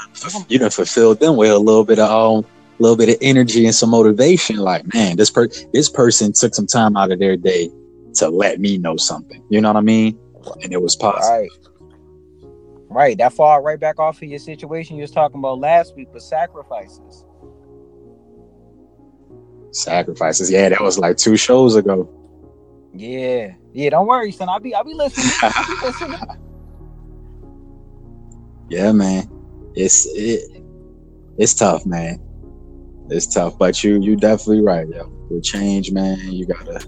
you 0.48 0.58
done 0.58 0.70
fulfilled 0.70 1.20
them 1.20 1.36
with 1.36 1.50
a 1.50 1.58
little 1.58 1.84
bit 1.84 1.98
of 1.98 2.10
um, 2.10 2.50
little 2.78 2.96
bit 2.96 3.08
of 3.10 3.16
energy 3.20 3.66
and 3.66 3.74
some 3.74 3.90
motivation. 3.90 4.56
Like, 4.56 4.92
man, 4.94 5.16
this 5.16 5.30
per 5.30 5.48
this 5.72 5.88
person 5.88 6.32
took 6.32 6.54
some 6.54 6.66
time 6.66 6.96
out 6.96 7.12
of 7.12 7.18
their 7.18 7.36
day 7.36 7.70
to 8.14 8.28
let 8.28 8.60
me 8.60 8.78
know 8.78 8.96
something. 8.96 9.42
You 9.50 9.60
know 9.60 9.68
what 9.68 9.76
I 9.76 9.82
mean? 9.82 10.18
And 10.62 10.72
it 10.72 10.82
was 10.82 10.96
positive. 10.96 11.28
right 11.28 11.50
right 12.92 13.18
that 13.18 13.32
fall 13.32 13.60
right 13.60 13.78
back 13.78 14.00
off 14.00 14.16
of 14.20 14.24
your 14.28 14.38
situation 14.40 14.96
you 14.96 15.02
was 15.02 15.12
talking 15.12 15.38
about 15.38 15.58
last 15.60 15.94
week 15.96 16.12
with 16.12 16.22
sacrifices 16.24 17.24
Sacrifices. 19.72 20.50
Yeah, 20.50 20.68
that 20.70 20.80
was 20.80 20.98
like 20.98 21.16
two 21.16 21.36
shows 21.36 21.76
ago. 21.76 22.10
yeah 22.92 23.52
yeah 23.72 23.90
don't 23.90 24.08
worry 24.08 24.32
son 24.32 24.48
i'll 24.48 24.58
be 24.58 24.74
i'll 24.74 24.82
be 24.82 24.94
listening 24.94 25.30
I'll 25.42 25.66
be 25.66 25.86
listening. 25.86 26.49
Yeah, 28.70 28.92
man. 28.92 29.28
It's 29.74 30.06
it, 30.06 30.62
it's 31.36 31.54
tough, 31.54 31.84
man. 31.84 32.20
It's 33.10 33.26
tough, 33.26 33.58
but 33.58 33.82
you 33.84 34.00
you 34.00 34.16
definitely 34.16 34.62
right, 34.62 34.88
yo. 34.88 35.08
With 35.28 35.44
change, 35.44 35.92
man, 35.92 36.18
you 36.32 36.46
gotta 36.46 36.86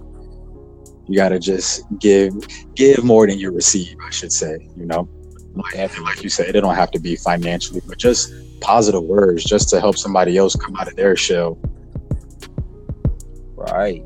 you 1.07 1.17
gotta 1.17 1.39
just 1.39 1.85
give 1.99 2.33
give 2.75 3.05
more 3.05 3.27
than 3.27 3.39
you 3.39 3.51
receive, 3.51 3.97
I 4.07 4.11
should 4.11 4.33
say. 4.33 4.69
You 4.77 4.87
know, 4.87 5.09
like, 5.55 6.01
like 6.01 6.23
you 6.23 6.29
said, 6.29 6.55
it 6.55 6.61
don't 6.61 6.75
have 6.75 6.91
to 6.93 7.01
be 7.01 7.17
financially, 7.17 7.83
but 7.87 7.99
just 7.99 8.33
positive 8.61 9.03
words, 9.03 9.45
just 9.45 9.69
to 9.71 9.81
help 9.81 9.99
somebody 9.99 10.39
else 10.39 10.55
come 10.55 10.77
out 10.77 10.89
of 10.89 10.97
their 10.97 11.17
shell. 11.17 11.59
Right. 13.57 14.05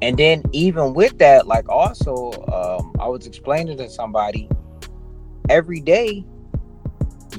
And 0.00 0.18
then 0.18 0.42
even 0.52 0.94
with 0.94 1.18
that, 1.18 1.46
like 1.46 1.68
also, 1.68 2.32
um, 2.52 2.92
I 3.00 3.06
was 3.06 3.26
explaining 3.26 3.76
to 3.78 3.88
somebody 3.88 4.48
every 5.48 5.80
day, 5.80 6.24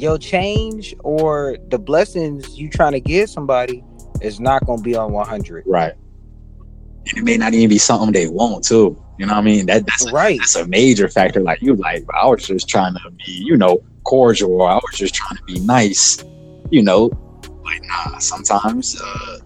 your 0.03 0.17
change 0.17 0.93
or 0.99 1.57
the 1.69 1.79
blessings 1.79 2.57
you 2.59 2.69
trying 2.69 2.91
to 2.91 2.99
give 2.99 3.29
somebody 3.29 3.83
is 4.21 4.39
not 4.39 4.65
gonna 4.65 4.81
be 4.81 4.95
on 4.95 5.13
100. 5.13 5.63
Right. 5.65 5.93
And 7.07 7.17
it 7.17 7.23
may 7.23 7.37
not 7.37 7.53
even 7.53 7.69
be 7.69 7.77
something 7.77 8.11
they 8.11 8.27
want 8.27 8.65
too. 8.65 9.01
You 9.17 9.25
know 9.25 9.33
what 9.33 9.39
I 9.39 9.43
mean? 9.43 9.65
That 9.67 9.85
that's 9.85 10.11
right. 10.11 10.37
that's 10.39 10.55
a 10.55 10.67
major 10.67 11.07
factor. 11.07 11.39
Like 11.39 11.61
you, 11.61 11.75
like 11.75 12.05
I 12.13 12.27
was 12.27 12.45
just 12.45 12.67
trying 12.67 12.93
to 12.95 13.11
be, 13.11 13.31
you 13.31 13.55
know, 13.57 13.81
cordial. 14.03 14.51
Or 14.61 14.69
I 14.69 14.75
was 14.75 14.95
just 14.95 15.13
trying 15.15 15.37
to 15.37 15.43
be 15.43 15.59
nice, 15.59 16.23
you 16.69 16.81
know. 16.83 17.09
But 17.09 17.79
nah, 17.83 18.17
sometimes 18.19 18.99
uh, 19.01 19.39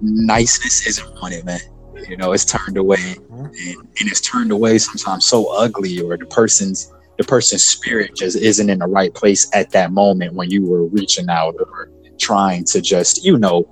niceness 0.00 0.86
isn't 0.86 1.14
wanted, 1.20 1.44
man. 1.44 1.60
You 2.08 2.16
know, 2.16 2.32
it's 2.32 2.44
turned 2.44 2.76
away, 2.76 3.16
Mm-hmm. 3.32 3.44
and, 3.44 3.76
and 3.98 4.10
it's 4.10 4.20
turned 4.20 4.52
away 4.52 4.78
sometimes 4.78 5.24
so 5.24 5.46
ugly, 5.54 6.00
or 6.00 6.16
the 6.16 6.26
person's 6.26 6.92
the 7.18 7.24
person's 7.24 7.64
spirit 7.64 8.16
just 8.16 8.36
isn't 8.36 8.70
in 8.70 8.78
the 8.78 8.86
right 8.86 9.14
place 9.14 9.48
at 9.52 9.70
that 9.70 9.92
moment 9.92 10.34
when 10.34 10.50
you 10.50 10.64
were 10.64 10.86
reaching 10.86 11.28
out 11.28 11.54
or 11.58 11.90
trying 12.18 12.64
to 12.64 12.80
just, 12.80 13.24
you 13.24 13.38
know, 13.38 13.68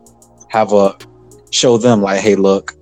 have 0.48 0.72
a 0.72 0.96
show 1.50 1.79
them 1.79 2.03
like, 2.03 2.20
hey, 2.20 2.37
look, 2.37 2.72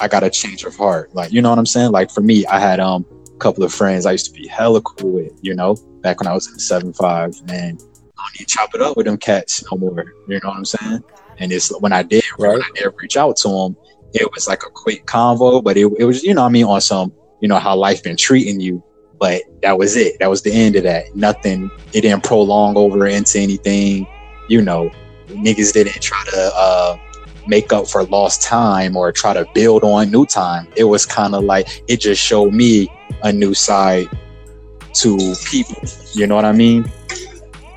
I 0.00 0.08
got 0.08 0.22
a 0.22 0.30
change 0.30 0.64
of 0.64 0.76
heart. 0.76 1.14
Like, 1.14 1.32
you 1.32 1.42
know 1.42 1.50
what 1.50 1.58
I'm 1.58 1.66
saying? 1.66 1.90
Like 1.90 2.10
for 2.10 2.20
me, 2.20 2.46
I 2.46 2.60
had 2.60 2.80
um 2.80 3.04
a 3.34 3.38
couple 3.38 3.64
of 3.64 3.72
friends 3.72 4.06
I 4.06 4.12
used 4.12 4.26
to 4.26 4.32
be 4.32 4.46
hella 4.46 4.80
cool 4.82 5.12
with, 5.12 5.32
you 5.42 5.54
know, 5.54 5.76
back 6.02 6.20
when 6.20 6.26
I 6.26 6.34
was 6.34 6.46
in 6.52 6.58
seven 6.58 6.92
five, 6.92 7.32
and 7.48 7.80
I 8.18 8.22
don't 8.22 8.38
need 8.38 8.46
to 8.46 8.46
chop 8.46 8.74
it 8.74 8.82
up 8.82 8.96
with 8.96 9.06
them 9.06 9.16
cats 9.16 9.64
no 9.70 9.78
more. 9.78 10.12
You 10.28 10.40
know 10.42 10.48
what 10.48 10.56
I'm 10.56 10.64
saying? 10.64 11.02
And 11.38 11.52
it's 11.52 11.70
when 11.80 11.92
I 11.92 12.02
did, 12.02 12.24
Right. 12.38 12.52
when 12.54 12.62
I 12.62 12.70
did 12.74 12.92
reach 13.00 13.16
out 13.16 13.36
to 13.38 13.48
them, 13.48 13.76
it 14.12 14.28
was 14.34 14.48
like 14.48 14.62
a 14.64 14.70
quick 14.70 15.06
convo, 15.06 15.62
but 15.62 15.76
it, 15.76 15.86
it 15.98 16.04
was, 16.04 16.22
you 16.22 16.34
know, 16.34 16.42
what 16.42 16.48
I 16.48 16.52
mean, 16.52 16.64
on 16.64 16.80
some, 16.80 17.12
you 17.40 17.48
know, 17.48 17.58
how 17.58 17.76
life 17.76 18.02
been 18.02 18.16
treating 18.16 18.60
you. 18.60 18.82
But 19.18 19.42
that 19.62 19.78
was 19.78 19.96
it. 19.96 20.18
That 20.20 20.30
was 20.30 20.42
the 20.42 20.52
end 20.52 20.76
of 20.76 20.84
that. 20.84 21.14
Nothing. 21.14 21.70
It 21.92 22.02
didn't 22.02 22.22
prolong 22.22 22.76
over 22.76 23.06
into 23.06 23.38
anything. 23.38 24.06
You 24.48 24.62
know, 24.62 24.90
niggas 25.28 25.72
didn't 25.72 26.00
try 26.00 26.22
to 26.24 26.50
uh, 26.54 26.96
make 27.46 27.72
up 27.72 27.88
for 27.88 28.04
lost 28.04 28.42
time 28.42 28.96
or 28.96 29.10
try 29.10 29.34
to 29.34 29.46
build 29.54 29.82
on 29.82 30.10
new 30.10 30.26
time. 30.26 30.68
It 30.76 30.84
was 30.84 31.04
kind 31.04 31.34
of 31.34 31.44
like 31.44 31.82
it 31.88 32.00
just 32.00 32.22
showed 32.22 32.52
me 32.52 32.88
a 33.22 33.32
new 33.32 33.54
side 33.54 34.08
to 34.94 35.34
people. 35.46 35.82
You 36.12 36.26
know 36.26 36.36
what 36.36 36.44
I 36.44 36.52
mean? 36.52 36.90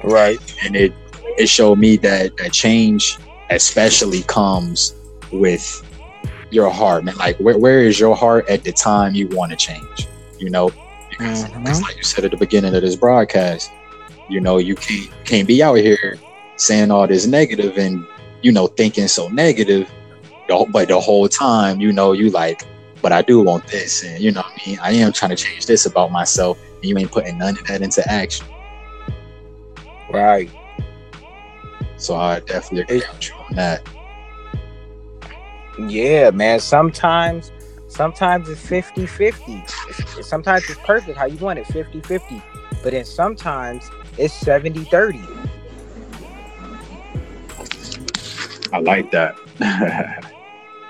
Right. 0.04 0.38
And 0.63 0.75
it 0.75 0.93
it 1.38 1.47
showed 1.47 1.80
me 1.80 1.97
that 1.97 2.38
that 2.38 2.54
change, 2.54 3.17
especially, 3.49 4.23
comes 4.23 4.95
with 5.32 5.88
your 6.51 6.69
heart, 6.69 7.04
man. 7.06 7.15
Like 7.17 7.38
where 7.38 7.58
where 7.58 7.82
is 7.82 7.99
your 7.99 8.15
heart 8.15 8.49
at 8.49 8.63
the 8.63 8.71
time 8.71 9.15
you 9.15 9.27
want 9.30 9.51
to 9.51 9.58
change? 9.58 10.08
You 10.39 10.49
know, 10.49 10.71
because 11.21 11.43
Mhm. 11.45 11.69
it's 11.69 11.81
like 11.81 11.97
you 11.97 12.03
said 12.03 12.25
at 12.25 12.31
the 12.31 12.38
beginning 12.38 12.73
of 12.75 12.81
this 12.81 12.95
broadcast. 12.95 13.69
You 14.27 14.39
know, 14.41 14.57
you 14.57 14.75
can't 14.75 15.10
can't 15.25 15.47
be 15.47 15.62
out 15.62 15.75
here 15.75 16.17
saying 16.55 16.91
all 16.91 17.07
this 17.07 17.25
negative 17.25 17.77
and 17.77 18.05
you 18.41 18.51
know 18.51 18.67
thinking 18.67 19.07
so 19.07 19.27
negative, 19.29 19.89
but 20.71 20.88
the 20.88 20.99
whole 20.99 21.27
time 21.27 21.79
you 21.79 21.91
know 21.91 22.12
you 22.13 22.29
like, 22.29 22.63
but 23.01 23.12
I 23.12 23.21
do 23.21 23.41
want 23.41 23.67
this, 23.67 24.03
and 24.03 24.19
you 24.21 24.31
know 24.31 24.41
what 24.41 24.53
I 24.65 24.69
mean. 24.69 24.79
I 24.81 24.91
am 24.93 25.12
trying 25.12 25.29
to 25.29 25.36
change 25.36 25.65
this 25.65 25.86
about 25.86 26.12
myself, 26.12 26.57
and 26.75 26.86
you 26.86 26.97
ain't 26.97 27.12
putting 27.12 27.38
none 27.38 27.57
of 27.57 27.65
that 27.67 27.81
into 27.81 28.10
action. 28.10 28.45
Right. 30.10 30.49
So 31.97 32.15
I 32.15 32.39
definitely 32.39 32.81
agree 32.81 33.03
with 33.13 33.29
you 33.29 33.36
on 33.36 33.55
that. 33.55 33.88
Yeah, 35.88 36.31
man. 36.31 36.60
Sometimes, 36.60 37.51
sometimes 37.91 38.49
it's 38.49 38.65
50 38.65 39.06
50. 39.06 39.63
Sometimes 40.21 40.69
it's 40.69 40.80
perfect 40.80 41.17
how 41.17 41.25
you 41.25 41.38
want 41.38 41.60
it 41.60 41.67
50 41.67 42.01
50. 42.01 42.41
But 42.82 42.93
then 42.93 43.06
sometimes 43.06 43.89
it's 44.17 44.34
70 44.34 44.86
30. 44.86 45.19
I 48.73 48.80
like 48.80 49.12
that. 49.12 49.36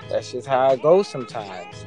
That's 0.08 0.32
just 0.32 0.46
how 0.46 0.72
it 0.72 0.82
goes 0.82 1.08
sometimes. 1.08 1.84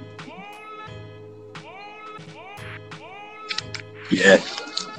yeah, 4.12 4.40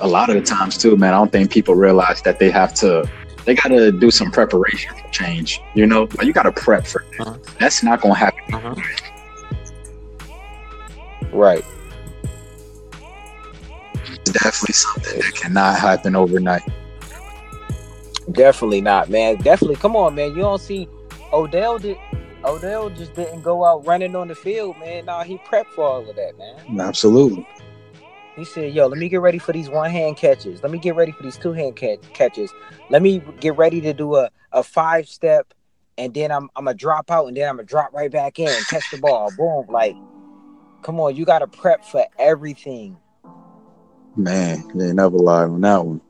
a 0.01 0.09
lot 0.09 0.29
of 0.29 0.37
the 0.37 0.43
times 0.43 0.77
too, 0.77 0.97
man. 0.97 1.15
I 1.15 1.19
don't 1.19 1.33
think 1.33 1.51
people 1.51 1.75
realize 1.75 2.23
that 2.23 2.39
they 2.39 2.51
have 2.51 2.75
to. 2.75 3.09
They 3.45 3.55
got 3.55 3.69
to 3.69 3.93
do 3.93 4.11
some 4.11 4.31
preparation 4.31 4.93
for 4.97 5.09
change. 5.11 5.61
You 5.75 5.87
know, 5.87 6.09
you 6.23 6.33
got 6.33 6.45
to 6.45 6.53
prep 6.53 6.87
for 6.87 7.05
that. 7.19 7.27
Uh-huh. 7.27 7.39
That's 7.61 7.83
not 7.83 8.01
gonna 8.01 8.15
happen. 8.15 8.83
Right. 11.33 11.65
It's 13.95 14.33
definitely 14.33 14.75
something 14.75 15.21
that 15.21 15.35
cannot 15.35 15.79
happen 15.79 16.17
overnight. 16.17 16.63
Definitely 18.33 18.81
not, 18.81 19.09
man. 19.09 19.37
Definitely. 19.37 19.77
Come 19.77 19.97
on, 19.97 20.15
man. 20.15 20.31
You 20.31 20.43
don't 20.43 20.61
see 20.61 20.89
Odell 21.33 21.79
did. 21.79 21.97
Odell 22.45 22.91
just 22.91 23.15
didn't 23.15 23.43
go 23.43 23.65
out 23.65 23.87
running 23.87 24.15
on 24.15 24.29
the 24.29 24.35
field, 24.35 24.79
man. 24.79 25.07
Nah, 25.07 25.25
he 25.25 25.39
prepped 25.39 25.67
for 25.75 25.85
all 25.85 26.09
of 26.09 26.17
that, 26.17 26.39
man. 26.39 26.81
Absolutely. 26.81 27.47
He 28.37 28.45
said, 28.45 28.75
"Yo, 28.75 28.87
let 28.87 28.99
me 28.99 29.09
get 29.09 29.21
ready 29.21 29.39
for 29.39 29.53
these 29.53 29.71
one 29.71 29.91
hand 29.91 30.17
catches. 30.17 30.63
Let 30.63 30.71
me 30.71 30.79
get 30.79 30.95
ready 30.95 31.13
for 31.13 31.23
these 31.23 31.39
two 31.39 31.53
hand 31.53 31.77
catch- 31.77 32.01
catches. 32.13 32.51
Let 32.91 33.03
me 33.03 33.23
get 33.41 33.57
ready 33.57 33.81
to 33.81 33.93
do 33.93 34.17
a, 34.17 34.31
a 34.53 34.63
five 34.63 35.09
step, 35.09 35.55
and 35.97 36.13
then 36.13 36.31
I'm 36.31 36.51
I'm 36.55 36.67
gonna 36.67 36.75
drop 36.77 37.11
out, 37.11 37.27
and 37.27 37.37
then 37.37 37.49
I'm 37.49 37.57
gonna 37.57 37.67
drop 37.67 37.93
right 37.95 38.11
back 38.11 38.39
in, 38.39 38.49
and 38.49 38.67
catch 38.69 38.91
the 38.91 38.99
ball. 38.99 39.31
Boom! 39.37 39.67
Like, 39.69 39.97
come 40.87 41.01
on, 41.01 41.17
you 41.17 41.25
gotta 41.25 41.49
prep 41.49 41.85
for 41.85 42.07
everything. 42.17 42.97
Man, 44.15 44.63
they 44.73 44.93
never 44.93 45.19
lied 45.19 45.49
on 45.49 45.61
that 45.63 45.85
one. 45.85 46.01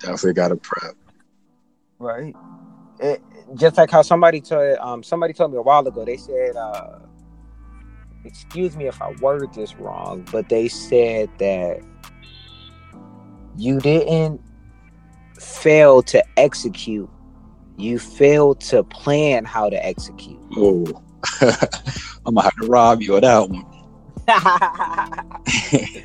Definitely 0.00 0.32
got 0.32 0.48
to 0.48 0.56
prep. 0.56 0.94
Right. 2.00 2.34
It, 2.98 3.22
just 3.54 3.76
like 3.76 3.90
how 3.90 4.02
somebody 4.02 4.40
told 4.40 4.76
um 4.78 5.02
somebody 5.04 5.32
told 5.32 5.52
me 5.52 5.58
a 5.58 5.62
while 5.62 5.86
ago. 5.86 6.04
They 6.04 6.16
said, 6.16 6.56
uh, 6.56 6.98
excuse 8.24 8.76
me 8.76 8.88
if 8.88 9.00
I 9.00 9.12
word 9.20 9.54
this 9.54 9.76
wrong, 9.76 10.26
but 10.32 10.48
they 10.48 10.66
said 10.66 11.30
that 11.38 11.80
you 13.56 13.78
didn't 13.78 14.40
fail 15.38 16.02
to 16.02 16.24
execute. 16.36 17.08
You 17.76 18.00
failed 18.00 18.60
to 18.62 18.82
plan 18.82 19.44
how 19.44 19.70
to 19.70 19.86
execute. 19.86 20.40
Oh, 20.56 20.84
I'm 22.26 22.34
gonna 22.34 22.42
have 22.42 22.56
to 22.56 22.66
rob 22.66 23.02
you 23.02 23.14
of 23.16 23.22
that 23.22 23.48
one. 23.48 23.64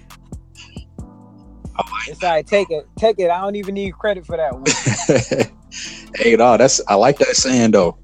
it's 2.07 2.23
all 2.23 2.29
right. 2.29 2.45
Take 2.45 2.69
it. 2.71 2.87
Take 2.97 3.19
it. 3.19 3.29
I 3.29 3.41
don't 3.41 3.55
even 3.55 3.75
need 3.75 3.93
credit 3.95 4.25
for 4.25 4.37
that 4.37 4.53
one. 4.53 4.63
hey, 6.15 6.35
no, 6.35 6.57
that's 6.57 6.81
I 6.87 6.95
like 6.95 7.17
that 7.19 7.35
saying 7.35 7.71
though. 7.71 7.97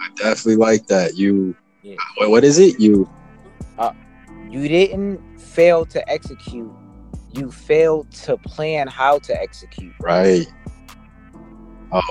I 0.00 0.08
definitely 0.16 0.56
like 0.56 0.86
that. 0.88 1.16
You, 1.16 1.54
Yeah. 1.82 1.96
what, 2.16 2.30
what 2.30 2.44
is 2.44 2.58
it? 2.58 2.80
You, 2.80 3.08
You 4.52 4.68
didn't 4.68 5.40
fail 5.40 5.86
to 5.86 6.10
execute. 6.10 6.70
You 7.32 7.50
failed 7.50 8.10
to 8.24 8.36
plan 8.36 8.86
how 8.86 9.18
to 9.20 9.40
execute. 9.40 9.94
right? 10.00 10.46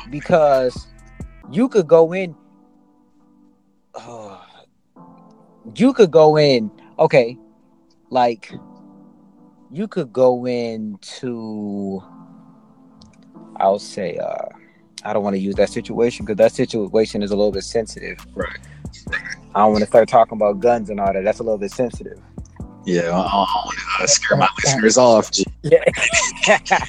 because 0.10 0.88
you 1.52 1.70
could 1.70 1.88
go 1.88 2.14
in 2.14 2.36
uh, 3.96 4.31
you 5.76 5.94
could 5.94 6.12
go 6.12 6.38
in 6.38 6.72
okay 7.00 7.38
like 8.10 8.52
you 9.72 9.88
could 9.88 10.12
go 10.12 10.46
into 10.46 12.02
i'll 13.58 13.80
say 13.80 14.18
uh 14.18 14.46
i 15.04 15.14
don't 15.14 15.24
want 15.24 15.36
to 15.36 15.40
use 15.40 15.56
that 15.56 15.70
situation 15.70 16.26
because 16.26 16.38
that 16.38 16.52
situation 16.52 17.22
is 17.24 17.32
a 17.32 17.36
little 17.36 17.52
bit 17.52 17.64
sensitive 17.64 18.18
Right. 18.36 18.60
i 19.56 19.60
don't 19.60 19.72
want 19.72 19.82
to 19.82 19.88
start 19.88 20.08
talking 20.10 20.36
about 20.38 20.60
guns 20.60 20.90
and 20.90 21.00
all 21.00 21.14
that 21.14 21.24
that's 21.24 21.40
a 21.40 21.44
little 21.44 21.58
bit 21.58 21.72
sensitive 21.72 22.20
Yeah, 22.86 23.12
I, 23.12 23.20
I 23.20 23.30
don't 23.30 23.66
want 23.66 23.78
to 23.78 24.04
uh, 24.04 24.08
scare 24.08 24.38
my 24.38 24.50
listeners 24.64 24.98
off. 24.98 25.30
Yeah 25.62 25.84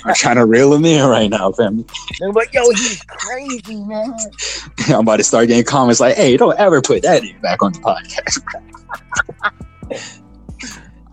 I'm 0.06 0.14
trying 0.14 0.36
to 0.36 0.46
reel 0.46 0.70
them 0.70 0.84
in 0.84 1.06
right 1.06 1.28
now, 1.28 1.52
family. 1.52 1.84
they're 2.18 2.32
like 2.32 2.52
yo 2.54 2.68
he's 2.70 3.02
crazy 3.02 3.76
man 3.84 4.14
I'm 4.88 5.00
about 5.00 5.18
to 5.18 5.24
start 5.24 5.48
getting 5.48 5.64
comments 5.64 6.00
like, 6.00 6.16
"Hey, 6.16 6.36
don't 6.36 6.58
ever 6.58 6.80
put 6.80 7.02
that 7.02 7.22
in 7.22 7.38
back 7.40 7.62
on 7.62 7.72
the 7.72 7.80
podcast." 7.80 8.42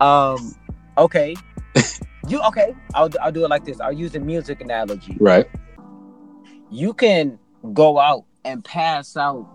um 0.00 0.54
okay 0.96 1.36
you 2.28 2.40
okay 2.40 2.74
I'll, 2.94 3.10
I'll 3.20 3.32
do 3.32 3.44
it 3.44 3.50
like 3.50 3.64
this 3.64 3.80
i'll 3.80 3.92
use 3.92 4.14
a 4.14 4.20
music 4.20 4.62
analogy 4.62 5.16
right? 5.20 5.46
you 6.70 6.94
can 6.94 7.38
go 7.74 7.98
out 7.98 8.24
and 8.44 8.64
pass 8.64 9.16
out 9.16 9.46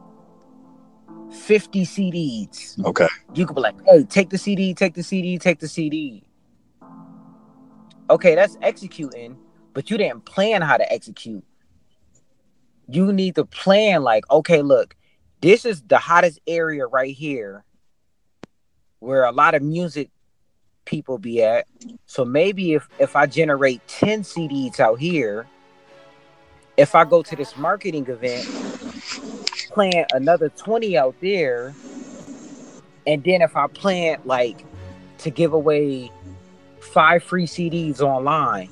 50 1.32 1.86
CDs. 1.86 2.84
Okay. 2.86 3.08
You 3.34 3.46
could 3.46 3.56
be 3.56 3.62
like, 3.62 3.76
hey, 3.86 4.04
take 4.04 4.30
the 4.30 4.38
CD, 4.38 4.74
take 4.74 4.94
the 4.94 5.04
CD, 5.04 5.38
take 5.38 5.60
the 5.60 5.68
CD. 5.68 6.24
Okay, 8.10 8.36
that's 8.36 8.58
executing, 8.62 9.38
but 9.74 9.90
you 9.90 9.98
didn't 9.98 10.26
plan 10.26 10.62
how 10.62 10.78
to 10.78 10.94
execute. 10.94 11.44
You 12.88 13.12
need 13.12 13.36
to 13.36 13.46
plan, 13.46 14.04
like, 14.04 14.30
okay, 14.30 14.62
look, 14.62 14.96
this 15.42 15.66
is 15.66 15.82
the 15.82 15.98
hottest 15.98 16.40
area 16.48 16.86
right 16.86 17.16
here 17.16 17.66
where 19.00 19.26
a 19.26 19.32
lot 19.32 19.56
of 19.56 19.62
music 19.62 20.10
people 20.86 21.18
be 21.18 21.44
at. 21.44 21.66
So 22.06 22.24
maybe 22.24 22.74
if 22.74 22.88
if 23.00 23.16
I 23.16 23.26
generate 23.26 23.86
10 23.88 24.22
CDs 24.22 24.80
out 24.80 25.00
here, 25.00 25.48
if 26.78 26.96
I 26.96 27.06
go 27.06 27.22
to 27.24 27.36
this 27.36 27.58
marketing 27.58 28.08
event, 28.08 28.46
plant 29.76 30.10
another 30.14 30.48
20 30.50 30.98
out 30.98 31.16
there, 31.20 31.76
And 33.06 33.22
then 33.24 33.42
if 33.42 33.58
I 33.58 33.68
plant 33.68 34.26
like 34.26 34.66
to 35.20 35.30
give 35.30 35.52
away 35.52 36.10
five 36.80 37.22
free 37.24 37.46
CDs 37.46 38.00
online. 38.00 38.70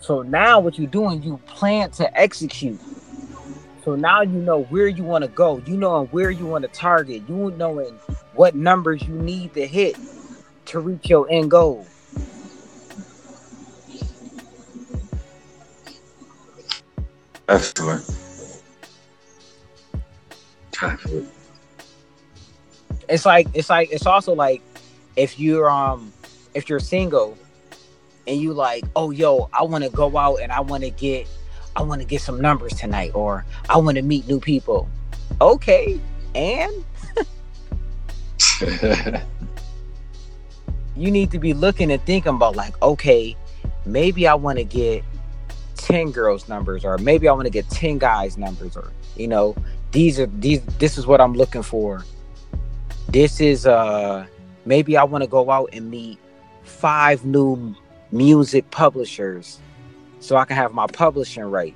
So 0.00 0.20
now 0.22 0.60
what 0.60 0.78
you're 0.78 0.88
doing, 0.88 1.22
you 1.22 1.38
plan 1.46 1.90
to 1.92 2.18
execute. 2.18 2.78
So 3.82 3.96
now 3.96 4.20
you 4.20 4.38
know 4.38 4.64
where 4.64 4.88
you 4.88 5.04
want 5.04 5.24
to 5.24 5.28
go. 5.28 5.62
You 5.66 5.78
know 5.78 6.04
where 6.06 6.30
you 6.30 6.44
want 6.44 6.62
to 6.62 6.68
target. 6.68 7.22
You 7.26 7.50
knowing 7.56 7.94
what 8.34 8.54
numbers 8.54 9.02
you 9.02 9.14
need 9.14 9.54
to 9.54 9.66
hit 9.66 9.96
to 10.66 10.80
reach 10.80 11.08
your 11.08 11.26
end 11.30 11.50
goal. 11.50 11.86
Definitely. 20.80 21.26
Definitely. 21.26 21.28
It's 23.08 23.26
like 23.26 23.48
it's 23.54 23.70
like 23.70 23.90
it's 23.90 24.06
also 24.06 24.34
like 24.34 24.62
if 25.16 25.38
you're 25.38 25.68
um 25.68 26.12
if 26.54 26.68
you're 26.68 26.80
single 26.80 27.36
and 28.26 28.40
you 28.40 28.52
like, 28.52 28.84
oh 28.94 29.10
yo, 29.10 29.48
I 29.52 29.62
want 29.64 29.84
to 29.84 29.90
go 29.90 30.16
out 30.16 30.36
and 30.36 30.52
I 30.52 30.60
want 30.60 30.84
to 30.84 30.90
get 30.90 31.26
I 31.76 31.82
want 31.82 32.00
to 32.00 32.06
get 32.06 32.20
some 32.20 32.40
numbers 32.40 32.72
tonight 32.74 33.12
or 33.14 33.44
I 33.68 33.78
want 33.78 33.96
to 33.96 34.02
meet 34.02 34.26
new 34.28 34.40
people. 34.40 34.88
Okay. 35.40 36.00
And 36.34 36.84
you 40.96 41.10
need 41.10 41.30
to 41.32 41.38
be 41.38 41.52
looking 41.54 41.90
and 41.90 42.02
thinking 42.04 42.34
about 42.34 42.56
like, 42.56 42.80
okay, 42.82 43.36
maybe 43.84 44.26
I 44.28 44.34
want 44.34 44.58
to 44.58 44.64
get 44.64 45.04
10 45.76 46.12
girls 46.12 46.48
numbers 46.48 46.84
or 46.84 46.98
maybe 46.98 47.26
I 47.28 47.32
want 47.32 47.46
to 47.46 47.50
get 47.50 47.68
10 47.70 47.98
guys 47.98 48.36
numbers 48.36 48.76
or 48.76 48.92
you 49.16 49.26
know, 49.28 49.56
these 49.92 50.20
are 50.20 50.26
these 50.26 50.60
this 50.78 50.98
is 50.98 51.06
what 51.06 51.20
I'm 51.20 51.34
looking 51.34 51.62
for. 51.62 52.04
This 53.08 53.40
is 53.40 53.66
uh 53.66 54.26
maybe 54.64 54.96
I 54.96 55.04
want 55.04 55.22
to 55.22 55.28
go 55.28 55.50
out 55.50 55.70
and 55.72 55.90
meet 55.90 56.18
five 56.62 57.24
new 57.24 57.74
music 58.12 58.70
publishers 58.70 59.58
so 60.20 60.36
I 60.36 60.44
can 60.44 60.56
have 60.56 60.72
my 60.72 60.86
publishing 60.86 61.44
right. 61.44 61.74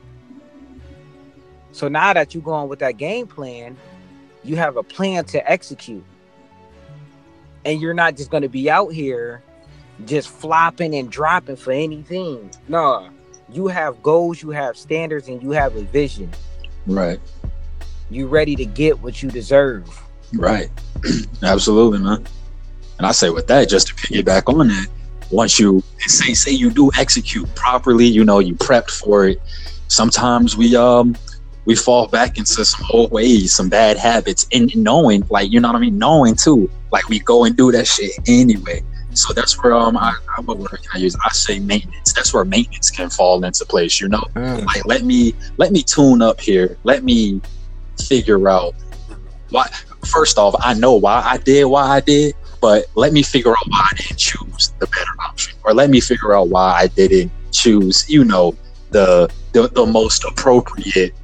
So 1.72 1.88
now 1.88 2.12
that 2.12 2.34
you're 2.34 2.42
going 2.42 2.68
with 2.68 2.78
that 2.80 2.98
game 2.98 3.26
plan, 3.26 3.76
you 4.44 4.56
have 4.56 4.76
a 4.76 4.82
plan 4.82 5.24
to 5.26 5.50
execute. 5.50 6.04
And 7.64 7.80
you're 7.80 7.94
not 7.94 8.16
just 8.16 8.30
going 8.30 8.42
to 8.42 8.48
be 8.48 8.70
out 8.70 8.92
here 8.92 9.42
just 10.04 10.28
flopping 10.28 10.94
and 10.94 11.10
dropping 11.10 11.56
for 11.56 11.72
anything. 11.72 12.50
No, 12.68 13.08
you 13.50 13.68
have 13.68 14.02
goals, 14.02 14.42
you 14.42 14.50
have 14.50 14.76
standards, 14.76 15.28
and 15.28 15.42
you 15.42 15.50
have 15.50 15.74
a 15.76 15.82
vision. 15.82 16.30
Right. 16.86 17.20
You 18.10 18.26
ready 18.26 18.56
to 18.56 18.64
get 18.64 19.00
what 19.00 19.22
you 19.22 19.30
deserve. 19.30 19.88
Right. 20.34 20.68
Absolutely, 21.42 21.98
man. 21.98 22.24
And 22.98 23.06
I 23.06 23.12
say 23.12 23.30
with 23.30 23.46
that, 23.48 23.68
just 23.68 23.88
to 23.88 23.94
piggyback 23.94 24.52
on 24.52 24.68
that, 24.68 24.88
once 25.30 25.58
you 25.58 25.82
say 26.00 26.34
say 26.34 26.52
you 26.52 26.70
do 26.70 26.90
execute 26.98 27.52
properly, 27.54 28.06
you 28.06 28.24
know, 28.24 28.38
you 28.38 28.54
prepped 28.54 28.90
for 28.90 29.26
it. 29.26 29.40
Sometimes 29.88 30.56
we 30.56 30.76
um 30.76 31.16
we 31.64 31.74
fall 31.74 32.06
back 32.06 32.38
into 32.38 32.64
some 32.64 32.86
old 32.92 33.10
ways, 33.10 33.54
some 33.54 33.68
bad 33.68 33.96
habits, 33.96 34.46
and 34.52 34.74
knowing, 34.76 35.24
like 35.30 35.50
you 35.50 35.60
know 35.60 35.68
what 35.68 35.76
I 35.76 35.80
mean, 35.80 35.98
knowing 35.98 36.36
too, 36.36 36.70
like 36.92 37.08
we 37.08 37.18
go 37.20 37.44
and 37.44 37.56
do 37.56 37.72
that 37.72 37.86
shit 37.86 38.12
anyway. 38.28 38.82
So 39.14 39.32
that's 39.32 39.62
where 39.62 39.74
um 39.74 39.96
I, 39.96 40.14
I 40.36 40.40
what 40.42 40.58
word 40.58 40.70
can 40.70 40.90
I 40.92 40.98
use? 40.98 41.16
I 41.24 41.30
say 41.30 41.58
maintenance. 41.58 42.12
That's 42.12 42.34
where 42.34 42.44
maintenance 42.44 42.90
can 42.90 43.10
fall 43.10 43.44
into 43.44 43.64
place. 43.64 44.00
You 44.00 44.08
know, 44.08 44.24
mm. 44.34 44.64
like 44.66 44.84
let 44.86 45.02
me 45.02 45.34
let 45.56 45.72
me 45.72 45.82
tune 45.82 46.22
up 46.22 46.40
here. 46.40 46.76
Let 46.84 47.02
me 47.04 47.40
figure 48.06 48.48
out 48.48 48.74
why. 49.50 49.68
First 50.06 50.38
off, 50.38 50.54
I 50.60 50.74
know 50.74 50.94
why 50.94 51.22
I 51.24 51.38
did 51.38 51.64
why 51.64 51.88
I 51.88 52.00
did, 52.00 52.34
but 52.60 52.86
let 52.94 53.12
me 53.12 53.22
figure 53.22 53.52
out 53.52 53.68
why 53.68 53.88
I 53.90 53.94
didn't 53.96 54.18
choose 54.18 54.72
the 54.78 54.86
better 54.86 55.14
option, 55.28 55.56
or 55.64 55.74
let 55.74 55.90
me 55.90 56.00
figure 56.00 56.34
out 56.34 56.48
why 56.48 56.72
I 56.72 56.86
didn't 56.88 57.30
choose, 57.52 58.08
you 58.08 58.24
know, 58.24 58.56
the 58.90 59.30
the, 59.52 59.68
the 59.68 59.86
most 59.86 60.24
appropriate 60.24 61.14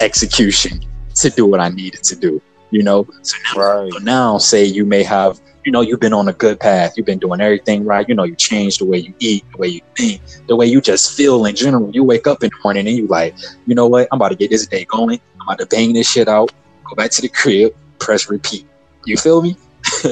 execution 0.00 0.80
to 1.14 1.30
do 1.30 1.46
what 1.46 1.60
I 1.60 1.68
needed 1.68 2.02
to 2.04 2.16
do. 2.16 2.40
You 2.70 2.82
know, 2.82 3.06
so 3.20 3.36
now, 3.54 3.60
right. 3.60 3.92
so 3.92 3.98
now 3.98 4.38
say 4.38 4.64
you 4.64 4.86
may 4.86 5.02
have, 5.02 5.38
you 5.64 5.72
know, 5.72 5.82
you've 5.82 6.00
been 6.00 6.14
on 6.14 6.28
a 6.28 6.32
good 6.32 6.58
path, 6.58 6.94
you've 6.96 7.04
been 7.04 7.18
doing 7.18 7.40
everything 7.42 7.84
right. 7.84 8.08
You 8.08 8.14
know, 8.14 8.24
you 8.24 8.34
changed 8.34 8.80
the 8.80 8.86
way 8.86 8.98
you 8.98 9.12
eat, 9.18 9.44
the 9.52 9.58
way 9.58 9.68
you 9.68 9.80
think, 9.94 10.22
the 10.46 10.56
way 10.56 10.64
you 10.66 10.80
just 10.80 11.14
feel 11.14 11.44
in 11.44 11.54
general. 11.54 11.90
You 11.90 12.02
wake 12.02 12.26
up 12.26 12.42
in 12.42 12.48
the 12.48 12.56
morning 12.64 12.88
and 12.88 12.96
you 12.96 13.06
like, 13.08 13.34
you 13.66 13.74
know 13.74 13.86
what? 13.86 14.08
I'm 14.10 14.16
about 14.16 14.30
to 14.30 14.36
get 14.36 14.50
this 14.50 14.66
day 14.66 14.86
going. 14.86 15.20
I'm 15.42 15.48
about 15.48 15.58
to 15.58 15.66
bang 15.66 15.92
this 15.92 16.10
shit 16.10 16.28
out. 16.28 16.52
Go 16.84 16.94
back 16.94 17.10
to 17.10 17.22
the 17.22 17.28
crib, 17.28 17.74
press 17.98 18.30
repeat. 18.30 18.66
You 19.04 19.16
feel 19.16 19.42
me? 19.42 19.56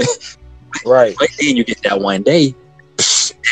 Right. 0.86 1.16
But 1.18 1.30
then 1.38 1.56
you 1.56 1.64
get 1.64 1.82
that 1.82 2.00
one 2.00 2.22
day, 2.22 2.54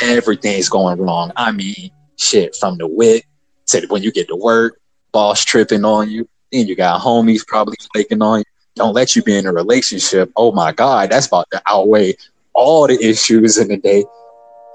everything's 0.03 0.69
going 0.69 0.99
wrong. 1.01 1.33
I 1.37 1.53
mean, 1.53 1.91
shit, 2.17 2.57
from 2.57 2.79
the 2.79 2.87
wit 2.87 3.25
to 3.69 3.87
when 3.89 4.03
you 4.03 4.13
get 4.13 4.29
to 4.29 4.37
work, 4.37 4.81
boss 5.13 5.45
tripping 5.45 5.85
on 5.85 6.11
you, 6.11 6.29
then 6.53 6.67
you 6.67 6.77
got 6.77 7.01
homies 7.01 7.47
probably 7.47 7.77
flaking 7.93 8.23
on 8.23 8.39
you. 8.39 8.45
Don't 8.77 8.95
let 8.95 9.17
you 9.17 9.23
be 9.23 9.37
in 9.37 9.47
a 9.47 9.53
relationship. 9.53 10.31
Oh 10.37 10.53
my 10.53 10.73
God, 10.73 11.11
that's 11.11 11.27
about 11.27 11.51
to 11.51 11.61
outweigh 11.67 12.15
all 12.55 12.87
the 12.87 12.99
issues 13.05 13.59
in 13.59 13.69
the 13.69 13.77
day, 13.77 14.05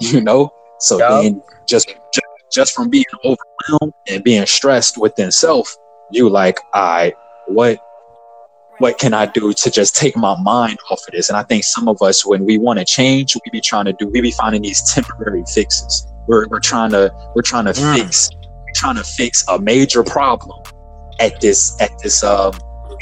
you 0.02 0.22
know? 0.22 0.54
So 0.80 1.00
yep. 1.00 1.24
then 1.24 1.42
just, 1.68 1.88
just 2.14 2.28
just 2.54 2.76
from 2.76 2.90
being 2.90 3.06
overwhelmed 3.26 3.94
and 4.08 4.24
being 4.24 4.46
stressed 4.46 4.98
within 4.98 5.32
self, 5.32 5.76
you 6.14 6.30
like, 6.30 6.60
I 6.74 7.14
what 7.48 7.80
what 8.80 8.98
can 8.98 9.14
I 9.14 9.28
do 9.28 9.54
to 9.54 9.72
just 9.72 9.96
take 9.96 10.16
my 10.18 10.36
mind 10.42 10.78
off 10.90 11.08
of 11.08 11.14
this? 11.14 11.30
And 11.30 11.38
I 11.38 11.44
think 11.44 11.64
some 11.64 11.88
of 11.88 12.02
us, 12.02 12.26
when 12.26 12.44
we 12.44 12.58
want 12.58 12.80
to 12.80 12.86
change, 12.86 13.36
we 13.36 13.42
be 13.52 13.62
trying 13.62 13.86
to 13.86 13.94
do, 13.94 14.08
we 14.08 14.20
be 14.22 14.32
finding 14.32 14.64
these 14.64 14.94
temporary 14.94 15.44
fixes. 15.54 16.08
We're, 16.28 16.48
we're 16.48 16.60
trying 16.60 16.92
to, 16.92 17.14
we're 17.36 17.44
trying 17.44 17.66
to 17.66 17.72
mm. 17.72 17.96
fix, 17.96 18.30
we're 18.34 18.74
trying 18.76 18.96
to 18.96 19.04
fix 19.04 19.46
a 19.48 19.60
major 19.60 20.04
problem 20.04 20.60
at 21.20 21.40
this, 21.40 21.80
at 21.80 21.92
this, 22.00 22.24
um, 22.24 22.54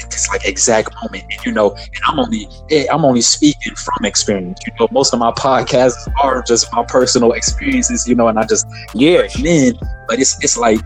this 0.09 0.27
like 0.29 0.45
exact 0.45 0.93
moment. 1.01 1.23
And, 1.31 1.45
you 1.45 1.51
know, 1.53 1.71
and 1.71 2.03
I'm 2.05 2.19
only, 2.19 2.47
eh, 2.69 2.85
I'm 2.91 3.05
only 3.05 3.21
speaking 3.21 3.73
from 3.75 4.05
experience. 4.05 4.59
You 4.67 4.73
know, 4.79 4.87
most 4.91 5.13
of 5.13 5.19
my 5.19 5.31
podcasts 5.31 6.11
are 6.21 6.43
just 6.43 6.71
my 6.73 6.83
personal 6.83 7.31
experiences, 7.31 8.07
you 8.07 8.15
know, 8.15 8.27
and 8.27 8.37
I 8.37 8.45
just, 8.45 8.67
yeah, 8.93 9.27
in, 9.43 9.79
but 10.07 10.19
it's, 10.19 10.43
it's 10.43 10.57
like, 10.57 10.79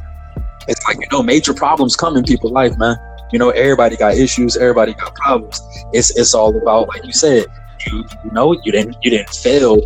it's 0.68 0.84
like, 0.86 0.98
you 1.00 1.08
know, 1.12 1.22
major 1.22 1.54
problems 1.54 1.96
come 1.96 2.18
in 2.18 2.24
people's 2.24 2.52
life, 2.52 2.78
man 2.78 2.98
you 3.32 3.40
know, 3.40 3.50
everybody 3.50 3.98
got 3.98 4.16
issues, 4.16 4.56
everybody 4.56 4.94
got 4.94 5.16
problems. 5.16 5.62
It's 5.94 6.16
it's 6.18 6.34
all 6.34 6.56
about, 6.56 6.88
like 6.88 7.06
you 7.06 7.12
said, 7.12 7.46
you 7.88 8.06
you 8.24 8.32
know, 8.32 8.54
you 8.64 8.72
didn't 8.72 8.98
you 9.04 9.12
didn't 9.12 9.30
fail 9.30 9.82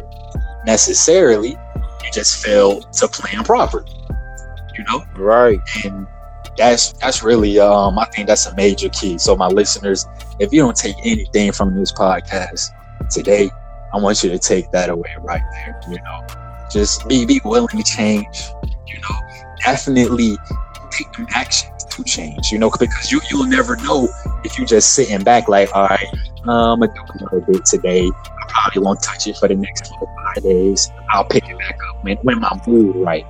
necessarily. 0.66 1.58
You 2.04 2.12
just 2.14 2.44
failed 2.44 2.92
to 2.94 3.08
plan 3.08 3.44
properly. 3.44 3.92
You 4.78 4.84
know? 4.86 5.04
Right. 5.16 5.60
And 5.84 6.06
that's 6.58 6.94
that's 6.94 7.24
really 7.24 7.60
um 7.60 7.98
I 7.98 8.06
think 8.06 8.28
that's 8.28 8.46
a 8.46 8.56
major 8.56 8.90
key. 8.90 9.18
So 9.18 9.36
my 9.36 9.48
listeners, 9.48 10.06
if 10.40 10.52
you 10.52 10.62
don't 10.62 10.76
take 10.76 10.98
anything 11.04 11.52
from 11.52 11.76
this 11.76 11.92
podcast 11.92 12.70
today, 13.10 13.50
I 13.94 13.98
want 13.98 14.24
you 14.24 14.30
to 14.30 14.40
take 14.40 14.70
that 14.72 14.90
away 14.90 15.16
right 15.22 15.42
there. 15.52 15.82
You 15.90 15.98
know, 16.04 16.28
just 16.70 17.08
be 17.08 17.26
be 17.26 17.42
willing 17.46 17.78
to 17.78 17.84
change. 17.84 18.44
You 18.86 19.00
know, 19.02 19.20
definitely 19.66 20.38
take 20.92 21.14
some 21.16 21.28
action 21.32 21.70
to 21.90 22.04
change, 22.04 22.52
you 22.52 22.60
know, 22.60 22.70
because 22.80 23.12
you 23.12 23.22
you'll 23.30 23.46
never 23.46 23.76
know 23.78 24.08
if 24.44 24.58
you 24.58 24.66
just 24.66 24.94
sitting 24.94 25.24
back 25.24 25.48
like, 25.48 25.76
all 25.76 25.88
right, 25.88 26.08
um, 26.48 26.82
I'm 26.84 26.90
gonna 26.90 26.94
do 26.94 27.02
a 27.02 27.36
little 27.36 27.54
bit 27.54 27.66
today. 27.66 28.06
I 28.06 28.46
probably 28.48 28.82
won't 28.82 29.02
touch 29.02 29.28
it 29.28 29.38
for 29.38 29.48
the 29.48 29.56
next 29.56 29.88
four 29.88 30.08
five 30.34 30.44
days. 30.44 30.92
I'll 31.10 31.26
pick 31.26 31.50
it 31.50 31.58
back 31.58 31.78
up 31.90 32.04
when, 32.04 32.18
when 32.18 32.40
my 32.40 32.60
mood 32.68 32.96
right. 32.96 33.26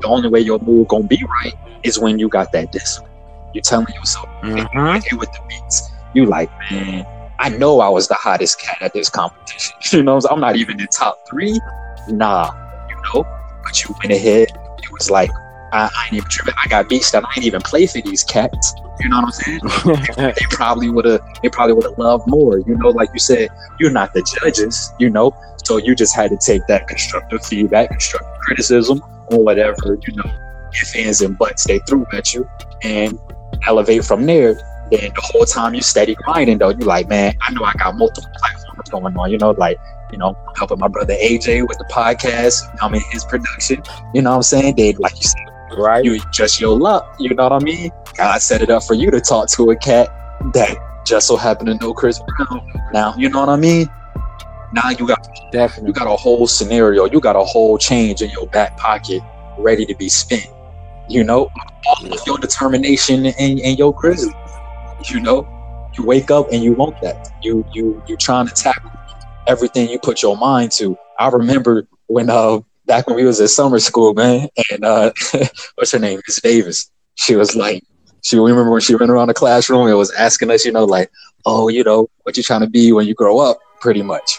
The 0.00 0.08
only 0.08 0.28
way 0.28 0.40
your 0.40 0.58
mood 0.60 0.88
gonna 0.88 1.04
be 1.04 1.22
right 1.42 1.54
is 1.82 1.98
when 1.98 2.18
you 2.18 2.28
got 2.28 2.52
that 2.52 2.72
discipline. 2.72 3.10
You're 3.52 3.62
telling 3.62 3.86
yourself, 3.94 4.28
mm-hmm. 4.42 5.16
with 5.16 5.32
the 5.32 5.40
beats. 5.48 5.90
You 6.14 6.26
like, 6.26 6.50
man, 6.70 7.06
I 7.38 7.50
know 7.50 7.80
I 7.80 7.88
was 7.88 8.08
the 8.08 8.14
hottest 8.14 8.60
cat 8.60 8.78
at 8.80 8.92
this 8.92 9.08
competition. 9.08 9.76
you 9.92 10.02
know, 10.02 10.20
I'm 10.30 10.40
not 10.40 10.56
even 10.56 10.80
in 10.80 10.86
top 10.88 11.28
three. 11.28 11.60
Nah, 12.08 12.52
you 12.88 12.96
know, 12.96 13.24
but 13.62 13.82
you 13.82 13.94
went 14.02 14.12
ahead. 14.12 14.48
It 14.78 14.92
was 14.92 15.10
like 15.10 15.30
I, 15.74 15.90
I 15.92 16.04
ain't 16.06 16.14
even 16.14 16.28
tripping. 16.30 16.54
I 16.62 16.68
got 16.68 16.88
beats 16.88 17.10
that 17.10 17.24
I 17.24 17.28
ain't 17.36 17.46
even 17.46 17.60
play 17.60 17.86
for 17.86 18.00
these 18.00 18.22
cats. 18.22 18.74
You 19.00 19.08
know 19.08 19.20
what 19.20 19.24
I'm 19.24 19.32
saying? 19.32 20.04
they 20.34 20.46
probably 20.50 20.88
would 20.88 21.04
have. 21.04 21.20
They 21.42 21.48
probably 21.48 21.74
would 21.74 21.84
have 21.84 21.98
loved 21.98 22.28
more. 22.28 22.58
You 22.58 22.76
know, 22.76 22.90
like 22.90 23.10
you 23.12 23.18
said, 23.18 23.48
you're 23.80 23.90
not 23.90 24.14
the 24.14 24.22
judges. 24.40 24.92
You 25.00 25.10
know, 25.10 25.36
so 25.64 25.78
you 25.78 25.96
just 25.96 26.14
had 26.14 26.30
to 26.30 26.36
take 26.36 26.64
that 26.68 26.86
constructive 26.86 27.44
feedback, 27.44 27.90
constructive 27.90 28.40
criticism, 28.40 29.02
or 29.28 29.42
whatever. 29.42 29.98
You 30.06 30.14
know, 30.14 30.30
your 30.72 30.84
fans 30.92 31.20
and 31.22 31.36
butts 31.36 31.64
they 31.64 31.80
threw 31.80 32.06
at 32.12 32.32
you, 32.32 32.48
and 32.82 33.18
elevate 33.66 34.04
from 34.04 34.26
there. 34.26 34.54
Then 34.92 35.10
the 35.12 35.22
whole 35.22 35.44
time 35.44 35.74
you 35.74 35.82
steady 35.82 36.14
grinding, 36.14 36.58
though, 36.58 36.68
you're 36.68 36.86
like, 36.86 37.08
man, 37.08 37.34
I 37.42 37.52
know 37.52 37.64
I 37.64 37.72
got 37.72 37.96
multiple 37.96 38.30
platforms 38.36 38.90
going 38.90 39.16
on. 39.16 39.30
You 39.32 39.38
know, 39.38 39.50
like 39.50 39.80
you 40.12 40.18
know, 40.18 40.36
helping 40.56 40.78
my 40.78 40.86
brother 40.86 41.14
AJ 41.14 41.66
with 41.66 41.78
the 41.78 41.84
podcast. 41.86 42.62
I'm 42.80 42.94
in 42.94 43.02
his 43.10 43.24
production. 43.24 43.82
You 44.14 44.22
know 44.22 44.30
what 44.30 44.36
I'm 44.36 44.42
saying? 44.42 44.76
They, 44.76 44.92
like 44.92 45.16
you 45.16 45.22
said, 45.22 45.53
Right. 45.76 46.04
You 46.04 46.20
just 46.32 46.60
your 46.60 46.78
luck. 46.78 47.16
You 47.18 47.34
know 47.34 47.44
what 47.44 47.52
I 47.52 47.58
mean? 47.64 47.90
God 48.16 48.40
set 48.40 48.62
it 48.62 48.70
up 48.70 48.82
for 48.84 48.94
you 48.94 49.10
to 49.10 49.20
talk 49.20 49.48
to 49.50 49.70
a 49.70 49.76
cat 49.76 50.08
that 50.52 50.76
just 51.04 51.26
so 51.26 51.36
happened 51.36 51.68
to 51.68 51.74
know 51.74 51.92
Chris 51.92 52.20
Brown. 52.36 52.66
Now, 52.92 53.14
you 53.16 53.28
know 53.28 53.40
what 53.40 53.48
I 53.48 53.56
mean? 53.56 53.88
Now 54.72 54.90
you 54.90 55.06
got 55.06 55.28
Definitely. 55.52 55.88
you 55.88 55.92
got 55.94 56.06
a 56.06 56.16
whole 56.16 56.46
scenario, 56.46 57.04
you 57.04 57.20
got 57.20 57.36
a 57.36 57.44
whole 57.44 57.78
change 57.78 58.22
in 58.22 58.30
your 58.30 58.46
back 58.48 58.76
pocket 58.76 59.22
ready 59.58 59.86
to 59.86 59.94
be 59.94 60.08
spent. 60.08 60.46
You 61.08 61.22
know, 61.22 61.50
all 61.86 62.12
of 62.12 62.26
your 62.26 62.38
determination 62.38 63.26
and, 63.26 63.60
and 63.60 63.78
your 63.78 63.92
grizzly. 63.92 64.32
You 65.10 65.20
know, 65.20 65.46
you 65.96 66.04
wake 66.04 66.30
up 66.30 66.50
and 66.52 66.62
you 66.62 66.72
want 66.72 67.00
that. 67.02 67.30
You 67.42 67.64
you 67.72 68.02
you 68.06 68.16
trying 68.16 68.46
to 68.48 68.54
tackle 68.54 68.90
everything 69.46 69.88
you 69.90 69.98
put 69.98 70.22
your 70.22 70.36
mind 70.36 70.72
to. 70.72 70.96
I 71.18 71.28
remember 71.28 71.86
when 72.06 72.30
uh 72.30 72.60
back 72.86 73.06
when 73.06 73.16
we 73.16 73.24
was 73.24 73.40
at 73.40 73.50
summer 73.50 73.78
school, 73.78 74.14
man, 74.14 74.48
and 74.70 74.84
uh 74.84 75.12
what's 75.74 75.92
her 75.92 75.98
name? 75.98 76.20
Miss 76.26 76.40
Davis. 76.40 76.90
She 77.16 77.36
was 77.36 77.54
like 77.54 77.82
she 78.24 78.38
remember 78.38 78.70
when 78.70 78.80
she 78.80 78.94
went 78.94 79.10
around 79.10 79.28
the 79.28 79.34
classroom 79.34 79.86
and 79.86 79.96
was 79.98 80.10
asking 80.12 80.50
us, 80.50 80.64
you 80.64 80.72
know, 80.72 80.84
like, 80.84 81.12
oh, 81.44 81.68
you 81.68 81.84
know, 81.84 82.08
what 82.22 82.36
you 82.36 82.42
trying 82.42 82.62
to 82.62 82.66
be 82.66 82.90
when 82.90 83.06
you 83.06 83.14
grow 83.14 83.38
up, 83.38 83.58
pretty 83.80 84.02
much. 84.02 84.38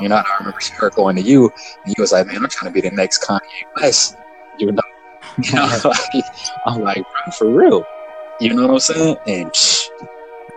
You 0.00 0.08
know, 0.08 0.16
and 0.16 0.26
I 0.26 0.36
remember 0.38 0.58
her 0.76 0.90
going 0.90 1.16
to 1.16 1.22
you, 1.22 1.50
and 1.84 1.94
you 1.96 2.00
was 2.00 2.12
like, 2.12 2.26
"Man, 2.26 2.36
I'm 2.36 2.48
trying 2.48 2.72
to 2.72 2.74
be 2.74 2.86
the 2.86 2.94
next 2.94 3.22
Kanye 3.24 3.40
West." 3.76 4.16
You 4.58 4.72
know, 4.72 4.82
you 5.42 5.52
know 5.52 5.80
like, 5.84 6.24
I'm 6.66 6.80
like, 6.80 7.04
for 7.38 7.48
real. 7.48 7.84
You 8.40 8.54
know 8.54 8.66
what 8.66 8.72
I'm 8.74 8.80
saying? 8.80 9.16
And 9.26 9.50
psh, 9.50 9.88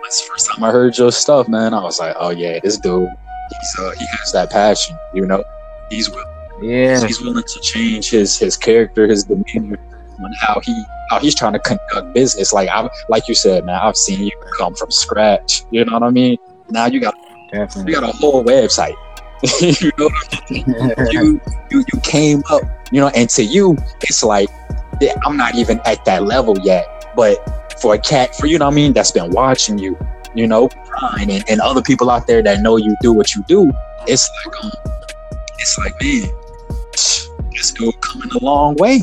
that's 0.04 0.22
the 0.22 0.28
first 0.32 0.52
time 0.52 0.64
I 0.64 0.72
heard 0.72 0.98
your 0.98 1.12
stuff, 1.12 1.48
man. 1.48 1.74
I 1.74 1.84
was 1.84 2.00
like, 2.00 2.16
"Oh 2.18 2.30
yeah, 2.30 2.60
this 2.64 2.78
dude, 2.78 3.10
he's 3.50 3.80
uh, 3.80 3.92
he 3.98 4.06
has 4.20 4.32
that 4.32 4.52
passion." 4.52 4.98
You 5.14 5.26
know, 5.26 5.44
he's 5.90 6.10
will, 6.10 6.26
Yeah. 6.62 7.06
he's 7.06 7.22
willing 7.22 7.44
to 7.44 7.60
change 7.62 8.10
his 8.10 8.38
his 8.38 8.58
character, 8.58 9.08
his 9.08 9.24
demeanor, 9.24 9.80
on 10.24 10.34
how 10.42 10.60
he 10.62 10.84
how 11.10 11.20
he's 11.20 11.36
trying 11.36 11.54
to 11.54 11.60
conduct 11.60 12.14
business. 12.14 12.54
Like 12.54 12.70
I, 12.70 12.90
like 13.10 13.28
you 13.28 13.36
said, 13.36 13.66
man, 13.66 13.80
I've 13.82 13.98
seen 13.98 14.26
you 14.26 14.32
come 14.58 14.74
from 14.76 14.92
scratch. 14.92 15.64
You 15.72 15.86
know 15.86 15.94
what 15.94 16.04
I 16.04 16.10
mean? 16.10 16.38
Now 16.70 16.86
you 16.86 17.00
got 17.00 17.16
you 17.54 17.94
got 17.94 18.04
a 18.04 18.08
whole 18.08 18.44
website. 18.44 18.96
you 19.62 19.92
know 19.98 20.06
what 20.06 20.34
I 20.34 20.54
mean? 20.54 20.66
you 21.12 21.42
you 21.70 21.86
you 21.94 22.00
came 22.02 22.44
up, 22.50 22.64
you 22.92 23.02
know, 23.02 23.10
and 23.10 23.30
to 23.32 23.44
you, 23.44 23.78
it's 24.02 24.24
like 24.24 24.50
I'm 25.26 25.38
not 25.38 25.56
even 25.56 25.80
at 25.86 26.04
that 26.06 26.24
level 26.24 26.58
yet. 26.60 26.88
But 27.16 27.80
for 27.82 27.96
a 27.96 28.00
cat, 28.00 28.36
for 28.36 28.48
you 28.48 28.58
know 28.58 28.66
what 28.66 28.72
I 28.72 28.76
mean, 28.76 28.94
that's 28.94 29.12
been 29.12 29.32
watching 29.32 29.78
you, 29.78 29.98
you 30.34 30.48
know, 30.48 30.70
Brian 30.88 31.30
and, 31.30 31.44
and 31.50 31.62
other 31.62 31.82
people 31.82 32.10
out 32.10 32.28
there 32.28 32.42
that 32.42 32.62
know 32.62 32.78
you 32.78 32.96
do 33.02 33.14
what 33.14 33.36
you 33.36 33.44
do, 33.48 33.72
it's 34.08 34.30
like 34.46 34.64
um, 34.64 34.72
it's 35.60 35.78
like 35.78 35.94
man, 36.02 36.30
this 36.96 37.72
dude 37.72 38.00
coming 38.02 38.30
a 38.32 38.44
long 38.44 38.76
way. 38.76 39.02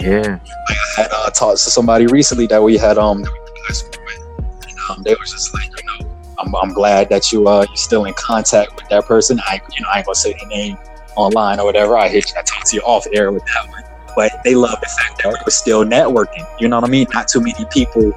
yeah. 0.00 0.38
Like 0.68 0.78
I 0.98 1.00
had 1.02 1.10
uh, 1.12 1.30
talked 1.30 1.62
to 1.62 1.70
somebody 1.70 2.06
recently 2.06 2.46
that 2.48 2.62
we 2.62 2.76
had 2.76 2.98
um 2.98 3.22
that 3.22 3.32
we 3.32 3.38
went 3.38 3.56
to 3.56 3.62
high 3.66 3.72
school 3.72 4.04
with, 4.04 4.68
and 4.68 4.78
um 4.90 5.02
they 5.02 5.14
were 5.14 5.24
just 5.24 5.54
like 5.54 5.68
you 5.68 6.04
know 6.04 6.16
I'm, 6.38 6.54
I'm 6.56 6.72
glad 6.72 7.08
that 7.08 7.32
you 7.32 7.48
uh 7.48 7.64
you're 7.68 7.76
still 7.76 8.04
in 8.04 8.14
contact 8.14 8.76
with 8.76 8.88
that 8.88 9.04
person. 9.06 9.40
I 9.44 9.60
you 9.74 9.82
know 9.82 9.88
I 9.92 9.98
ain't 9.98 10.06
gonna 10.06 10.14
say 10.14 10.34
their 10.34 10.48
name 10.48 10.76
online 11.16 11.58
or 11.60 11.64
whatever. 11.64 11.96
I 11.96 12.08
hit 12.08 12.30
you, 12.30 12.38
I 12.38 12.42
talked 12.42 12.66
to 12.68 12.76
you 12.76 12.82
off 12.82 13.06
air 13.12 13.32
with 13.32 13.44
that 13.46 13.68
one, 13.68 13.82
but 14.14 14.32
they 14.44 14.54
love 14.54 14.78
the 14.80 14.86
fact 14.86 15.22
that 15.22 15.32
we're 15.32 15.50
still 15.50 15.84
networking. 15.84 16.46
You 16.60 16.68
know 16.68 16.76
what 16.76 16.88
I 16.88 16.90
mean? 16.90 17.06
Not 17.12 17.28
too 17.28 17.40
many 17.40 17.64
people 17.70 18.12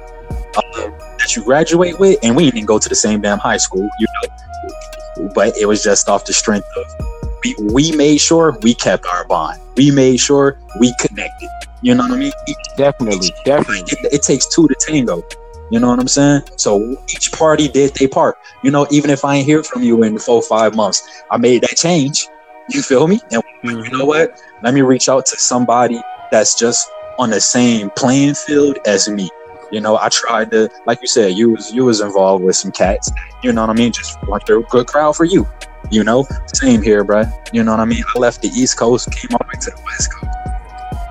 uh, 0.56 0.90
that 1.18 1.34
you 1.34 1.44
graduate 1.44 1.98
with, 1.98 2.18
and 2.22 2.36
we 2.36 2.50
didn't 2.50 2.66
go 2.66 2.78
to 2.78 2.88
the 2.88 2.94
same 2.94 3.20
damn 3.20 3.38
high 3.38 3.56
school. 3.56 3.88
You 3.98 4.06
know, 4.22 5.30
but 5.34 5.56
it 5.56 5.66
was 5.66 5.82
just 5.82 6.08
off 6.08 6.24
the 6.24 6.32
strength 6.32 6.68
of 6.76 7.09
we, 7.44 7.54
we 7.72 7.92
made 7.92 8.18
sure 8.18 8.58
we 8.62 8.74
kept 8.74 9.06
our 9.06 9.26
bond. 9.26 9.60
We 9.76 9.90
made 9.90 10.18
sure 10.18 10.58
we 10.78 10.94
connected. 11.00 11.48
You 11.82 11.94
know 11.94 12.02
what 12.02 12.12
I 12.12 12.16
mean? 12.16 12.32
Definitely. 12.76 13.30
Definitely. 13.44 13.80
it, 13.92 14.12
it 14.14 14.22
takes 14.22 14.46
two 14.54 14.68
to 14.68 14.74
tango. 14.74 15.22
You 15.70 15.78
know 15.78 15.88
what 15.88 16.00
I'm 16.00 16.08
saying? 16.08 16.42
So 16.56 16.96
each 17.08 17.32
party 17.32 17.68
did 17.68 17.94
their 17.94 18.08
part. 18.08 18.36
You 18.62 18.70
know, 18.70 18.86
even 18.90 19.08
if 19.10 19.24
I 19.24 19.36
ain't 19.36 19.46
hear 19.46 19.62
from 19.62 19.82
you 19.82 20.02
in 20.02 20.18
four 20.18 20.42
five 20.42 20.74
months, 20.74 21.22
I 21.30 21.36
made 21.36 21.62
that 21.62 21.76
change. 21.76 22.26
You 22.70 22.82
feel 22.82 23.06
me? 23.06 23.20
And 23.30 23.42
you 23.62 23.70
mm-hmm. 23.70 23.96
know 23.96 24.04
what? 24.04 24.40
Let 24.62 24.74
me 24.74 24.82
reach 24.82 25.08
out 25.08 25.26
to 25.26 25.36
somebody 25.38 26.00
that's 26.30 26.54
just 26.58 26.88
on 27.18 27.30
the 27.30 27.40
same 27.40 27.90
playing 27.90 28.34
field 28.34 28.78
as 28.86 29.08
me. 29.08 29.28
You 29.70 29.80
know, 29.80 29.96
I 29.96 30.08
tried 30.08 30.50
to, 30.50 30.68
like 30.86 31.00
you 31.00 31.06
said, 31.06 31.34
you 31.34 31.50
was 31.50 31.72
you 31.72 31.84
was 31.84 32.00
involved 32.00 32.44
with 32.44 32.56
some 32.56 32.72
cats. 32.72 33.10
You 33.42 33.52
know 33.52 33.62
what 33.62 33.70
I 33.70 33.74
mean? 33.74 33.92
Just 33.92 34.20
want 34.24 34.48
a 34.50 34.60
good 34.68 34.88
crowd 34.88 35.16
for 35.16 35.24
you. 35.24 35.48
You 35.90 36.04
know, 36.04 36.26
same 36.54 36.82
here, 36.82 37.04
bruh. 37.04 37.30
You 37.52 37.64
know 37.64 37.72
what 37.72 37.80
I 37.80 37.84
mean? 37.84 38.04
I 38.14 38.18
left 38.18 38.42
the 38.42 38.48
East 38.48 38.78
Coast, 38.78 39.10
came 39.10 39.30
all 39.32 39.38
the 39.38 39.46
way 39.46 39.60
to 39.60 39.70
the 39.70 39.82
West 39.84 40.12
Coast. 40.12 40.36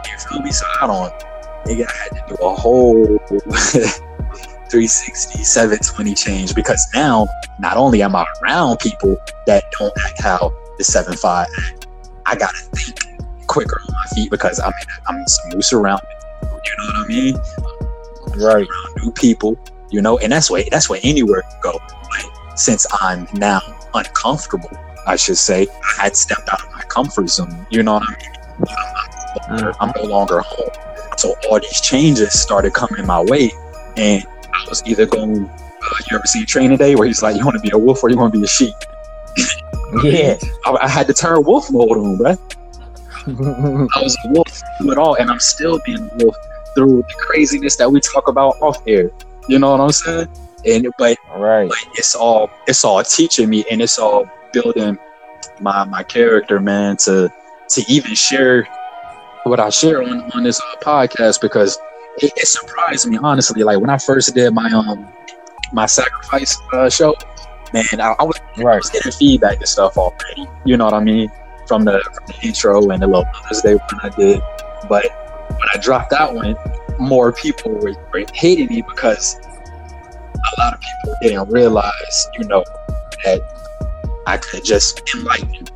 You 0.05 0.29
feel 0.29 0.41
me? 0.41 0.51
So 0.51 0.65
I 0.81 0.87
don't. 0.87 1.13
Nigga, 1.65 1.87
I 1.87 2.15
had 2.15 2.27
to 2.27 2.35
do 2.35 2.43
a 2.43 2.55
whole 2.55 3.17
360, 4.69 5.43
720 5.43 6.13
change 6.13 6.55
because 6.55 6.87
now 6.93 7.27
not 7.59 7.75
only 7.75 8.01
am 8.01 8.15
I 8.15 8.25
around 8.41 8.79
people 8.79 9.17
that 9.47 9.65
don't 9.77 9.93
act 10.05 10.21
how 10.21 10.53
the 10.77 10.83
7-5 10.83 11.47
act, 11.57 11.87
I 12.25 12.35
gotta 12.35 12.57
think 12.75 12.99
quicker 13.47 13.81
on 13.81 13.93
my 13.93 14.15
feet 14.15 14.29
because 14.29 14.59
I'm 14.59 14.71
I'm 15.07 15.25
new 15.51 15.61
surrounded. 15.61 16.07
You 16.43 16.49
know 16.77 16.85
what 16.85 16.95
I 16.95 17.07
mean? 17.07 17.35
Right. 18.37 18.67
Around 18.67 19.03
new 19.03 19.11
people, 19.11 19.59
you 19.89 20.01
know, 20.01 20.19
and 20.19 20.31
that's 20.31 20.49
where 20.49 20.63
that's 20.71 20.89
where 20.89 20.99
anywhere 21.03 21.41
you 21.49 21.57
go. 21.61 21.79
But 21.81 22.59
since 22.59 22.85
I'm 23.01 23.27
now 23.33 23.61
uncomfortable, 23.93 24.71
I 25.07 25.15
should 25.15 25.37
say, 25.37 25.67
I 25.97 26.03
had 26.03 26.15
stepped 26.15 26.49
out 26.51 26.63
of 26.63 26.73
my 26.73 26.81
comfort 26.83 27.29
zone. 27.29 27.65
You 27.69 27.83
know 27.83 27.93
what 27.95 28.03
I 28.03 28.11
mean? 28.11 28.39
I'm, 29.49 29.57
not, 29.57 29.77
I'm 29.79 29.91
no 29.95 30.03
longer 30.03 30.39
home. 30.39 30.69
So 31.17 31.35
all 31.49 31.59
these 31.59 31.81
changes 31.81 32.39
started 32.39 32.73
coming 32.73 33.05
my 33.05 33.21
way, 33.21 33.51
and 33.97 34.25
I 34.53 34.65
was 34.69 34.83
either 34.85 35.05
going. 35.05 35.49
Uh, 35.49 35.95
you 36.09 36.17
ever 36.17 36.25
see 36.25 36.45
Training 36.45 36.77
Day 36.77 36.95
where 36.95 37.07
he's 37.07 37.21
like, 37.21 37.35
"You 37.35 37.45
want 37.45 37.55
to 37.55 37.61
be 37.61 37.71
a 37.73 37.77
wolf 37.77 38.03
or 38.03 38.09
you 38.09 38.17
want 38.17 38.33
to 38.33 38.39
be 38.39 38.45
a 38.45 38.47
sheep?" 38.47 38.75
Yeah. 40.03 40.37
I, 40.65 40.77
I 40.81 40.87
had 40.87 41.07
to 41.07 41.13
turn 41.15 41.43
wolf 41.43 41.71
mode 41.71 41.97
on, 41.97 42.17
bro. 42.17 42.31
I 43.95 44.03
was 44.03 44.15
a 44.23 44.29
wolf 44.29 44.61
through 44.77 44.91
it 44.91 44.97
all, 44.99 45.15
and 45.15 45.31
I'm 45.31 45.39
still 45.39 45.79
being 45.83 45.97
a 45.97 46.23
wolf 46.23 46.35
through 46.75 46.97
the 46.97 47.15
craziness 47.17 47.75
that 47.77 47.91
we 47.91 47.99
talk 47.99 48.27
about 48.27 48.55
off 48.61 48.81
air. 48.87 49.11
You 49.47 49.57
know 49.57 49.71
what 49.71 49.81
I'm 49.81 49.91
saying? 49.91 50.27
And 50.65 50.87
but 50.97 51.17
right. 51.35 51.69
but 51.69 51.77
it's 51.95 52.15
all 52.15 52.49
it's 52.67 52.83
all 52.83 53.03
teaching 53.03 53.49
me, 53.49 53.65
and 53.71 53.81
it's 53.81 53.97
all 53.97 54.29
building 54.51 54.97
my 55.61 55.85
my 55.85 56.03
character, 56.03 56.59
man. 56.59 56.97
To 57.05 57.31
to 57.69 57.85
even 57.87 58.13
share 58.13 58.67
what 59.43 59.59
I 59.59 59.69
share 59.69 60.01
on 60.03 60.29
on 60.31 60.43
this 60.43 60.59
uh, 60.59 60.75
podcast 60.81 61.41
because 61.41 61.77
it, 62.17 62.31
it 62.35 62.47
surprised 62.47 63.07
me 63.07 63.17
honestly. 63.21 63.63
Like 63.63 63.79
when 63.79 63.89
I 63.89 63.97
first 63.97 64.33
did 64.35 64.53
my 64.53 64.69
um 64.71 65.07
my 65.71 65.85
sacrifice 65.85 66.57
uh, 66.73 66.89
show, 66.89 67.15
man, 67.73 67.85
I, 67.99 68.15
I 68.19 68.23
was 68.23 68.39
I 68.57 68.63
was 68.63 68.89
getting 68.89 69.11
feedback 69.11 69.57
and 69.57 69.67
stuff 69.67 69.97
already. 69.97 70.47
You 70.65 70.77
know 70.77 70.85
what 70.85 70.93
I 70.93 71.03
mean? 71.03 71.31
From 71.67 71.85
the, 71.85 72.01
from 72.13 72.25
the 72.25 72.47
intro 72.47 72.89
and 72.89 73.01
the 73.01 73.07
little 73.07 73.25
Mother's 73.25 73.61
Day 73.61 73.75
one 73.75 73.99
I 74.01 74.09
did. 74.09 74.41
But 74.89 75.05
when 75.49 75.67
I 75.73 75.77
dropped 75.77 76.09
that 76.09 76.33
one, 76.33 76.55
more 76.99 77.31
people 77.31 77.71
were, 77.71 77.93
were 78.11 78.25
hating 78.33 78.67
me 78.69 78.81
because 78.81 79.39
a 80.39 80.61
lot 80.61 80.73
of 80.73 80.79
people 80.79 81.15
didn't 81.21 81.49
realize, 81.49 82.27
you 82.37 82.47
know, 82.47 82.63
that 83.23 83.41
I 84.27 84.37
could 84.37 84.63
just 84.63 85.01
enlighten 85.15 85.67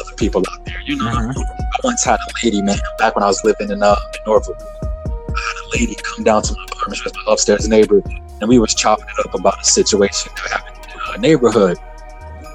other 0.00 0.14
people 0.16 0.42
out 0.50 0.64
there. 0.64 0.80
You 0.84 0.96
know, 0.96 1.10
Mhm. 1.10 1.36
I 1.36 1.78
once 1.84 2.04
had 2.04 2.18
a 2.20 2.44
lady, 2.44 2.62
man, 2.62 2.78
back 2.98 3.14
when 3.14 3.22
I 3.22 3.26
was 3.26 3.42
living 3.44 3.70
in 3.70 3.82
uh 3.82 3.96
in 4.14 4.20
Norfolk. 4.26 4.56
I 4.60 5.40
had 5.40 5.66
a 5.66 5.80
lady 5.80 5.94
come 5.96 6.24
down 6.24 6.42
to 6.42 6.54
my 6.54 6.64
apartment, 6.64 6.96
she 6.98 7.04
was 7.04 7.12
my 7.14 7.32
upstairs 7.32 7.68
neighbor, 7.68 8.02
and 8.40 8.48
we 8.48 8.58
was 8.58 8.74
chopping 8.74 9.06
it 9.06 9.26
up 9.26 9.34
about 9.34 9.60
a 9.60 9.64
situation 9.64 10.32
that 10.36 10.50
happened 10.50 10.76
in 10.92 11.12
the 11.12 11.18
neighborhood. 11.18 11.78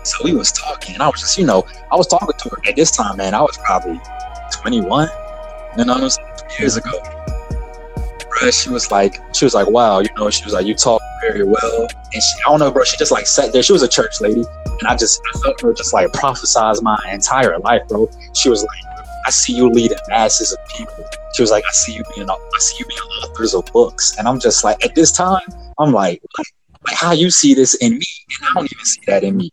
So 0.04 0.24
we 0.24 0.34
was 0.34 0.52
talking, 0.52 0.94
and 0.96 1.04
I 1.04 1.08
was 1.10 1.20
just, 1.20 1.38
you 1.38 1.46
know, 1.46 1.66
I 1.92 1.96
was 1.96 2.08
talking 2.08 2.30
to 2.38 2.50
her 2.50 2.58
at 2.68 2.76
this 2.76 2.92
time, 2.92 3.18
man. 3.18 3.34
I 3.34 3.42
was 3.42 3.58
probably 3.66 4.00
21, 4.52 5.10
you 5.78 5.86
know 5.86 5.94
what 5.94 6.04
I'm 6.04 6.10
saying, 6.10 6.28
years 6.60 6.78
ago. 6.78 6.92
Bruh, 8.38 8.64
she 8.64 8.70
was 8.70 8.92
like, 8.92 9.20
she 9.36 9.46
was 9.46 9.54
like, 9.54 9.68
wow, 9.68 10.00
you 10.00 10.10
know, 10.16 10.30
she 10.30 10.44
was 10.44 10.54
like, 10.54 10.66
you 10.66 10.76
talk 10.76 11.02
very 11.22 11.44
well, 11.44 11.88
and 12.14 12.24
she, 12.24 12.42
I 12.46 12.50
don't 12.50 12.60
know, 12.60 12.72
bro, 12.72 12.84
she 12.84 12.98
just 12.98 13.12
like 13.12 13.26
sat 13.26 13.52
there. 13.52 13.64
She 13.64 13.74
was 13.74 13.82
a 13.82 13.88
church 13.88 14.22
lady, 14.22 14.44
and 14.66 14.88
I 14.88 14.96
just, 14.96 15.22
I 15.34 15.40
felt 15.40 15.60
her 15.62 15.74
just 15.74 15.94
like 15.94 16.08
prophesize 16.12 16.82
my 16.82 16.98
entire 17.12 17.58
life, 17.60 17.88
bro. 17.88 18.10
She 18.34 18.50
was 18.50 18.64
like, 18.64 18.96
I 19.26 19.30
see 19.32 19.54
you 19.54 19.70
leading 19.70 19.98
masses 20.10 20.54
of 20.54 20.60
people. 20.70 21.04
She 21.34 21.42
was 21.42 21.52
like, 21.52 21.64
I 21.68 21.72
see 21.72 21.94
you 21.94 22.04
being, 22.16 22.30
I 22.30 22.38
see 22.60 22.78
you 22.80 22.86
being 22.86 23.00
authors 23.24 23.54
of 23.54 23.66
books, 23.74 24.16
and 24.18 24.28
I'm 24.28 24.40
just 24.40 24.64
like, 24.64 24.84
at 24.86 24.94
this 24.94 25.12
time, 25.12 25.42
I'm 25.80 25.92
like, 25.92 26.22
what? 26.36 26.48
like 26.88 26.96
how 26.96 27.12
you 27.12 27.30
see 27.30 27.54
this 27.54 27.76
in 27.76 27.98
me, 27.98 28.06
and 28.40 28.50
I 28.50 28.54
don't 28.54 28.72
even 28.72 28.86
see 28.86 29.02
that 29.08 29.24
in 29.24 29.38
me. 29.38 29.52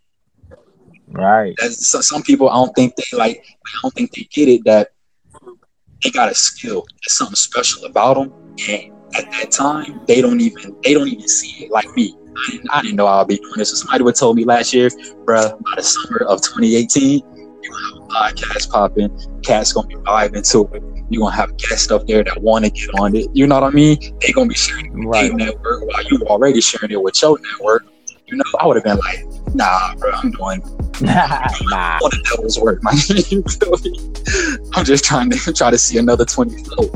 Right. 1.09 1.55
That's, 1.59 1.89
so 1.89 2.01
some 2.01 2.22
people, 2.22 2.49
I 2.49 2.55
don't 2.55 2.74
think 2.74 2.95
they 2.97 3.16
like, 3.16 3.45
I 3.66 3.70
don't 3.82 3.95
think 3.95 4.12
they 4.12 4.26
get 4.32 4.49
it 4.49 4.64
that 4.64 4.91
they 6.03 6.11
got 6.11 6.30
a 6.30 6.35
skill. 6.35 6.85
There's 7.03 7.16
something 7.16 7.37
special 7.37 7.85
about 7.85 8.14
them, 8.14 8.32
and 8.68 8.92
at 9.16 9.30
that 9.32 9.50
time, 9.50 10.00
they 10.07 10.20
don't 10.20 10.40
even, 10.40 10.76
they 10.82 10.94
don't 10.94 11.09
even 11.09 11.28
see 11.28 11.64
it 11.66 11.70
like 11.70 11.88
me. 11.96 12.16
I 12.36 12.50
didn't, 12.50 12.70
I 12.70 12.82
didn't 12.82 12.96
know 12.96 13.07
I'd 13.07 13.28
be 13.28 13.36
doing 13.36 13.52
this. 13.57 13.70
So 13.70 13.76
somebody 13.76 14.02
would 14.05 14.16
told 14.16 14.36
me 14.36 14.44
last 14.44 14.74
year, 14.74 14.88
bruh, 15.24 15.50
by 15.62 15.72
the 15.76 15.82
summer 15.82 16.22
of 16.28 16.40
2018, 16.42 17.22
you 17.62 17.72
have 17.72 18.02
a 18.02 18.07
podcast 18.09 18.70
popping, 18.70 19.40
cats 19.42 19.72
gonna 19.72 19.86
be 19.86 19.94
vibing 19.96 20.50
to 20.50 20.74
it. 20.74 20.82
You're 21.11 21.20
gonna 21.20 21.36
have 21.36 21.57
guests 21.59 21.90
up 21.90 22.07
there 22.07 22.24
that 22.24 22.42
want 22.42 22.64
to 22.64 22.70
get 22.70 22.88
on 22.98 23.14
it. 23.14 23.28
You 23.34 23.46
know 23.46 23.61
what 23.61 23.64
I 23.64 23.70
mean? 23.70 23.98
They 24.20 24.32
gonna 24.32 24.48
be 24.48 24.55
sharing 24.55 24.86
it 24.86 24.94
with 24.94 25.07
Right. 25.07 25.28
their 25.28 25.46
network 25.48 25.86
while 25.86 26.02
you 26.11 26.20
already 26.26 26.61
sharing 26.61 26.90
it 26.90 27.00
with 27.00 27.20
your 27.22 27.38
network. 27.40 27.86
You 28.26 28.38
know, 28.38 28.44
I 28.59 28.66
would 28.66 28.76
have 28.76 28.84
been 28.84 28.96
like, 28.98 29.24
nah, 29.55 29.94
bro, 29.96 30.11
I'm 30.12 30.30
doing 30.32 30.61
nah. 31.00 31.98
all 32.02 32.09
the 32.09 32.22
devil's 32.30 32.59
work, 32.59 32.82
man. 32.82 32.94
You 33.28 33.42
feel 33.42 33.76
me? 33.78 34.66
I'm 34.74 34.84
just 34.84 35.05
trying 35.05 35.30
to 35.30 35.52
try 35.52 35.70
to 35.70 35.78
see 35.78 35.98
another 35.98 36.24
20 36.24 36.64
flow. 36.64 36.90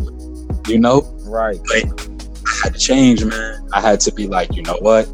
You 0.66 0.78
know? 0.78 1.17
Right. 1.29 1.59
But 1.66 2.09
I 2.47 2.64
had 2.64 2.74
to 2.74 2.79
change, 2.79 3.24
man. 3.24 3.68
I 3.72 3.81
had 3.81 4.01
to 4.01 4.12
be 4.12 4.26
like, 4.26 4.55
you 4.57 4.62
know 4.62 4.79
what? 4.81 5.09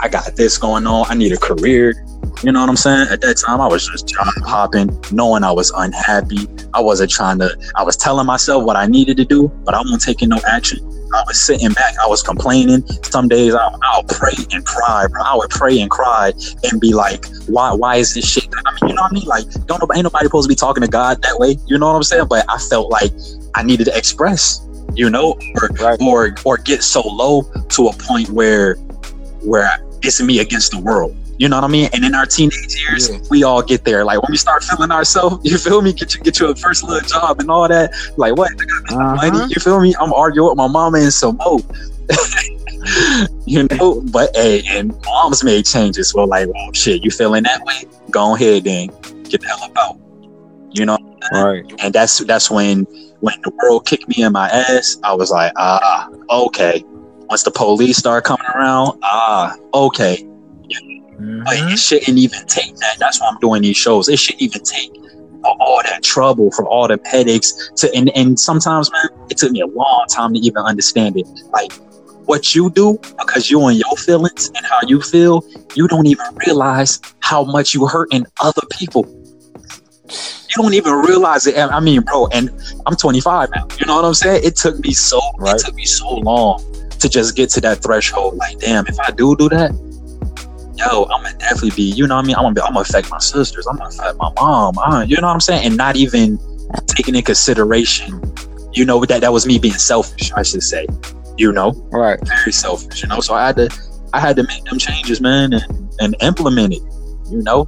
I 0.00 0.08
got 0.08 0.36
this 0.36 0.56
going 0.58 0.86
on. 0.86 1.06
I 1.08 1.14
need 1.14 1.32
a 1.32 1.36
career. 1.36 2.06
You 2.42 2.52
know 2.52 2.60
what 2.60 2.70
I'm 2.70 2.76
saying? 2.76 3.08
At 3.10 3.20
that 3.20 3.36
time, 3.36 3.60
I 3.60 3.66
was 3.66 3.86
just 3.86 4.08
job 4.08 4.26
hopping, 4.44 4.98
knowing 5.12 5.44
I 5.44 5.52
was 5.52 5.70
unhappy. 5.76 6.46
I 6.72 6.80
wasn't 6.80 7.10
trying 7.10 7.38
to, 7.40 7.54
I 7.76 7.82
was 7.82 7.96
telling 7.96 8.26
myself 8.26 8.64
what 8.64 8.76
I 8.76 8.86
needed 8.86 9.18
to 9.18 9.24
do, 9.24 9.48
but 9.64 9.74
I 9.74 9.80
wasn't 9.80 10.02
taking 10.02 10.30
no 10.30 10.40
action. 10.46 10.78
I 11.12 11.24
was 11.26 11.40
sitting 11.40 11.72
back, 11.72 11.94
I 12.02 12.06
was 12.06 12.22
complaining. 12.22 12.86
Some 13.02 13.28
days 13.28 13.54
I'll, 13.54 13.78
I'll 13.82 14.04
pray 14.04 14.32
and 14.52 14.64
cry, 14.64 15.06
bro. 15.10 15.22
I 15.22 15.36
would 15.36 15.50
pray 15.50 15.80
and 15.80 15.90
cry 15.90 16.32
and 16.70 16.80
be 16.80 16.94
like, 16.94 17.26
why, 17.46 17.72
why 17.72 17.96
is 17.96 18.14
this 18.14 18.30
shit? 18.30 18.48
I 18.64 18.72
mean, 18.72 18.90
you 18.90 18.94
know 18.94 19.02
what 19.02 19.10
I 19.10 19.14
mean? 19.14 19.26
Like, 19.26 19.44
don't 19.66 19.82
ain't 19.94 20.04
nobody 20.04 20.26
supposed 20.26 20.48
to 20.48 20.48
be 20.48 20.54
talking 20.54 20.82
to 20.82 20.88
God 20.88 21.20
that 21.22 21.38
way. 21.38 21.58
You 21.66 21.78
know 21.78 21.88
what 21.88 21.96
I'm 21.96 22.02
saying? 22.04 22.26
But 22.28 22.46
I 22.48 22.58
felt 22.58 22.90
like 22.90 23.10
I 23.54 23.62
needed 23.64 23.84
to 23.86 23.96
express, 23.96 24.66
you 24.94 25.10
know, 25.10 25.38
or 25.56 25.68
Right. 25.80 26.00
or 26.00 26.34
or 26.44 26.56
get 26.58 26.82
so 26.82 27.00
low 27.02 27.42
to 27.70 27.88
a 27.88 27.92
point 27.94 28.28
where 28.30 28.74
where 29.44 29.70
it's 30.02 30.20
me 30.20 30.38
against 30.40 30.70
the 30.72 30.78
world. 30.78 31.16
You 31.38 31.48
know 31.48 31.56
what 31.56 31.64
I 31.64 31.68
mean? 31.68 31.88
And 31.94 32.04
in 32.04 32.14
our 32.14 32.26
teenage 32.26 32.76
years, 32.78 33.08
Yeah. 33.08 33.18
we 33.30 33.44
all 33.44 33.62
get 33.62 33.84
there. 33.84 34.04
Like 34.04 34.20
when 34.22 34.30
we 34.30 34.36
start 34.36 34.62
feeling 34.62 34.90
ourselves, 34.90 35.38
you 35.50 35.56
feel 35.56 35.80
me? 35.80 35.92
Get 35.94 36.14
you 36.14 36.20
get 36.20 36.38
you 36.38 36.48
a 36.48 36.54
first 36.54 36.82
little 36.84 37.00
job 37.08 37.40
and 37.40 37.50
all 37.50 37.66
that. 37.68 37.92
Like 38.18 38.36
what? 38.36 38.50
Uh-huh. 38.90 39.14
money. 39.16 39.46
You 39.48 39.60
feel 39.60 39.80
me? 39.80 39.94
I'm 39.98 40.12
arguing 40.12 40.48
with 40.50 40.56
my 40.58 40.66
mama 40.68 40.98
and 40.98 41.12
some 41.12 41.36
more. 41.36 41.60
you 43.46 43.66
know, 43.70 44.02
but 44.10 44.34
hey, 44.34 44.62
and 44.68 44.94
moms 45.04 45.44
made 45.44 45.64
changes. 45.66 46.14
Well, 46.14 46.26
like, 46.26 46.48
oh 46.54 46.72
shit, 46.72 47.02
you 47.04 47.10
feeling 47.10 47.44
that 47.44 47.62
way? 47.64 47.84
Go 48.10 48.34
ahead 48.34 48.64
then, 48.64 48.88
get 49.24 49.40
the 49.40 49.46
hell 49.46 49.62
up 49.64 49.72
out. 49.78 49.98
You 50.72 50.86
know, 50.86 50.98
Right. 51.32 51.64
and 51.78 51.92
that's 51.94 52.18
that's 52.18 52.50
when 52.50 52.86
when 53.20 53.34
the 53.42 53.52
world 53.62 53.86
kicked 53.86 54.08
me 54.08 54.22
in 54.22 54.32
my 54.32 54.48
ass 54.48 54.98
i 55.04 55.12
was 55.12 55.30
like 55.30 55.52
ah 55.56 56.08
okay. 56.30 56.84
Once 57.28 57.42
the 57.44 57.50
police 57.50 57.96
start 57.96 58.24
coming 58.24 58.46
around 58.54 58.98
ah 59.02 59.56
okay. 59.74 60.26
But 61.44 61.56
Mhm. 61.58 61.72
it 61.72 61.78
shouldn't 61.78 62.18
even 62.18 62.46
take 62.46 62.74
that. 62.76 62.96
That's 62.98 63.20
why 63.20 63.28
i'm 63.28 63.38
doing 63.40 63.62
these 63.62 63.76
shows. 63.76 64.08
It 64.08 64.18
shouldn't 64.18 64.42
even 64.42 64.62
take 64.62 64.90
all, 65.44 65.80
that 65.84 66.02
trouble 66.02 66.50
from 66.50 66.66
all 66.66 66.86
the 66.86 66.98
headaches 67.04 67.70
to 67.76 67.94
and, 67.94 68.10
and 68.16 68.38
sometimes 68.38 68.90
man 68.92 69.08
it 69.30 69.38
took 69.38 69.50
me 69.52 69.60
a 69.60 69.66
long 69.66 70.04
time 70.08 70.34
to 70.34 70.40
even 70.40 70.62
understand 70.62 71.16
it. 71.16 71.26
Like 71.52 71.72
what 72.26 72.54
you 72.54 72.70
do 72.70 72.98
because 73.18 73.50
you 73.50 73.64
and 73.66 73.78
your 73.78 73.96
feelings 73.96 74.50
and 74.54 74.64
how 74.66 74.78
you 74.86 75.00
feel 75.00 75.44
you 75.74 75.88
don't 75.88 76.06
even 76.06 76.26
realize 76.46 77.00
how 77.20 77.44
much 77.44 77.74
you 77.74 77.86
hurting 77.86 78.26
other 78.40 78.62
people 78.78 79.04
you 80.50 80.62
don't 80.62 80.74
even 80.74 80.92
realize 80.94 81.46
it. 81.46 81.56
I 81.56 81.78
mean, 81.80 82.02
bro, 82.02 82.26
and 82.28 82.50
I'm 82.86 82.96
25 82.96 83.50
now. 83.54 83.66
You 83.78 83.86
know 83.86 83.96
what 83.96 84.04
I'm 84.04 84.14
saying? 84.14 84.42
It 84.44 84.56
took 84.56 84.78
me 84.80 84.92
so 84.92 85.20
Right. 85.38 85.54
it 85.54 85.60
took 85.64 85.74
me 85.74 85.84
so 85.86 86.08
long 86.16 86.62
to 86.98 87.08
just 87.08 87.36
get 87.36 87.48
to 87.50 87.60
that 87.62 87.82
threshold. 87.82 88.36
Like, 88.36 88.58
damn, 88.58 88.86
if 88.86 88.98
I 89.00 89.10
do 89.12 89.36
do 89.36 89.48
that, 89.50 89.70
yo, 90.76 91.04
I'm 91.04 91.22
gonna 91.22 91.36
definitely 91.38 91.70
be. 91.70 91.82
You 91.84 92.06
know 92.06 92.16
what 92.16 92.24
I 92.24 92.26
mean? 92.26 92.36
I'm 92.36 92.42
gonna 92.42 92.54
be. 92.54 92.60
I'm 92.62 92.68
gonna 92.74 92.80
affect 92.80 93.10
my 93.10 93.18
sisters. 93.18 93.66
I'm 93.66 93.76
gonna 93.76 93.88
affect 93.90 94.18
my 94.18 94.30
mom. 94.36 94.74
I, 94.78 95.04
you 95.04 95.16
know 95.20 95.28
what 95.28 95.34
I'm 95.34 95.40
saying? 95.40 95.64
And 95.66 95.76
not 95.76 95.96
even 95.96 96.38
taking 96.88 97.14
in 97.14 97.22
consideration. 97.22 98.20
You 98.72 98.84
know 98.84 99.04
that 99.04 99.20
that 99.22 99.32
was 99.32 99.46
me 99.46 99.58
being 99.58 99.74
selfish. 99.74 100.32
I 100.32 100.42
should 100.42 100.62
say. 100.62 100.86
You 101.38 101.52
know, 101.52 101.70
Right. 101.90 102.18
very 102.26 102.52
selfish. 102.52 103.02
You 103.02 103.08
know, 103.08 103.20
so 103.20 103.34
I 103.34 103.46
had 103.46 103.56
to 103.56 103.68
I 104.12 104.20
had 104.20 104.36
to 104.36 104.42
make 104.42 104.64
them 104.64 104.78
changes, 104.78 105.20
man, 105.20 105.52
and, 105.54 105.94
and 106.00 106.16
implement 106.20 106.74
it. 106.74 106.82
You 107.30 107.42
know, 107.42 107.66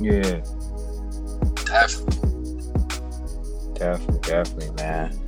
Yeah. 0.00 0.40
Definitely. 1.70 2.16
Definitely, 3.74 4.20
definitely, 4.20 4.70
man. 4.82 5.18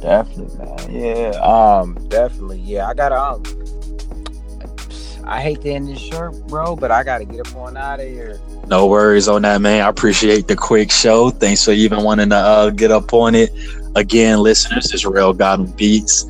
Definitely, 0.00 0.56
man. 0.56 0.90
Yeah, 0.90 1.30
um, 1.40 2.08
definitely. 2.08 2.60
Yeah, 2.60 2.88
I 2.88 2.94
gotta 2.94 3.20
um 3.20 3.42
I 5.24 5.42
hate 5.42 5.60
to 5.62 5.70
end 5.70 5.88
this 5.88 5.98
short, 5.98 6.34
bro, 6.46 6.74
but 6.74 6.90
I 6.90 7.02
gotta 7.02 7.24
get 7.26 7.46
up 7.46 7.54
on 7.56 7.76
out 7.76 8.00
of 8.00 8.06
here. 8.06 8.40
No 8.68 8.86
worries 8.86 9.28
on 9.28 9.42
that, 9.42 9.60
man. 9.60 9.82
I 9.84 9.88
appreciate 9.88 10.48
the 10.48 10.56
quick 10.56 10.90
show. 10.90 11.30
Thanks 11.30 11.64
for 11.64 11.72
even 11.72 12.02
wanting 12.04 12.30
to 12.30 12.36
uh, 12.36 12.70
get 12.70 12.90
up 12.90 13.12
on 13.12 13.34
it. 13.34 13.50
Again, 13.94 14.38
listeners, 14.38 14.86
this 14.86 15.04
Rel 15.04 15.34
Gotham 15.34 15.70
Beats. 15.72 16.24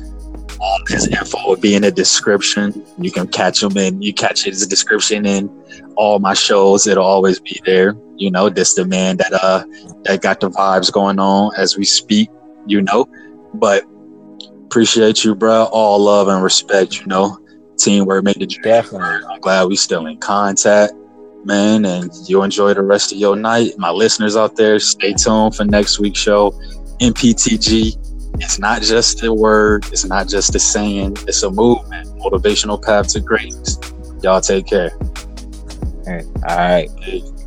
All 0.59 0.79
this 0.87 1.07
info 1.07 1.37
will 1.47 1.55
be 1.55 1.75
in 1.75 1.83
the 1.83 1.91
description. 1.91 2.85
You 2.97 3.11
can 3.11 3.27
catch 3.27 3.61
them 3.61 3.77
in. 3.77 4.01
You 4.01 4.13
catch 4.13 4.45
it 4.45 4.51
as 4.51 4.63
a 4.63 4.67
description 4.67 5.25
in 5.25 5.47
all 5.95 6.19
my 6.19 6.33
shows. 6.33 6.85
It'll 6.87 7.05
always 7.05 7.39
be 7.39 7.61
there. 7.65 7.95
You 8.19 8.31
know, 8.31 8.49
this 8.49 8.73
the 8.73 8.85
man 8.85 9.17
that 9.17 9.33
uh 9.33 9.63
that 10.03 10.21
got 10.21 10.39
the 10.39 10.49
vibes 10.49 10.91
going 10.91 11.19
on 11.19 11.51
as 11.57 11.77
we 11.77 11.85
speak. 11.85 12.29
You 12.67 12.81
know, 12.81 13.07
but 13.53 13.85
appreciate 14.65 15.23
you, 15.23 15.33
bro. 15.33 15.65
All 15.71 15.99
love 15.99 16.27
and 16.27 16.43
respect. 16.43 16.99
You 16.99 17.07
know, 17.07 17.39
teamwork 17.77 18.23
made 18.23 18.35
the 18.35 18.45
dream. 18.45 18.61
Definitely. 18.61 19.25
I'm 19.29 19.39
glad 19.39 19.67
we 19.67 19.75
still 19.75 20.05
in 20.05 20.17
contact, 20.17 20.93
man. 21.45 21.85
And 21.85 22.11
you 22.27 22.43
enjoy 22.43 22.73
the 22.73 22.83
rest 22.83 23.11
of 23.11 23.17
your 23.17 23.35
night. 23.35 23.71
My 23.77 23.89
listeners 23.89 24.35
out 24.35 24.55
there, 24.55 24.79
stay 24.79 25.13
tuned 25.13 25.55
for 25.55 25.65
next 25.65 25.99
week's 25.99 26.19
show. 26.19 26.51
MPTG. 26.99 27.95
It's 28.41 28.59
not 28.59 28.81
just 28.81 29.23
a 29.23 29.33
word. 29.33 29.85
It's 29.91 30.05
not 30.05 30.27
just 30.27 30.53
a 30.55 30.59
saying. 30.59 31.17
It's 31.27 31.43
a 31.43 31.49
movement. 31.49 32.07
Motivational 32.19 32.81
path 32.81 33.07
to 33.13 33.21
greatness. 33.21 33.79
Y'all 34.21 34.41
take 34.41 34.67
care. 34.67 34.91
All 36.07 36.57
right. 36.57 36.89
Peace. 37.01 37.38